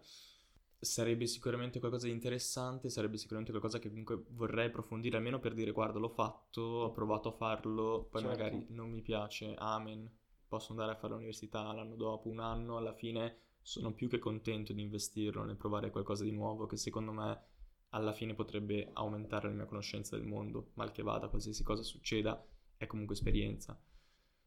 Sarebbe 0.83 1.27
sicuramente 1.27 1.79
qualcosa 1.79 2.07
di 2.07 2.13
interessante, 2.13 2.89
sarebbe 2.89 3.19
sicuramente 3.19 3.53
qualcosa 3.53 3.79
che 3.79 3.89
comunque 3.89 4.25
vorrei 4.31 4.69
approfondire, 4.69 5.19
almeno 5.19 5.39
per 5.39 5.53
dire 5.53 5.73
guarda 5.73 5.99
l'ho 5.99 6.09
fatto, 6.09 6.63
ho 6.63 6.91
provato 6.93 7.29
a 7.29 7.33
farlo, 7.33 8.09
poi 8.11 8.23
certo. 8.23 8.37
magari 8.37 8.67
non 8.71 8.91
mi 8.91 9.03
piace, 9.03 9.55
amen, 9.59 10.11
posso 10.49 10.71
andare 10.71 10.93
a 10.93 10.97
fare 10.97 11.13
l'università 11.13 11.71
l'anno 11.73 11.97
dopo, 11.97 12.31
un 12.31 12.41
anno, 12.41 12.79
alla 12.79 12.95
fine 12.95 13.37
sono 13.63 13.93
più 13.93 14.09
che 14.09 14.19
contento 14.19 14.73
di 14.73 14.81
investirlo 14.81 15.45
nel 15.45 15.57
provare 15.57 15.91
qualcosa 15.91 16.25
di 16.25 16.33
nuovo 16.33 16.67
che 16.67 16.77
secondo 16.77 17.13
me 17.13 17.43
alla 17.91 18.13
fine 18.13 18.35
potrebbe 18.35 18.91
aumentare 18.93 19.49
la 19.49 19.55
mia 19.55 19.67
conoscenza 19.67 20.17
del 20.17 20.27
mondo, 20.27 20.71
mal 20.75 20.93
che 20.93 21.03
vada, 21.03 21.29
qualsiasi 21.29 21.63
cosa 21.63 21.83
succeda, 21.83 22.45
è 22.77 22.87
comunque 22.87 23.15
esperienza. 23.15 23.81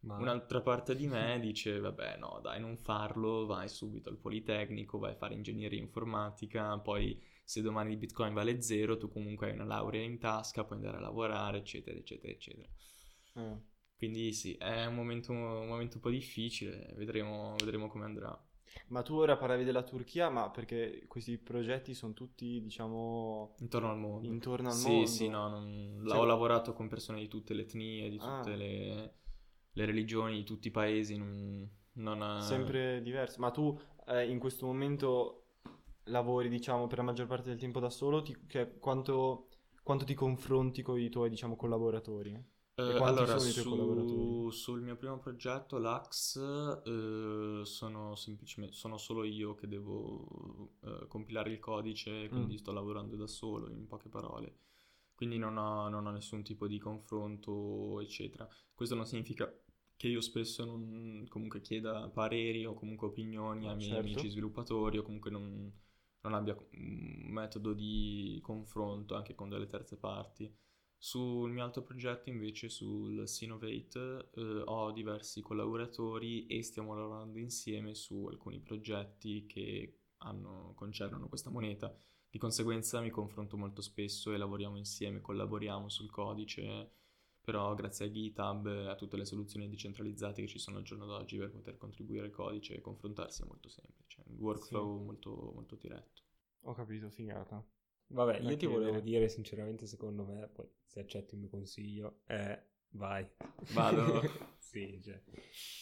Ma... 0.02 0.18
Un'altra 0.18 0.62
parte 0.62 0.96
di 0.96 1.08
me 1.08 1.40
dice, 1.42 1.80
vabbè, 1.80 2.18
no, 2.18 2.40
dai, 2.42 2.60
non 2.60 2.78
farlo, 2.78 3.46
vai 3.46 3.70
subito 3.70 4.10
al 4.10 4.18
Politecnico, 4.18 5.00
vai 5.00 5.12
a 5.12 5.16
fare 5.16 5.36
ingegneria 5.36 5.80
informatica, 5.80 6.78
poi 6.80 7.22
se 7.44 7.62
domani 7.62 7.92
il 7.92 7.98
bitcoin 7.98 8.34
vale 8.34 8.62
zero, 8.62 8.98
tu 8.98 9.10
comunque 9.10 9.48
hai 9.48 9.54
una 9.54 9.66
laurea 9.66 10.02
in 10.02 10.20
tasca, 10.20 10.64
puoi 10.64 10.80
andare 10.80 10.98
a 10.98 11.02
lavorare, 11.02 11.60
eccetera, 11.60 11.98
eccetera, 11.98 12.32
eccetera. 12.32 12.70
Eh. 13.36 13.72
Quindi 13.98 14.34
sì, 14.34 14.54
è 14.56 14.86
un 14.86 14.96
momento, 14.96 15.32
un 15.32 15.68
momento 15.68 15.96
un 15.96 16.02
po' 16.02 16.10
difficile, 16.10 16.94
vedremo, 16.98 17.56
vedremo 17.58 17.88
come 17.88 18.06
andrà. 18.06 18.38
Ma 18.88 19.02
tu 19.02 19.16
ora 19.16 19.38
parlavi 19.38 19.64
della 19.64 19.84
Turchia, 19.84 20.30
ma 20.30 20.50
perché 20.50 21.06
questi 21.08 21.38
progetti 21.38 21.94
sono 21.94 22.14
tutti, 22.14 22.62
diciamo, 22.62 23.56
Intorno 23.60 23.90
al 23.90 23.98
mondo. 23.98 24.28
intorno 24.28 24.70
al 24.70 24.76
sì, 24.76 24.90
mondo? 24.90 25.06
sì, 25.08 25.28
no, 25.30 25.48
non- 25.50 26.04
Cioè- 26.08 26.18
ho 26.18 26.26
lavorato 26.26 26.74
con 26.74 26.88
persone 26.88 27.20
di 27.20 27.28
tutte 27.28 27.54
le 27.54 27.62
etnie, 27.64 28.10
di 28.10 28.18
Ah. 28.22 28.40
tutte 28.42 28.56
le, 28.56 29.14
le 29.72 29.86
religioni, 29.86 30.36
di 30.38 30.44
tutti 30.44 30.68
i 30.68 30.72
paesi, 30.72 31.18
non, 31.18 31.68
non 31.94 32.22
ha- 32.22 32.42
Sempre 32.42 33.02
diversi. 33.02 33.40
Ma 33.40 33.52
tu 33.52 33.78
eh, 34.08 34.30
in 34.30 34.38
questo 34.40 34.66
momento 34.66 35.46
lavori, 36.06 36.50
diciamo, 36.50 36.88
per 36.88 36.98
la 37.00 37.04
maggior 37.06 37.26
parte 37.28 37.50
del 37.50 37.60
tempo 37.60 37.80
da 37.80 37.90
solo? 37.90 38.22
Ti- 38.22 38.36
cioè, 38.48 38.78
quanto, 38.78 39.48
quanto 39.82 40.06
ti 40.06 40.14
confronti 40.14 40.82
con 40.82 41.00
i 41.00 41.10
tuoi, 41.10 41.30
diciamo, 41.30 41.56
collaboratori? 41.56 42.52
Eh, 42.76 43.00
allora, 43.04 43.38
su- 43.38 44.50
sul 44.50 44.82
mio 44.82 44.96
primo 44.96 45.20
progetto, 45.20 45.78
l'Ax, 45.78 46.38
eh, 46.84 47.62
sono 47.66 48.16
semplicemente, 48.16 48.76
sono 48.76 48.98
solo 48.98 49.24
io 49.24 49.54
che 49.54 49.68
devo 49.68 50.72
eh, 50.82 51.06
compilare 51.08 51.52
il 51.52 51.60
codice, 51.60 52.30
quindi 52.32 52.58
Mm. 52.58 52.58
sto 52.58 52.72
lavorando 52.72 53.16
da 53.16 53.28
solo, 53.28 53.70
in 53.70 53.86
poche 53.88 54.10
parole. 54.10 54.58
Quindi 55.16 55.38
non 55.38 55.56
ho, 55.58 55.88
non 55.90 56.08
ho 56.08 56.12
nessun 56.12 56.42
tipo 56.44 56.68
di 56.68 56.80
confronto, 56.80 58.00
eccetera. 58.02 58.48
Questo 58.74 58.96
non 58.96 59.06
significa 59.06 59.52
che 59.96 60.08
io 60.08 60.22
spesso 60.22 60.66
non 60.66 61.26
comunque 61.30 61.62
chieda 61.62 62.10
pareri 62.10 62.66
o 62.66 62.74
comunque 62.74 63.08
opinioni 63.08 63.70
ai 63.70 63.76
miei 63.76 63.98
Certo. 63.98 64.00
amici 64.00 64.30
sviluppatori 64.30 64.98
o 64.98 65.04
comunque 65.04 65.30
non, 65.32 65.72
non 66.22 66.34
abbia 66.34 66.56
un 66.72 67.30
metodo 67.32 67.74
di 67.74 68.40
confronto 68.42 69.14
anche 69.16 69.36
con 69.36 69.50
delle 69.50 69.68
terze 69.68 69.96
parti. 69.98 70.52
Sul 71.06 71.52
mio 71.52 71.66
altro 71.66 71.82
progetto 71.84 72.30
invece, 72.30 72.70
sul 72.70 73.28
Sinovate, 73.28 74.30
eh, 74.36 74.62
ho 74.64 74.90
diversi 74.94 75.42
collaboratori 75.42 76.48
e 76.48 76.64
stiamo 76.64 76.96
lavorando 76.96 77.40
insieme 77.40 77.94
su 77.94 78.26
alcuni 78.28 78.62
progetti 78.62 79.46
che 79.46 79.98
hanno- 80.20 80.72
concernono 80.78 81.28
questa 81.28 81.50
moneta. 81.50 81.94
Di 82.30 82.38
conseguenza 82.38 83.02
mi 83.02 83.10
confronto 83.10 83.58
molto 83.58 83.82
spesso 83.82 84.32
e 84.32 84.38
lavoriamo 84.38 84.78
insieme, 84.78 85.20
collaboriamo 85.20 85.90
sul 85.90 86.10
codice, 86.10 86.92
però 87.42 87.74
grazie 87.74 88.06
a 88.06 88.10
GitHub 88.10 88.68
e 88.68 88.88
a 88.88 88.96
tutte 88.96 89.18
le 89.18 89.26
soluzioni 89.26 89.68
decentralizzate 89.68 90.40
che 90.44 90.48
ci 90.48 90.58
sono 90.58 90.78
al 90.78 90.84
giorno 90.84 91.06
d'oggi 91.06 91.38
per 91.38 91.52
poter 91.52 91.76
contribuire 91.76 92.24
al 92.24 92.32
codice 92.32 92.76
e 92.76 92.82
confrontarsi 92.82 93.42
è 93.44 93.46
molto 93.46 93.68
semplice, 93.68 94.24
il 94.28 94.40
workflow 94.40 95.04
molto, 95.04 95.52
molto 95.54 95.76
diretto. 95.76 96.22
Ho 96.62 96.74
capito, 96.74 97.10
figata. 97.10 97.62
Vabbè, 98.14 98.40
io 98.40 98.58
ti 98.58 98.66
volevo 98.66 99.00
dire 99.00 99.28
sinceramente, 99.28 99.86
secondo 99.88 100.24
me, 100.24 100.48
poi 100.52 100.68
se 100.86 101.00
accetti 101.00 101.34
il 101.34 101.42
mio 101.42 101.50
consiglio, 101.50 102.20
è 102.26 102.62
vai. 102.92 103.28
Vado. 103.74 104.22
sì, 104.60 105.00
cioè. 105.04 105.20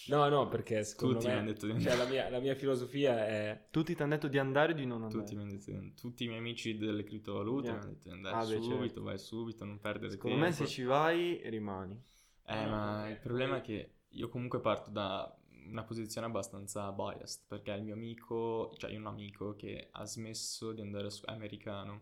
No, 0.07 0.27
no, 0.29 0.47
perché 0.47 0.84
secondo 0.84 1.15
Tutti 1.15 1.27
mi 1.27 1.34
me... 1.34 1.39
hanno 1.39 1.51
detto 1.51 1.67
di 1.67 1.82
cioè, 1.82 1.95
la 1.95 2.05
mia, 2.05 2.29
la 2.29 2.39
mia 2.39 2.55
filosofia 2.55 3.25
è... 3.27 3.67
Tutti 3.69 3.95
ti 3.95 4.01
hanno 4.01 4.13
detto 4.13 4.27
di 4.27 4.38
andare 4.38 4.71
o 4.71 4.75
di 4.75 4.86
non 4.86 5.03
andare? 5.03 5.23
Tutti, 5.23 5.36
mi 5.36 5.41
hanno 5.41 5.51
detto- 5.51 6.01
tutti 6.01 6.23
i 6.23 6.27
miei 6.27 6.39
amici 6.39 6.77
delle 6.77 7.03
criptovalute 7.03 7.67
Yeah. 7.67 7.75
mi 7.77 7.82
hanno 7.84 7.91
detto 7.93 8.03
di 8.09 8.15
andare 8.15 8.36
Ah, 8.36 8.45
beh, 8.45 8.61
subito, 8.61 8.77
certo. 8.84 9.01
vai 9.03 9.17
subito, 9.19 9.65
non 9.65 9.79
perdere 9.79 10.11
Secondo 10.11 10.38
tempo. 10.38 10.49
me 10.49 10.55
se 10.55 10.67
ci 10.67 10.84
vai 10.84 11.41
rimani. 11.49 12.01
Eh, 12.45 12.65
ma 12.65 13.09
il 13.09 13.17
problema 13.19 13.57
è 13.57 13.61
che 13.61 13.95
io 14.09 14.27
comunque 14.29 14.59
parto 14.59 14.89
da 14.89 15.34
una 15.67 15.84
posizione 15.84 16.27
abbastanza 16.27 16.91
biased, 16.91 17.43
perché 17.47 17.71
il 17.71 17.84
mio 17.84 17.93
amico, 17.93 18.73
cioè 18.77 18.89
io 18.91 18.97
ho 18.97 18.99
un 19.01 19.07
amico 19.07 19.55
che 19.55 19.88
ha 19.91 20.05
smesso 20.05 20.73
di 20.73 20.82
andare 20.82 21.07
a 21.07 21.09
scuola, 21.09 21.34
è 21.34 21.36
americano, 21.36 22.01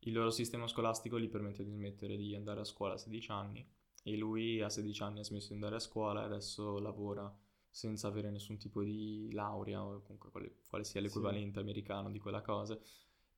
il 0.00 0.12
loro 0.12 0.30
sistema 0.30 0.66
scolastico 0.66 1.18
gli 1.18 1.28
permette 1.28 1.64
di 1.64 1.70
smettere 1.70 2.16
di 2.16 2.34
andare 2.34 2.60
a 2.60 2.64
scuola 2.64 2.94
a 2.94 2.98
16 2.98 3.30
anni 3.30 3.66
e 4.02 4.16
lui 4.16 4.60
a 4.60 4.68
16 4.68 5.02
anni 5.02 5.20
ha 5.20 5.24
smesso 5.24 5.48
di 5.48 5.54
andare 5.54 5.76
a 5.76 5.80
scuola 5.80 6.22
e 6.22 6.24
adesso 6.24 6.78
lavora 6.78 7.32
senza 7.70 8.08
avere 8.08 8.30
nessun 8.30 8.56
tipo 8.58 8.82
di 8.82 9.30
laurea 9.32 9.84
o 9.84 10.00
comunque 10.02 10.30
quale, 10.30 10.56
quale 10.68 10.84
sia 10.84 11.00
l'equivalente 11.00 11.60
americano 11.60 12.10
di 12.10 12.18
quella 12.18 12.40
cosa. 12.40 12.78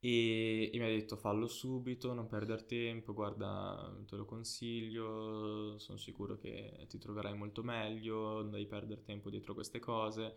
E, 0.03 0.71
e 0.73 0.79
mi 0.79 0.85
ha 0.85 0.89
detto 0.89 1.17
fallo 1.17 1.47
subito, 1.47 2.15
non 2.15 2.27
perdere 2.27 2.65
tempo, 2.65 3.13
guarda, 3.13 3.95
te 4.07 4.17
lo 4.17 4.25
consiglio, 4.25 5.79
sono 5.79 5.99
sicuro 5.99 6.39
che 6.39 6.87
ti 6.89 6.99
troverai 6.99 7.37
molto 7.37 7.63
meglio, 7.63 8.41
non 8.41 8.51
devi 8.51 8.67
perdere 8.67 9.03
tempo 9.03 9.29
dietro 9.29 9.53
queste 9.53 9.79
cose. 9.79 10.37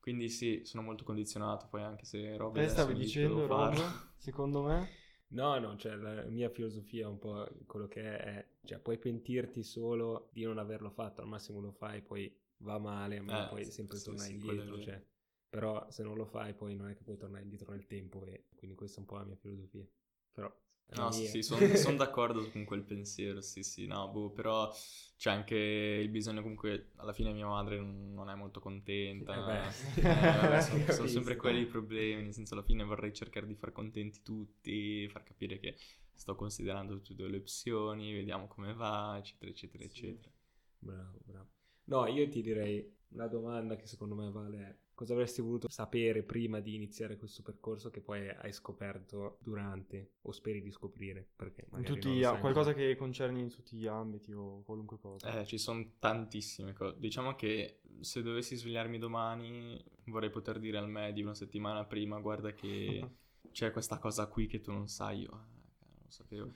Quindi 0.00 0.28
sì, 0.28 0.60
sono 0.64 0.82
molto 0.82 1.02
condizionato, 1.02 1.66
poi 1.70 1.82
anche 1.82 2.04
se 2.04 2.36
Rob 2.36 2.54
Te 2.56 2.68
stavi 2.68 2.92
dicendo, 2.92 3.46
Rob? 3.46 3.74
Secondo 4.18 4.62
me? 4.62 5.02
No, 5.34 5.58
no, 5.58 5.76
cioè 5.76 5.96
la 5.96 6.22
mia 6.26 6.48
filosofia 6.48 7.06
è 7.06 7.08
un 7.08 7.18
po' 7.18 7.46
quello 7.66 7.88
che 7.88 8.02
è, 8.02 8.22
è, 8.36 8.48
cioè 8.64 8.78
puoi 8.78 8.98
pentirti 8.98 9.62
solo 9.64 10.28
di 10.32 10.44
non 10.44 10.58
averlo 10.58 10.90
fatto, 10.90 11.20
al 11.22 11.26
massimo 11.26 11.60
lo 11.60 11.72
fai, 11.72 12.02
poi 12.02 12.32
va 12.58 12.78
male, 12.78 13.20
ma 13.20 13.42
Eh, 13.42 13.42
poi 13.42 13.68
sempre 13.70 13.98
sì, 13.98 14.00
tornare 14.00 14.30
sì, 14.30 14.36
indietro, 14.36 14.78
cioè. 14.78 15.02
Però 15.48 15.90
se 15.90 16.02
non 16.04 16.16
lo 16.16 16.24
fai 16.24 16.54
poi 16.54 16.76
non 16.76 16.88
è 16.88 16.94
che 16.94 17.02
puoi 17.02 17.16
tornare 17.16 17.42
indietro 17.42 17.72
nel 17.72 17.86
tempo 17.86 18.24
e 18.24 18.46
quindi 18.54 18.76
questa 18.76 18.98
è 18.98 19.00
un 19.00 19.06
po' 19.06 19.16
la 19.16 19.24
mia 19.24 19.36
filosofia. 19.36 19.86
Però 20.32 20.52
No, 20.86 21.10
sì, 21.10 21.26
sì, 21.26 21.42
sono 21.42 21.96
d'accordo 21.96 22.48
con 22.50 22.64
quel 22.64 22.82
pensiero, 22.84 23.40
sì, 23.40 23.64
sì, 23.64 23.86
no, 23.86 24.08
boh, 24.10 24.30
però 24.30 24.72
c'è 25.16 25.30
anche 25.30 25.56
il 25.56 26.08
bisogno 26.08 26.40
comunque, 26.40 26.90
alla 26.96 27.12
fine 27.12 27.32
mia 27.32 27.46
madre 27.48 27.80
non 27.80 28.30
è 28.30 28.34
molto 28.36 28.60
contenta, 28.60 29.34
Eh 29.34 29.72
Eh, 29.96 30.60
sono, 30.60 30.88
sono 30.90 31.08
sempre 31.08 31.36
quelli 31.36 31.62
i 31.62 31.66
problemi, 31.66 32.22
nel 32.22 32.32
senso 32.32 32.54
alla 32.54 32.62
fine 32.62 32.84
vorrei 32.84 33.12
cercare 33.12 33.46
di 33.46 33.56
far 33.56 33.72
contenti 33.72 34.22
tutti, 34.22 35.08
far 35.08 35.24
capire 35.24 35.58
che 35.58 35.76
sto 36.14 36.36
considerando 36.36 37.00
tutte 37.00 37.26
le 37.26 37.38
opzioni, 37.38 38.12
vediamo 38.12 38.46
come 38.46 38.72
va, 38.72 39.16
eccetera, 39.18 39.50
eccetera, 39.50 39.82
Sì. 39.88 40.06
eccetera. 40.06 40.30
Bravo, 40.78 41.18
bravo. 41.24 41.48
No, 41.86 42.06
io 42.06 42.28
ti 42.28 42.42
direi 42.42 42.96
una 43.08 43.26
domanda 43.26 43.76
che 43.76 43.86
secondo 43.86 44.14
me 44.14 44.30
vale 44.30 44.58
è 44.58 44.76
cosa 44.94 45.12
avresti 45.12 45.42
voluto 45.42 45.68
sapere 45.68 46.22
prima 46.22 46.60
di 46.60 46.74
iniziare 46.74 47.16
questo 47.16 47.42
percorso 47.42 47.90
che 47.90 48.00
poi 48.00 48.28
hai 48.28 48.52
scoperto 48.52 49.38
durante 49.40 50.12
o 50.22 50.32
speri 50.32 50.62
di 50.62 50.70
scoprire? 50.70 51.28
Perché 51.34 51.66
tutti 51.82 52.20
qualcosa 52.20 52.70
ancora. 52.70 52.72
che 52.72 52.96
concerne 52.96 53.40
in 53.40 53.48
tutti 53.48 53.76
gli 53.76 53.86
ambiti 53.86 54.32
o 54.32 54.62
qualunque 54.62 54.98
cosa. 54.98 55.40
Eh, 55.40 55.46
ci 55.46 55.58
sono 55.58 55.84
tantissime 55.98 56.72
cose. 56.72 56.96
Diciamo 56.98 57.34
che 57.34 57.80
se 58.00 58.22
dovessi 58.22 58.56
svegliarmi 58.56 58.98
domani 58.98 59.82
vorrei 60.06 60.30
poter 60.30 60.58
dire 60.58 60.78
al 60.78 60.88
me 60.88 61.12
di 61.12 61.22
una 61.22 61.34
settimana 61.34 61.84
prima, 61.84 62.20
guarda 62.20 62.52
che 62.52 63.08
c'è 63.50 63.70
questa 63.70 63.98
cosa 63.98 64.26
qui 64.26 64.46
che 64.46 64.60
tu 64.60 64.72
non 64.72 64.88
sai, 64.88 65.20
io 65.22 65.30
ah, 65.32 65.46
non 65.46 66.02
lo 66.04 66.10
sapevo. 66.10 66.52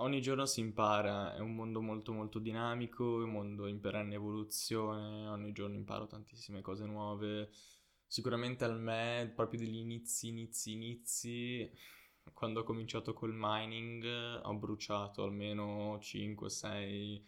Ogni 0.00 0.20
giorno 0.20 0.44
si 0.44 0.60
impara, 0.60 1.34
è 1.34 1.38
un 1.38 1.54
mondo 1.54 1.80
molto 1.80 2.12
molto 2.12 2.38
dinamico, 2.38 3.20
è 3.20 3.24
un 3.24 3.30
mondo 3.30 3.66
in 3.66 3.80
perenne 3.80 4.14
evoluzione, 4.14 5.26
ogni 5.26 5.52
giorno 5.52 5.74
imparo 5.74 6.06
tantissime 6.06 6.60
cose 6.60 6.84
nuove. 6.84 7.48
Sicuramente 8.06 8.64
al 8.64 8.78
me, 8.80 9.30
proprio 9.34 9.60
degli 9.60 9.78
inizi, 9.78 10.28
inizi, 10.28 10.72
inizi, 10.72 11.70
quando 12.32 12.60
ho 12.60 12.64
cominciato 12.64 13.12
col 13.12 13.34
mining 13.34 14.04
ho 14.42 14.54
bruciato 14.54 15.22
almeno 15.22 15.98
5-6 15.98 17.22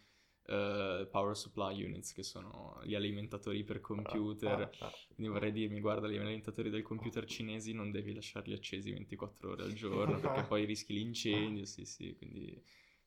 power 0.49 1.37
supply 1.37 1.83
units 1.83 2.11
che 2.11 2.23
sono 2.23 2.79
gli 2.83 2.95
alimentatori 2.95 3.63
per 3.63 3.81
computer. 3.81 4.61
Ah, 4.61 4.71
ah, 4.79 4.85
ah. 4.87 4.93
Quindi 5.13 5.31
vorrei 5.31 5.51
dirmi, 5.51 5.79
guarda, 5.79 6.07
gli 6.07 6.17
alimentatori 6.17 6.71
del 6.71 6.81
computer 6.81 7.25
cinesi 7.25 7.71
non 7.71 7.91
devi 7.91 8.13
lasciarli 8.13 8.53
accesi 8.53 8.89
24 8.91 9.51
ore 9.51 9.63
al 9.63 9.73
giorno 9.73 10.19
perché 10.19 10.43
poi 10.43 10.65
rischi 10.65 10.93
l'incendio, 10.93 11.65
sì, 11.65 11.85
sì, 11.85 12.15
quindi 12.17 12.59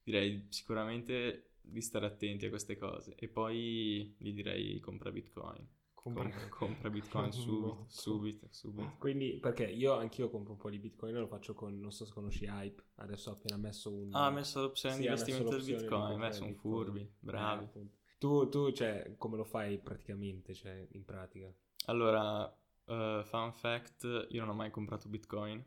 direi 0.04 0.46
sicuramente 0.50 1.54
di 1.60 1.80
stare 1.80 2.06
attenti 2.06 2.46
a 2.46 2.48
queste 2.48 2.76
cose. 2.76 3.16
E 3.16 3.26
poi 3.26 4.14
gli 4.18 4.32
direi 4.32 4.78
compra 4.78 5.10
Bitcoin. 5.10 5.66
Compra- 6.02 6.28
Com- 6.28 6.48
compra 6.48 6.90
Bitcoin 6.90 7.30
subito, 7.32 7.84
subito, 7.88 8.48
subito. 8.50 8.92
Quindi, 8.98 9.38
perché 9.40 9.66
io 9.66 9.94
anch'io 9.94 10.28
compro 10.30 10.52
un 10.52 10.58
po' 10.58 10.68
di 10.68 10.78
bitcoin 10.78 11.14
lo 11.14 11.28
faccio 11.28 11.54
con, 11.54 11.78
non 11.78 11.92
so 11.92 12.04
se 12.04 12.12
conosci 12.12 12.44
Hype, 12.44 12.82
adesso 12.96 13.30
ha 13.30 13.34
appena 13.34 13.56
messo 13.56 13.92
un... 13.92 14.12
Ah, 14.14 14.26
ha 14.26 14.30
messo 14.30 14.60
l'opzione 14.60 14.96
Sì, 14.96 15.02
di 15.02 15.06
investimento 15.06 15.50
del 15.50 15.64
Bitcoin, 15.64 16.18
beh, 16.18 16.32
sono 16.32 16.52
furbi, 16.54 17.08
bravi. 17.20 17.64
Eh, 17.74 17.86
tu, 18.18 18.48
tu, 18.48 18.72
cioè, 18.72 19.14
come 19.16 19.36
lo 19.36 19.44
fai 19.44 19.78
praticamente, 19.78 20.54
cioè, 20.54 20.86
in 20.92 21.04
pratica? 21.04 21.52
Allora, 21.86 22.48
eh, 22.86 23.22
fun 23.24 23.52
fact, 23.52 24.26
io 24.30 24.40
non 24.40 24.50
ho 24.50 24.54
mai 24.54 24.70
comprato 24.70 25.08
Bitcoin, 25.08 25.64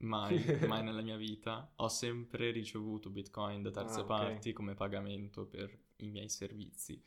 mai, 0.00 0.38
mai 0.66 0.82
nella 0.82 1.02
mia 1.02 1.16
vita. 1.16 1.70
Ho 1.76 1.88
sempre 1.88 2.50
ricevuto 2.50 3.10
Bitcoin 3.10 3.62
da 3.62 3.70
terze 3.70 4.00
Ah, 4.00 4.04
ok. 4.04 4.08
parti 4.08 4.52
come 4.52 4.74
pagamento 4.74 5.46
per 5.46 5.76
i 5.96 6.10
miei 6.10 6.28
servizi. 6.28 7.02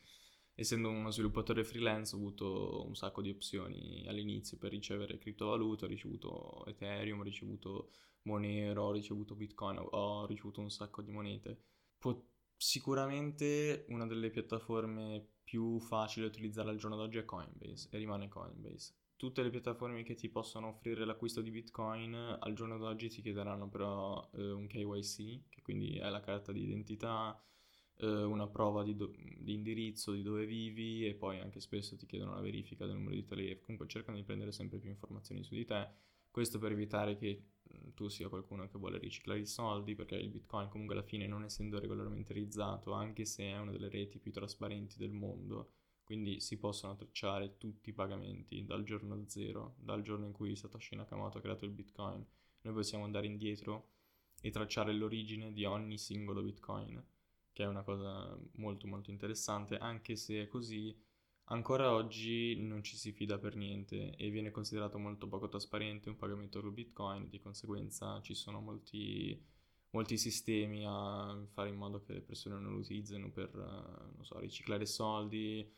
Essendo 0.60 0.90
uno 0.90 1.10
sviluppatore 1.10 1.64
freelance 1.64 2.14
ho 2.14 2.18
avuto 2.18 2.84
un 2.86 2.94
sacco 2.94 3.22
di 3.22 3.30
opzioni 3.30 4.06
all'inizio 4.08 4.58
per 4.58 4.72
ricevere 4.72 5.18
criptovalute, 5.18 5.86
ho 5.86 5.88
ricevuto 5.88 6.66
Ethereum, 6.66 7.20
ho 7.20 7.24
ricevuto 7.24 7.92
Monero, 8.24 8.84
ho 8.84 8.92
ricevuto 8.92 9.36
Bitcoin, 9.36 9.78
ho- 9.80 10.26
ricevuto 10.26 10.60
un 10.60 10.70
sacco 10.70 11.02
di 11.02 11.12
monete. 11.12 11.58
Po- 11.98 12.26
sicuramente 12.58 13.86
una 13.88 14.06
delle 14.06 14.30
piattaforme 14.30 15.26
più 15.46 15.80
facili 15.80 16.26
da 16.26 16.32
utilizzare 16.32 16.70
al 16.70 16.78
giorno 16.78 16.98
d'oggi 16.98 17.20
è 17.20 17.26
Coinbase 17.26 17.88
e 17.92 17.98
rimane 17.98 18.28
Coinbase. 18.28 18.94
tutte 19.16 19.42
le 19.44 19.50
piattaforme 19.50 20.04
che 20.04 20.16
ti 20.16 20.28
possono 20.30 20.68
offrire 20.68 21.06
l'acquisto 21.06 21.42
di 21.42 21.52
Bitcoin 21.52 22.14
al 22.14 22.54
giorno 22.54 22.78
d'oggi 22.78 23.10
ti 23.10 23.22
chiederanno 23.22 23.68
però 23.70 24.30
eh, 24.34 24.52
un 24.52 24.68
KYC, 24.68 25.50
che 25.50 25.62
quindi 25.62 25.98
è 25.98 26.10
la 26.10 26.20
carta 26.22 26.52
di 26.52 26.64
identità, 26.64 27.38
eh, 28.00 28.24
una 28.24 28.48
prova 28.48 28.84
di, 28.84 28.96
do- 28.96 29.14
di, 29.16 29.54
indirizzo, 29.54 30.14
di 30.14 30.22
dove 30.22 30.46
vivi 30.46 31.06
e 31.06 31.16
poi 31.16 31.40
anche 31.40 31.60
spesso 31.60 31.96
ti 31.98 32.06
chiedono 32.06 32.34
la 32.34 32.42
verifica 32.42 32.86
del 32.86 32.96
numero 32.96 33.16
di 33.16 33.26
telefono. 33.26 33.66
Comunque 33.66 33.88
cercano 33.88 34.18
di 34.18 34.24
prendere 34.24 34.52
sempre 34.52 34.80
più 34.80 34.90
informazioni 34.90 35.44
su 35.44 35.54
di 35.54 35.66
te. 35.66 35.88
Questo 36.32 36.60
per 36.60 36.72
evitare 36.72 37.18
che 37.18 37.44
mm, 37.74 37.90
tu 37.96 38.08
sia 38.08 38.30
qualcuno 38.30 38.68
che 38.70 38.78
vuole 38.78 39.00
riciclare 39.00 39.40
i 39.40 39.46
soldi, 39.46 39.96
perché 39.96 40.16
il 40.16 40.30
Bitcoin 40.30 40.70
comunque 40.70 40.96
alla 40.96 41.04
fine 41.04 41.28
non 41.28 41.44
essendo 41.44 41.80
regolamentalizzato, 41.80 42.94
anche 42.94 43.26
se 43.26 43.44
è 43.44 43.58
una 43.58 43.72
delle 43.72 43.90
reti 43.90 44.20
più 44.20 44.32
trasparenti 44.32 44.98
del 44.98 45.12
mondo, 45.12 45.72
quindi 46.04 46.40
si 46.40 46.58
possono 46.58 46.96
tracciare 46.96 47.58
tutti 47.58 47.90
i 47.90 47.94
pagamenti 47.94 48.64
dal 48.64 48.84
giorno 48.84 49.24
zero, 49.28 49.76
dal 49.78 50.02
giorno 50.02 50.26
in 50.26 50.32
cui 50.32 50.56
Satoshi 50.56 50.96
Nakamoto 50.96 51.38
ha 51.38 51.42
creato 51.42 51.66
il 51.66 51.72
Bitcoin. 51.72 52.26
Noi 52.62 52.74
possiamo 52.74 53.04
andare 53.04 53.28
indietro 53.28 53.90
e 54.42 54.50
tracciare 54.52 54.94
l'origine 54.94 55.52
di 55.52 55.66
ogni 55.66 55.98
singolo 55.98 56.42
Bitcoin, 56.42 57.04
che 57.60 57.66
è 57.66 57.68
una 57.68 57.84
cosa 57.84 58.40
molto 58.56 58.88
molto 58.88 59.12
interessante, 59.12 59.78
anche 59.78 60.16
se 60.16 60.44
è 60.44 60.48
così 60.48 60.96
ancora 61.52 61.92
oggi 61.92 62.56
non 62.62 62.84
ci 62.84 62.96
si 62.96 63.12
fida 63.12 63.38
per 63.38 63.58
niente 63.58 64.16
e 64.16 64.30
viene 64.30 64.50
considerato 64.50 64.98
molto 64.98 65.28
poco 65.28 65.50
trasparente 65.50 66.08
un 66.08 66.16
pagamento 66.16 66.62
con 66.62 66.74
Bitcoin, 66.74 67.28
di 67.28 67.38
conseguenza 67.42 68.22
ci 68.22 68.34
sono 68.34 68.62
molti, 68.62 69.38
molti 69.90 70.18
sistemi 70.18 70.86
a 70.88 71.38
fare 71.52 71.68
in 71.68 71.76
modo 71.76 72.02
che 72.02 72.14
le 72.14 72.22
persone 72.22 72.56
non 72.58 72.72
lo 72.72 72.80
utilizzino 72.80 73.30
per, 73.30 73.54
non 73.54 74.24
so, 74.24 74.40
riciclare 74.40 74.86
soldi, 74.86 75.70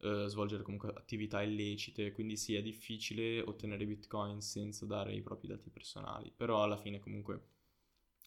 eh, 0.00 0.24
svolgere 0.28 0.62
comunque 0.62 0.90
attività 0.94 1.40
illecite, 1.40 2.12
quindi 2.12 2.36
sì 2.36 2.54
è 2.54 2.60
difficile 2.60 3.40
ottenere 3.40 3.86
bitcoin 3.86 4.42
senza 4.42 4.84
dare 4.84 5.14
i 5.14 5.22
propri 5.22 5.48
dati 5.48 5.70
personali, 5.70 6.30
però 6.36 6.62
alla 6.62 6.76
fine 6.76 7.00
comunque 7.00 7.59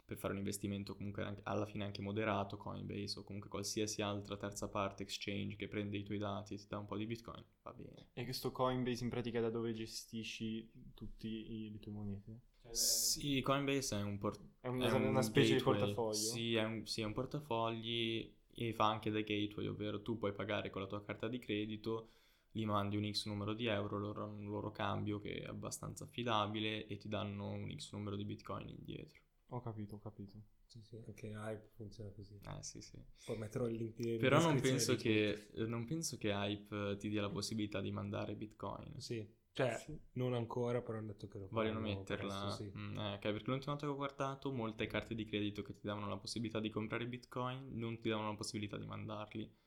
per 0.05 0.17
fare 0.17 0.33
un 0.33 0.39
investimento 0.39 0.95
comunque 0.95 1.23
anche, 1.23 1.41
alla 1.45 1.65
fine 1.65 1.85
anche 1.85 2.01
moderato, 2.01 2.57
Coinbase 2.57 3.19
o 3.19 3.23
comunque 3.23 3.49
qualsiasi 3.49 4.01
altra 4.01 4.37
terza 4.37 4.67
parte 4.67 5.03
exchange 5.03 5.55
che 5.55 5.67
prende 5.67 5.97
i 5.97 6.03
tuoi 6.03 6.17
dati 6.17 6.53
e 6.53 6.57
ti 6.57 6.65
dà 6.67 6.77
un 6.77 6.85
po' 6.85 6.97
di 6.97 7.05
bitcoin, 7.05 7.43
va 7.61 7.73
bene. 7.73 8.09
E 8.13 8.23
questo 8.23 8.51
Coinbase 8.51 9.03
in 9.03 9.09
pratica 9.09 9.39
è 9.39 9.41
da 9.41 9.49
dove 9.49 9.73
gestisci 9.73 10.69
tutte 10.93 11.27
le 11.27 11.79
tue 11.79 11.91
monete? 11.91 12.39
Cioè, 12.61 12.73
sì, 12.73 13.41
Coinbase 13.41 13.97
è 13.97 14.01
un, 14.01 14.17
por- 14.17 14.39
è 14.59 14.67
una, 14.67 14.87
è 14.87 14.91
una 14.91 15.21
specie 15.21 15.55
gateway. 15.55 15.75
di 15.75 15.79
portafoglio? 15.79 16.13
Sì, 16.13 16.55
è 16.55 16.63
un, 16.63 16.85
sì, 16.85 17.01
è 17.01 17.05
un 17.05 17.13
portafogli 17.13 18.33
e 18.55 18.73
fa 18.73 18.87
anche 18.87 19.09
da 19.09 19.21
gateway, 19.21 19.67
ovvero 19.67 20.01
tu 20.01 20.17
puoi 20.17 20.33
pagare 20.33 20.69
con 20.69 20.81
la 20.81 20.87
tua 20.87 21.03
carta 21.03 21.27
di 21.27 21.39
credito, 21.39 22.09
gli 22.51 22.65
mandi 22.65 22.97
un 22.97 23.11
X 23.11 23.25
numero 23.25 23.53
di 23.53 23.65
euro, 23.65 23.97
loro 23.97 24.23
hanno 24.25 24.37
un 24.37 24.49
loro 24.49 24.71
cambio 24.71 25.19
che 25.19 25.41
è 25.41 25.47
abbastanza 25.47 26.03
affidabile 26.03 26.85
e 26.85 26.97
ti 26.97 27.07
danno 27.07 27.49
un 27.49 27.73
X 27.75 27.93
numero 27.93 28.15
di 28.15 28.25
bitcoin 28.25 28.69
indietro. 28.69 29.22
Ho 29.49 29.61
capito, 29.61 29.95
ho 29.95 29.99
capito. 29.99 30.37
Sì, 30.65 30.81
sì, 30.81 30.95
anche 31.05 31.27
Hype 31.27 31.69
funziona 31.75 32.09
così. 32.09 32.39
Eh 32.41 32.63
sì, 32.63 32.81
sì. 32.81 32.97
Poi 33.25 33.37
metterò 33.37 33.67
il 33.67 33.75
link 33.75 33.99
in 33.99 34.17
Però 34.17 34.41
non 34.41 34.59
penso, 34.59 34.95
che, 34.95 35.49
non 35.67 35.85
penso 35.85 36.17
che 36.17 36.29
Hype 36.29 36.97
ti 36.97 37.09
dia 37.09 37.21
la 37.21 37.29
possibilità 37.29 37.79
di 37.79 37.91
mandare 37.91 38.35
bitcoin. 38.35 38.99
Sì, 38.99 39.23
cioè, 39.51 39.77
sì. 39.77 39.95
non 40.13 40.33
ancora, 40.33 40.81
però 40.81 40.97
hanno 40.97 41.07
detto 41.07 41.27
che 41.27 41.37
lo 41.37 41.47
Vogliono 41.51 41.79
metterla. 41.79 42.45
Presto, 42.45 42.63
sì. 42.63 42.71
mm, 42.75 42.97
eh, 42.97 43.13
okay, 43.13 43.31
perché 43.31 43.51
l'ultima 43.51 43.73
volta 43.73 43.85
che 43.85 43.91
ho 43.91 43.95
guardato, 43.95 44.51
molte 44.51 44.87
carte 44.87 45.13
di 45.13 45.25
credito 45.25 45.61
che 45.61 45.73
ti 45.73 45.81
davano 45.83 46.07
la 46.07 46.17
possibilità 46.17 46.59
di 46.59 46.71
comprare 46.71 47.05
bitcoin 47.05 47.69
non 47.73 47.99
ti 47.99 48.09
davano 48.09 48.29
la 48.29 48.35
possibilità 48.35 48.77
di 48.77 48.87
mandarli. 48.87 49.61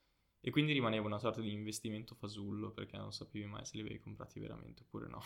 E 0.46 0.52
quindi 0.52 0.72
rimaneva 0.72 1.04
una 1.04 1.18
sorta 1.18 1.40
di 1.40 1.52
investimento 1.52 2.14
fasullo 2.14 2.70
perché 2.70 2.96
non 2.96 3.12
sapevi 3.12 3.46
mai 3.46 3.64
se 3.64 3.74
li 3.74 3.80
avevi 3.80 3.98
comprati 3.98 4.38
veramente 4.38 4.82
oppure 4.82 5.08
no. 5.08 5.20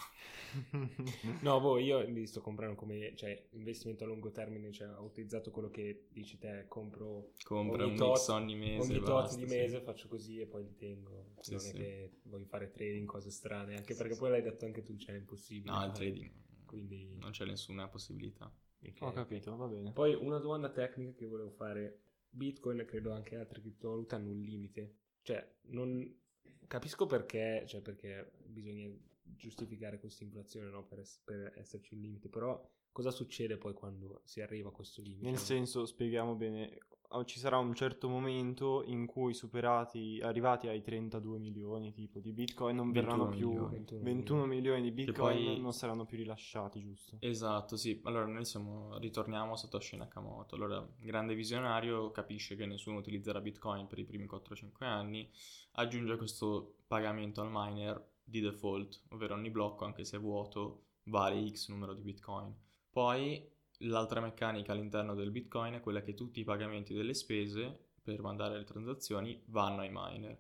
no, 1.43 1.61
boh, 1.61 1.77
io 1.77 2.01
li 2.01 2.27
sto 2.27 2.41
comprando 2.41 2.75
come 2.75 3.14
cioè, 3.16 3.49
investimento 3.51 4.05
a 4.05 4.07
lungo 4.07 4.31
termine, 4.31 4.73
cioè 4.73 4.89
ho 4.89 5.03
utilizzato 5.03 5.51
quello 5.51 5.68
che 5.68 6.07
dici 6.11 6.39
te, 6.39 6.64
compro 6.68 7.33
Compra 7.45 7.83
ogni 7.83 7.91
un 7.91 7.97
tot, 7.99 8.29
ogni 8.31 8.55
mese. 8.55 8.91
Ogni 8.91 9.01
tot 9.01 9.37
di 9.37 9.45
mese 9.45 9.77
sì. 9.77 9.85
faccio 9.85 10.09
così 10.09 10.41
e 10.41 10.47
poi 10.47 10.64
li 10.64 10.75
tengo. 10.75 11.35
Sì, 11.41 11.51
non 11.51 11.61
sì. 11.61 11.68
è 11.68 11.73
che 11.75 12.12
voglio 12.23 12.47
fare 12.47 12.71
trading, 12.71 13.07
cose 13.07 13.31
strane, 13.31 13.77
anche 13.77 13.95
perché 13.95 14.16
poi 14.16 14.31
l'hai 14.31 14.43
detto 14.43 14.64
anche 14.64 14.83
tu, 14.83 14.97
cioè 14.97 15.16
è 15.16 15.18
impossibile. 15.18 15.71
No, 15.71 15.85
il 15.85 15.93
trading. 15.93 16.31
Quindi... 16.64 17.18
Non 17.18 17.33
c'è 17.33 17.45
nessuna 17.45 17.89
possibilità. 17.89 18.51
Okay. 18.79 18.95
Ho 19.01 19.12
capito, 19.12 19.55
va 19.55 19.66
bene. 19.66 19.93
Poi 19.93 20.14
una 20.14 20.39
domanda 20.39 20.71
tecnica 20.71 21.12
che 21.12 21.27
volevo 21.27 21.51
fare. 21.51 22.05
Bitcoin 22.33 22.79
e 22.79 22.85
credo 22.87 23.12
anche 23.12 23.37
altre 23.37 23.61
criptovalute 23.61 24.14
hanno 24.14 24.31
un 24.31 24.41
limite 24.41 24.99
cioè, 25.23 25.57
non 25.68 26.18
capisco 26.66 27.07
perché, 27.07 27.64
cioè 27.66 27.81
perché 27.81 28.33
bisogna 28.45 28.89
giustificare 29.23 29.99
questa 29.99 30.25
inflazione 30.25 30.71
no? 30.71 30.85
per, 30.85 31.01
es- 31.01 31.21
per 31.25 31.53
esserci 31.57 31.95
un 31.95 32.01
limite, 32.01 32.29
però 32.29 32.61
cosa 32.93 33.11
succede 33.11 33.57
poi 33.57 33.73
quando 33.75 34.23
si 34.25 34.41
arriva 34.41 34.68
a 34.68 34.73
questo 34.73 35.03
limite? 35.03 35.29
Nel 35.29 35.39
senso, 35.39 35.87
spieghiamo 35.87 36.35
bene, 36.35 36.79
ci 37.24 37.38
sarà 37.38 37.58
un 37.58 37.74
certo 37.74 38.08
momento 38.08 38.84
in 38.84 39.06
cui 39.06 39.34
superati, 39.34 40.20
arrivati 40.22 40.68
ai 40.68 40.80
32 40.80 41.38
milioni 41.38 41.92
tipo 41.92 42.20
di 42.20 42.32
bitcoin 42.32 42.76
non 42.76 42.92
verranno 42.92 43.28
più 43.28 43.50
milioni, 43.50 43.76
21, 43.76 44.02
21 44.02 44.46
milioni. 44.46 44.82
di 44.82 44.90
bitcoin 44.92 45.44
poi... 45.44 45.61
non 45.61 45.72
saranno 45.72 46.04
più 46.04 46.16
rilasciati 46.18 46.80
giusto? 46.80 47.16
esatto 47.20 47.76
sì. 47.76 48.00
Allora 48.04 48.26
noi 48.26 48.44
siamo 48.44 48.96
ritorniamo 48.98 49.52
a 49.52 49.56
Satoshi 49.56 49.96
Nakamoto. 49.96 50.54
Allora 50.54 50.86
grande 50.98 51.34
visionario 51.34 52.11
capisce 52.12 52.54
che 52.54 52.66
nessuno 52.66 52.98
utilizzerà 52.98 53.40
bitcoin 53.40 53.86
per 53.88 53.98
i 53.98 54.04
primi 54.04 54.26
4-5 54.26 54.84
anni 54.84 55.28
aggiunge 55.72 56.16
questo 56.16 56.76
pagamento 56.86 57.40
al 57.40 57.48
miner 57.50 58.08
di 58.22 58.40
default 58.40 59.02
ovvero 59.08 59.34
ogni 59.34 59.50
blocco 59.50 59.84
anche 59.84 60.04
se 60.04 60.16
è 60.16 60.20
vuoto 60.20 60.84
vale 61.04 61.48
x 61.48 61.68
numero 61.68 61.94
di 61.94 62.02
bitcoin. 62.02 62.54
Poi 62.90 63.58
L'altra 63.85 64.20
meccanica 64.20 64.72
all'interno 64.72 65.14
del 65.14 65.31
Bitcoin 65.31 65.74
è 65.74 65.81
quella 65.81 66.03
che 66.03 66.12
tutti 66.12 66.41
i 66.41 66.45
pagamenti 66.45 66.93
delle 66.93 67.14
spese 67.14 67.93
per 68.03 68.20
mandare 68.20 68.59
le 68.59 68.64
transazioni 68.64 69.43
vanno 69.47 69.81
ai 69.81 69.91
miner. 69.91 70.39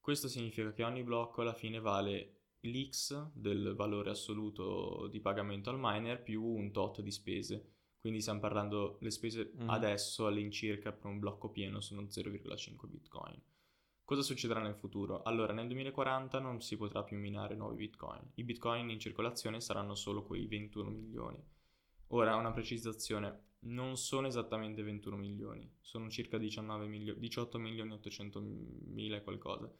Questo 0.00 0.28
significa 0.28 0.72
che 0.72 0.82
ogni 0.82 1.02
blocco 1.02 1.42
alla 1.42 1.52
fine 1.52 1.80
vale 1.80 2.36
l'X 2.60 3.32
del 3.34 3.74
valore 3.74 4.10
assoluto 4.10 5.06
di 5.08 5.20
pagamento 5.20 5.68
al 5.68 5.78
miner 5.78 6.22
più 6.22 6.42
un 6.42 6.70
tot 6.72 7.02
di 7.02 7.10
spese. 7.10 7.72
Quindi 7.98 8.20
stiamo 8.20 8.40
parlando, 8.40 8.98
le 9.00 9.10
spese 9.10 9.52
mm. 9.60 9.68
adesso 9.68 10.26
all'incirca 10.26 10.92
per 10.92 11.06
un 11.06 11.18
blocco 11.18 11.50
pieno 11.50 11.80
sono 11.80 12.02
0,5 12.02 12.88
bitcoin. 12.88 13.42
Cosa 14.04 14.22
succederà 14.22 14.60
nel 14.60 14.76
futuro? 14.76 15.22
Allora, 15.24 15.52
nel 15.52 15.66
2040 15.66 16.38
non 16.38 16.62
si 16.62 16.76
potrà 16.76 17.02
più 17.02 17.18
minare 17.18 17.56
nuovi 17.56 17.76
bitcoin. 17.76 18.30
I 18.34 18.44
bitcoin 18.44 18.88
in 18.88 19.00
circolazione 19.00 19.60
saranno 19.60 19.96
solo 19.96 20.22
quei 20.22 20.46
21 20.46 20.88
milioni. 20.88 21.54
Ora, 22.08 22.36
una 22.36 22.52
precisazione, 22.52 23.54
non 23.60 23.96
sono 23.96 24.26
esattamente 24.26 24.82
21 24.82 25.16
milioni, 25.16 25.68
sono 25.80 26.08
circa 26.08 26.38
19 26.38 26.86
milioni, 26.86 27.18
18 27.18 27.58
milioni 27.58 27.92
800 27.92 28.40
mila 28.40 29.16
e 29.16 29.22
qualcosa. 29.22 29.72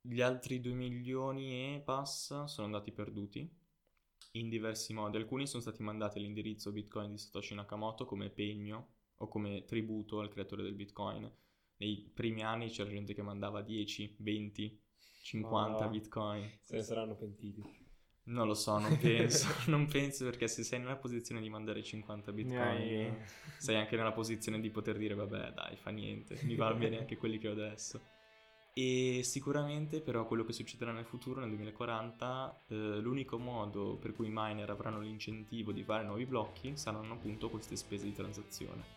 Gli 0.00 0.20
altri 0.20 0.60
2 0.60 0.72
milioni 0.72 1.74
e 1.74 1.82
passa 1.84 2.46
sono 2.46 2.66
andati 2.66 2.92
perduti 2.92 3.48
in 4.32 4.48
diversi 4.48 4.92
modi. 4.92 5.16
Alcuni 5.16 5.46
sono 5.46 5.62
stati 5.62 5.82
mandati 5.82 6.18
all'indirizzo 6.18 6.72
Bitcoin 6.72 7.12
di 7.12 7.18
Satoshi 7.18 7.54
Nakamoto 7.54 8.04
come 8.04 8.30
pegno 8.30 8.94
o 9.16 9.28
come 9.28 9.64
tributo 9.64 10.20
al 10.20 10.28
creatore 10.28 10.62
del 10.62 10.74
Bitcoin. 10.74 11.30
Nei 11.76 12.10
primi 12.12 12.42
anni 12.42 12.68
c'era 12.68 12.90
gente 12.90 13.14
che 13.14 13.22
mandava 13.22 13.62
10, 13.62 14.16
20, 14.18 14.80
50 15.22 15.86
oh, 15.86 15.88
Bitcoin. 15.88 16.58
Se 16.62 16.76
ne 16.76 16.82
saranno 16.82 17.16
pentiti. 17.16 17.87
Non 18.28 18.46
lo 18.46 18.54
so, 18.54 18.78
non 18.78 18.98
penso, 18.98 19.46
non 19.68 19.86
penso 19.86 20.24
perché 20.24 20.48
se 20.48 20.62
sei 20.62 20.78
nella 20.80 20.96
posizione 20.96 21.40
di 21.40 21.48
mandare 21.48 21.82
50 21.82 22.32
bitcoin 22.32 22.80
yeah. 22.82 23.16
sei 23.56 23.76
anche 23.76 23.96
nella 23.96 24.12
posizione 24.12 24.60
di 24.60 24.68
poter 24.70 24.98
dire 24.98 25.14
vabbè 25.14 25.52
dai 25.52 25.76
fa 25.76 25.90
niente, 25.90 26.38
mi 26.42 26.54
va 26.54 26.72
bene 26.74 26.98
anche 26.98 27.16
quelli 27.16 27.38
che 27.38 27.48
ho 27.48 27.52
adesso. 27.52 28.16
E 28.74 29.22
sicuramente 29.24 30.00
però 30.00 30.26
quello 30.26 30.44
che 30.44 30.52
succederà 30.52 30.92
nel 30.92 31.06
futuro, 31.06 31.40
nel 31.40 31.48
2040, 31.48 32.64
eh, 32.68 32.74
l'unico 33.00 33.38
modo 33.38 33.96
per 33.96 34.12
cui 34.14 34.26
i 34.26 34.32
miner 34.32 34.68
avranno 34.70 35.00
l'incentivo 35.00 35.72
di 35.72 35.82
fare 35.82 36.04
nuovi 36.04 36.26
blocchi 36.26 36.76
saranno 36.76 37.14
appunto 37.14 37.48
queste 37.48 37.76
spese 37.76 38.04
di 38.04 38.12
transazione. 38.12 38.96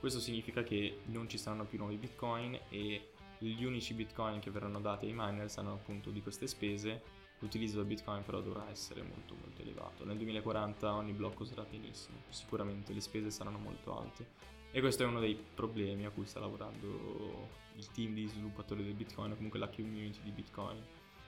Questo 0.00 0.18
significa 0.18 0.64
che 0.64 0.98
non 1.06 1.28
ci 1.28 1.38
saranno 1.38 1.64
più 1.64 1.78
nuovi 1.78 1.96
bitcoin 1.96 2.58
e 2.68 3.12
gli 3.38 3.62
unici 3.64 3.94
bitcoin 3.94 4.40
che 4.40 4.50
verranno 4.50 4.80
dati 4.80 5.06
ai 5.06 5.14
miner 5.14 5.48
saranno 5.48 5.74
appunto 5.74 6.10
di 6.10 6.20
queste 6.20 6.48
spese 6.48 7.21
L'utilizzo 7.42 7.78
del 7.78 7.86
Bitcoin 7.86 8.22
però 8.22 8.40
dovrà 8.40 8.70
essere 8.70 9.02
molto 9.02 9.34
molto 9.34 9.62
elevato. 9.62 10.04
Nel 10.04 10.16
2040 10.16 10.94
ogni 10.94 11.12
blocco 11.12 11.44
sarà 11.44 11.64
pienissimo, 11.64 12.18
sicuramente 12.28 12.92
le 12.92 13.00
spese 13.00 13.32
saranno 13.32 13.58
molto 13.58 13.98
alte. 13.98 14.26
E 14.70 14.78
questo 14.78 15.02
è 15.02 15.06
uno 15.06 15.18
dei 15.18 15.34
problemi 15.34 16.06
a 16.06 16.10
cui 16.10 16.24
sta 16.24 16.38
lavorando 16.38 17.48
il 17.74 17.90
team 17.90 18.14
di 18.14 18.28
sviluppatori 18.28 18.84
del 18.84 18.94
Bitcoin, 18.94 19.32
o 19.32 19.34
comunque 19.34 19.58
la 19.58 19.68
community 19.68 20.20
di 20.22 20.30
Bitcoin. 20.30 20.80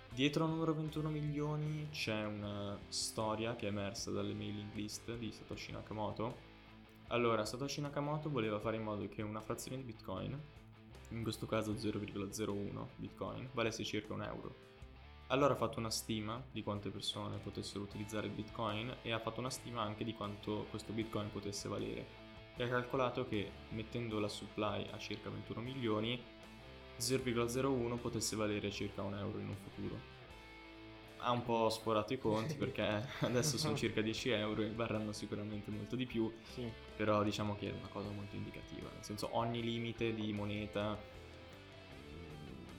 Dietro 0.08 0.44
al 0.44 0.50
numero 0.50 0.72
21 0.72 1.08
milioni 1.10 1.88
c'è 1.90 2.24
una 2.24 2.78
storia 2.86 3.56
che 3.56 3.66
è 3.66 3.70
emersa 3.70 4.12
dalle 4.12 4.34
mailing 4.34 4.72
list 4.74 5.16
di 5.16 5.32
Satoshi 5.32 5.72
Nakamoto. 5.72 6.36
Allora, 7.08 7.44
Satoshi 7.44 7.80
Nakamoto 7.80 8.30
voleva 8.30 8.60
fare 8.60 8.76
in 8.76 8.84
modo 8.84 9.08
che 9.08 9.22
una 9.22 9.40
frazione 9.40 9.78
di 9.78 9.82
Bitcoin, 9.82 10.40
in 11.08 11.22
questo 11.24 11.46
caso 11.46 11.72
0,01 11.72 12.86
Bitcoin, 12.94 13.48
valesse 13.52 13.82
circa 13.82 14.12
un 14.12 14.22
euro 14.22 14.73
allora 15.34 15.54
ha 15.54 15.56
fatto 15.56 15.78
una 15.78 15.90
stima 15.90 16.42
di 16.50 16.62
quante 16.62 16.90
persone 16.90 17.38
potessero 17.38 17.82
utilizzare 17.82 18.26
il 18.28 18.32
Bitcoin 18.32 18.96
e 19.02 19.12
ha 19.12 19.18
fatto 19.18 19.40
una 19.40 19.50
stima 19.50 19.82
anche 19.82 20.04
di 20.04 20.14
quanto 20.14 20.66
questo 20.70 20.92
Bitcoin 20.92 21.30
potesse 21.30 21.68
valere. 21.68 22.22
E 22.56 22.62
ha 22.62 22.68
calcolato 22.68 23.26
che 23.26 23.50
mettendo 23.70 24.20
la 24.20 24.28
supply 24.28 24.86
a 24.92 24.98
circa 24.98 25.28
21 25.30 25.60
milioni, 25.60 26.22
0,01 26.98 27.96
potesse 27.98 28.36
valere 28.36 28.70
circa 28.70 29.02
un 29.02 29.14
euro 29.16 29.38
in 29.40 29.48
un 29.48 29.56
futuro. 29.56 30.12
Ha 31.18 31.30
un 31.32 31.42
po' 31.42 31.68
sforato 31.68 32.12
i 32.12 32.18
conti 32.18 32.54
perché 32.56 33.04
adesso 33.20 33.58
sono 33.58 33.74
circa 33.76 34.00
10 34.02 34.28
euro 34.30 34.62
e 34.62 34.70
varranno 34.70 35.12
sicuramente 35.12 35.70
molto 35.70 35.96
di 35.96 36.06
più, 36.06 36.32
Sì. 36.52 36.70
però 36.96 37.24
diciamo 37.24 37.56
che 37.56 37.70
è 37.70 37.72
una 37.76 37.88
cosa 37.88 38.08
molto 38.10 38.36
indicativa, 38.36 38.88
nel 38.92 39.02
senso 39.02 39.30
ogni 39.32 39.62
limite 39.62 40.14
di 40.14 40.32
moneta 40.32 40.96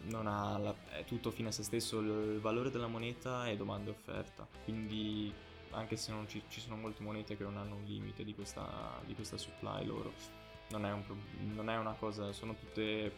non 0.03 0.28
ha 0.28 0.58
la- 0.58 0.76
è 0.98 1.04
tutto 1.06 1.32
fine 1.32 1.50
a 1.50 1.52
se 1.52 1.64
stesso, 1.64 2.00
il 2.00 2.39
valore 2.39 2.72
della 2.72 2.88
moneta 2.88 3.48
è 3.48 3.56
domanda 3.56 3.89
e 3.89 3.93
offerta, 3.93 4.48
quindi 4.64 5.34
anche 5.72 5.96
se 5.98 6.12
non 6.12 6.28
ci, 6.28 6.41
ci 6.48 6.62
sono 6.62 6.76
molte 6.78 7.04
monete 7.04 7.36
che 7.36 7.43
non 7.43 7.58
hanno 7.58 7.76
un 7.76 7.84
limite 7.84 8.24
di 8.24 8.34
questa, 8.34 9.02
di 9.06 9.14
questa 9.14 9.38
supply 9.38 9.86
loro, 9.86 10.14
non 10.70 10.86
è, 10.86 10.91
un 10.91 11.04
non 11.54 11.70
è 11.70 11.78
una 11.78 11.93
cosa, 11.93 12.32
sono 12.32 12.56
tutte, 12.56 13.12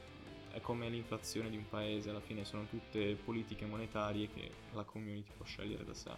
è 0.52 0.60
come 0.62 0.90
l'inflazione 0.90 1.50
di 1.50 1.58
un 1.58 1.68
paese, 1.70 2.10
alla 2.10 2.20
fine 2.20 2.46
sono 2.46 2.66
tutte 2.66 3.16
politiche 3.16 3.66
monetarie 3.66 4.30
che 4.30 4.50
la 4.74 4.84
community 4.84 5.32
può 5.36 5.46
scegliere 5.46 5.86
da 5.86 5.94
sé. 5.94 6.12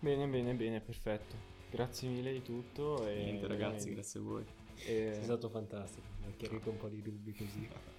Bene, 0.00 0.26
bene, 0.26 0.54
bene, 0.54 0.80
perfetto. 0.80 1.34
Grazie 1.70 2.08
mille 2.08 2.32
di 2.32 2.42
tutto. 2.42 3.06
E 3.06 3.14
Niente 3.24 3.46
ragazzi, 3.46 3.90
grazie 3.92 4.20
a 4.20 4.22
voi. 4.22 4.44
e- 4.76 5.10
Sei 5.12 5.22
stato 5.24 5.48
fantastico, 5.48 6.06
mi 6.20 6.26
hai 6.26 6.36
chiarito 6.36 6.70
un 6.70 6.76
po' 6.78 6.88
di 6.88 7.02
dubbi 7.02 7.32
così. 7.32 7.68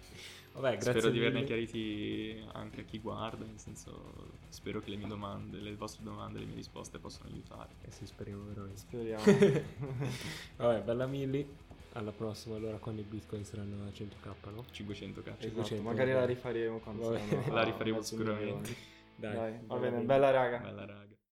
Vabbè, 0.54 0.72
grazie 0.72 0.92
Spero 0.92 1.10
di 1.10 1.20
averne 1.20 1.44
chiariti 1.44 2.44
anche 2.54 2.82
a 2.82 2.84
chi 2.84 3.00
guarda, 3.00 3.46
nel 3.46 3.60
senso 3.60 4.38
spero 4.50 4.80
che 4.82 4.90
le 4.90 4.98
mie 4.98 5.08
domande, 5.08 5.60
le 5.60 5.76
vostre 5.76 6.04
domande, 6.04 6.40
le 6.40 6.46
mie 6.46 6.56
risposte 6.56 7.00
possano 7.00 7.30
aiutare. 7.30 7.70
Eh 7.82 7.92
sì, 7.92 8.06
speriamo 8.06 8.44
veramente. 8.46 8.78
Speriamo. 8.78 9.24
Vabbè, 10.58 10.82
bella 10.82 11.06
Milli. 11.06 11.68
Alla 11.94 12.12
prossima, 12.12 12.56
allora, 12.56 12.78
quando 12.78 13.02
i 13.02 13.04
bitcoin 13.04 13.44
saranno 13.44 13.84
a 13.84 13.88
100k, 13.88 14.54
no? 14.54 14.64
500 14.70 15.22
k. 15.22 15.28
esatto, 15.28 15.42
500, 15.42 15.84
magari 15.84 16.12
vabbè. 16.12 16.22
la 16.22 16.26
rifaremo 16.28 16.78
quando 16.78 17.04
saranno. 17.04 17.54
La 17.54 17.64
rifaremo 17.64 18.02
sicuramente. 18.02 18.76
Dai, 19.16 19.34
Dai, 19.34 19.60
va 19.66 19.76
bella 19.76 19.92
bene, 19.92 20.06
bella 20.06 20.30
raga. 20.30 20.58
Bella 20.60 20.86
raga. 20.86 21.09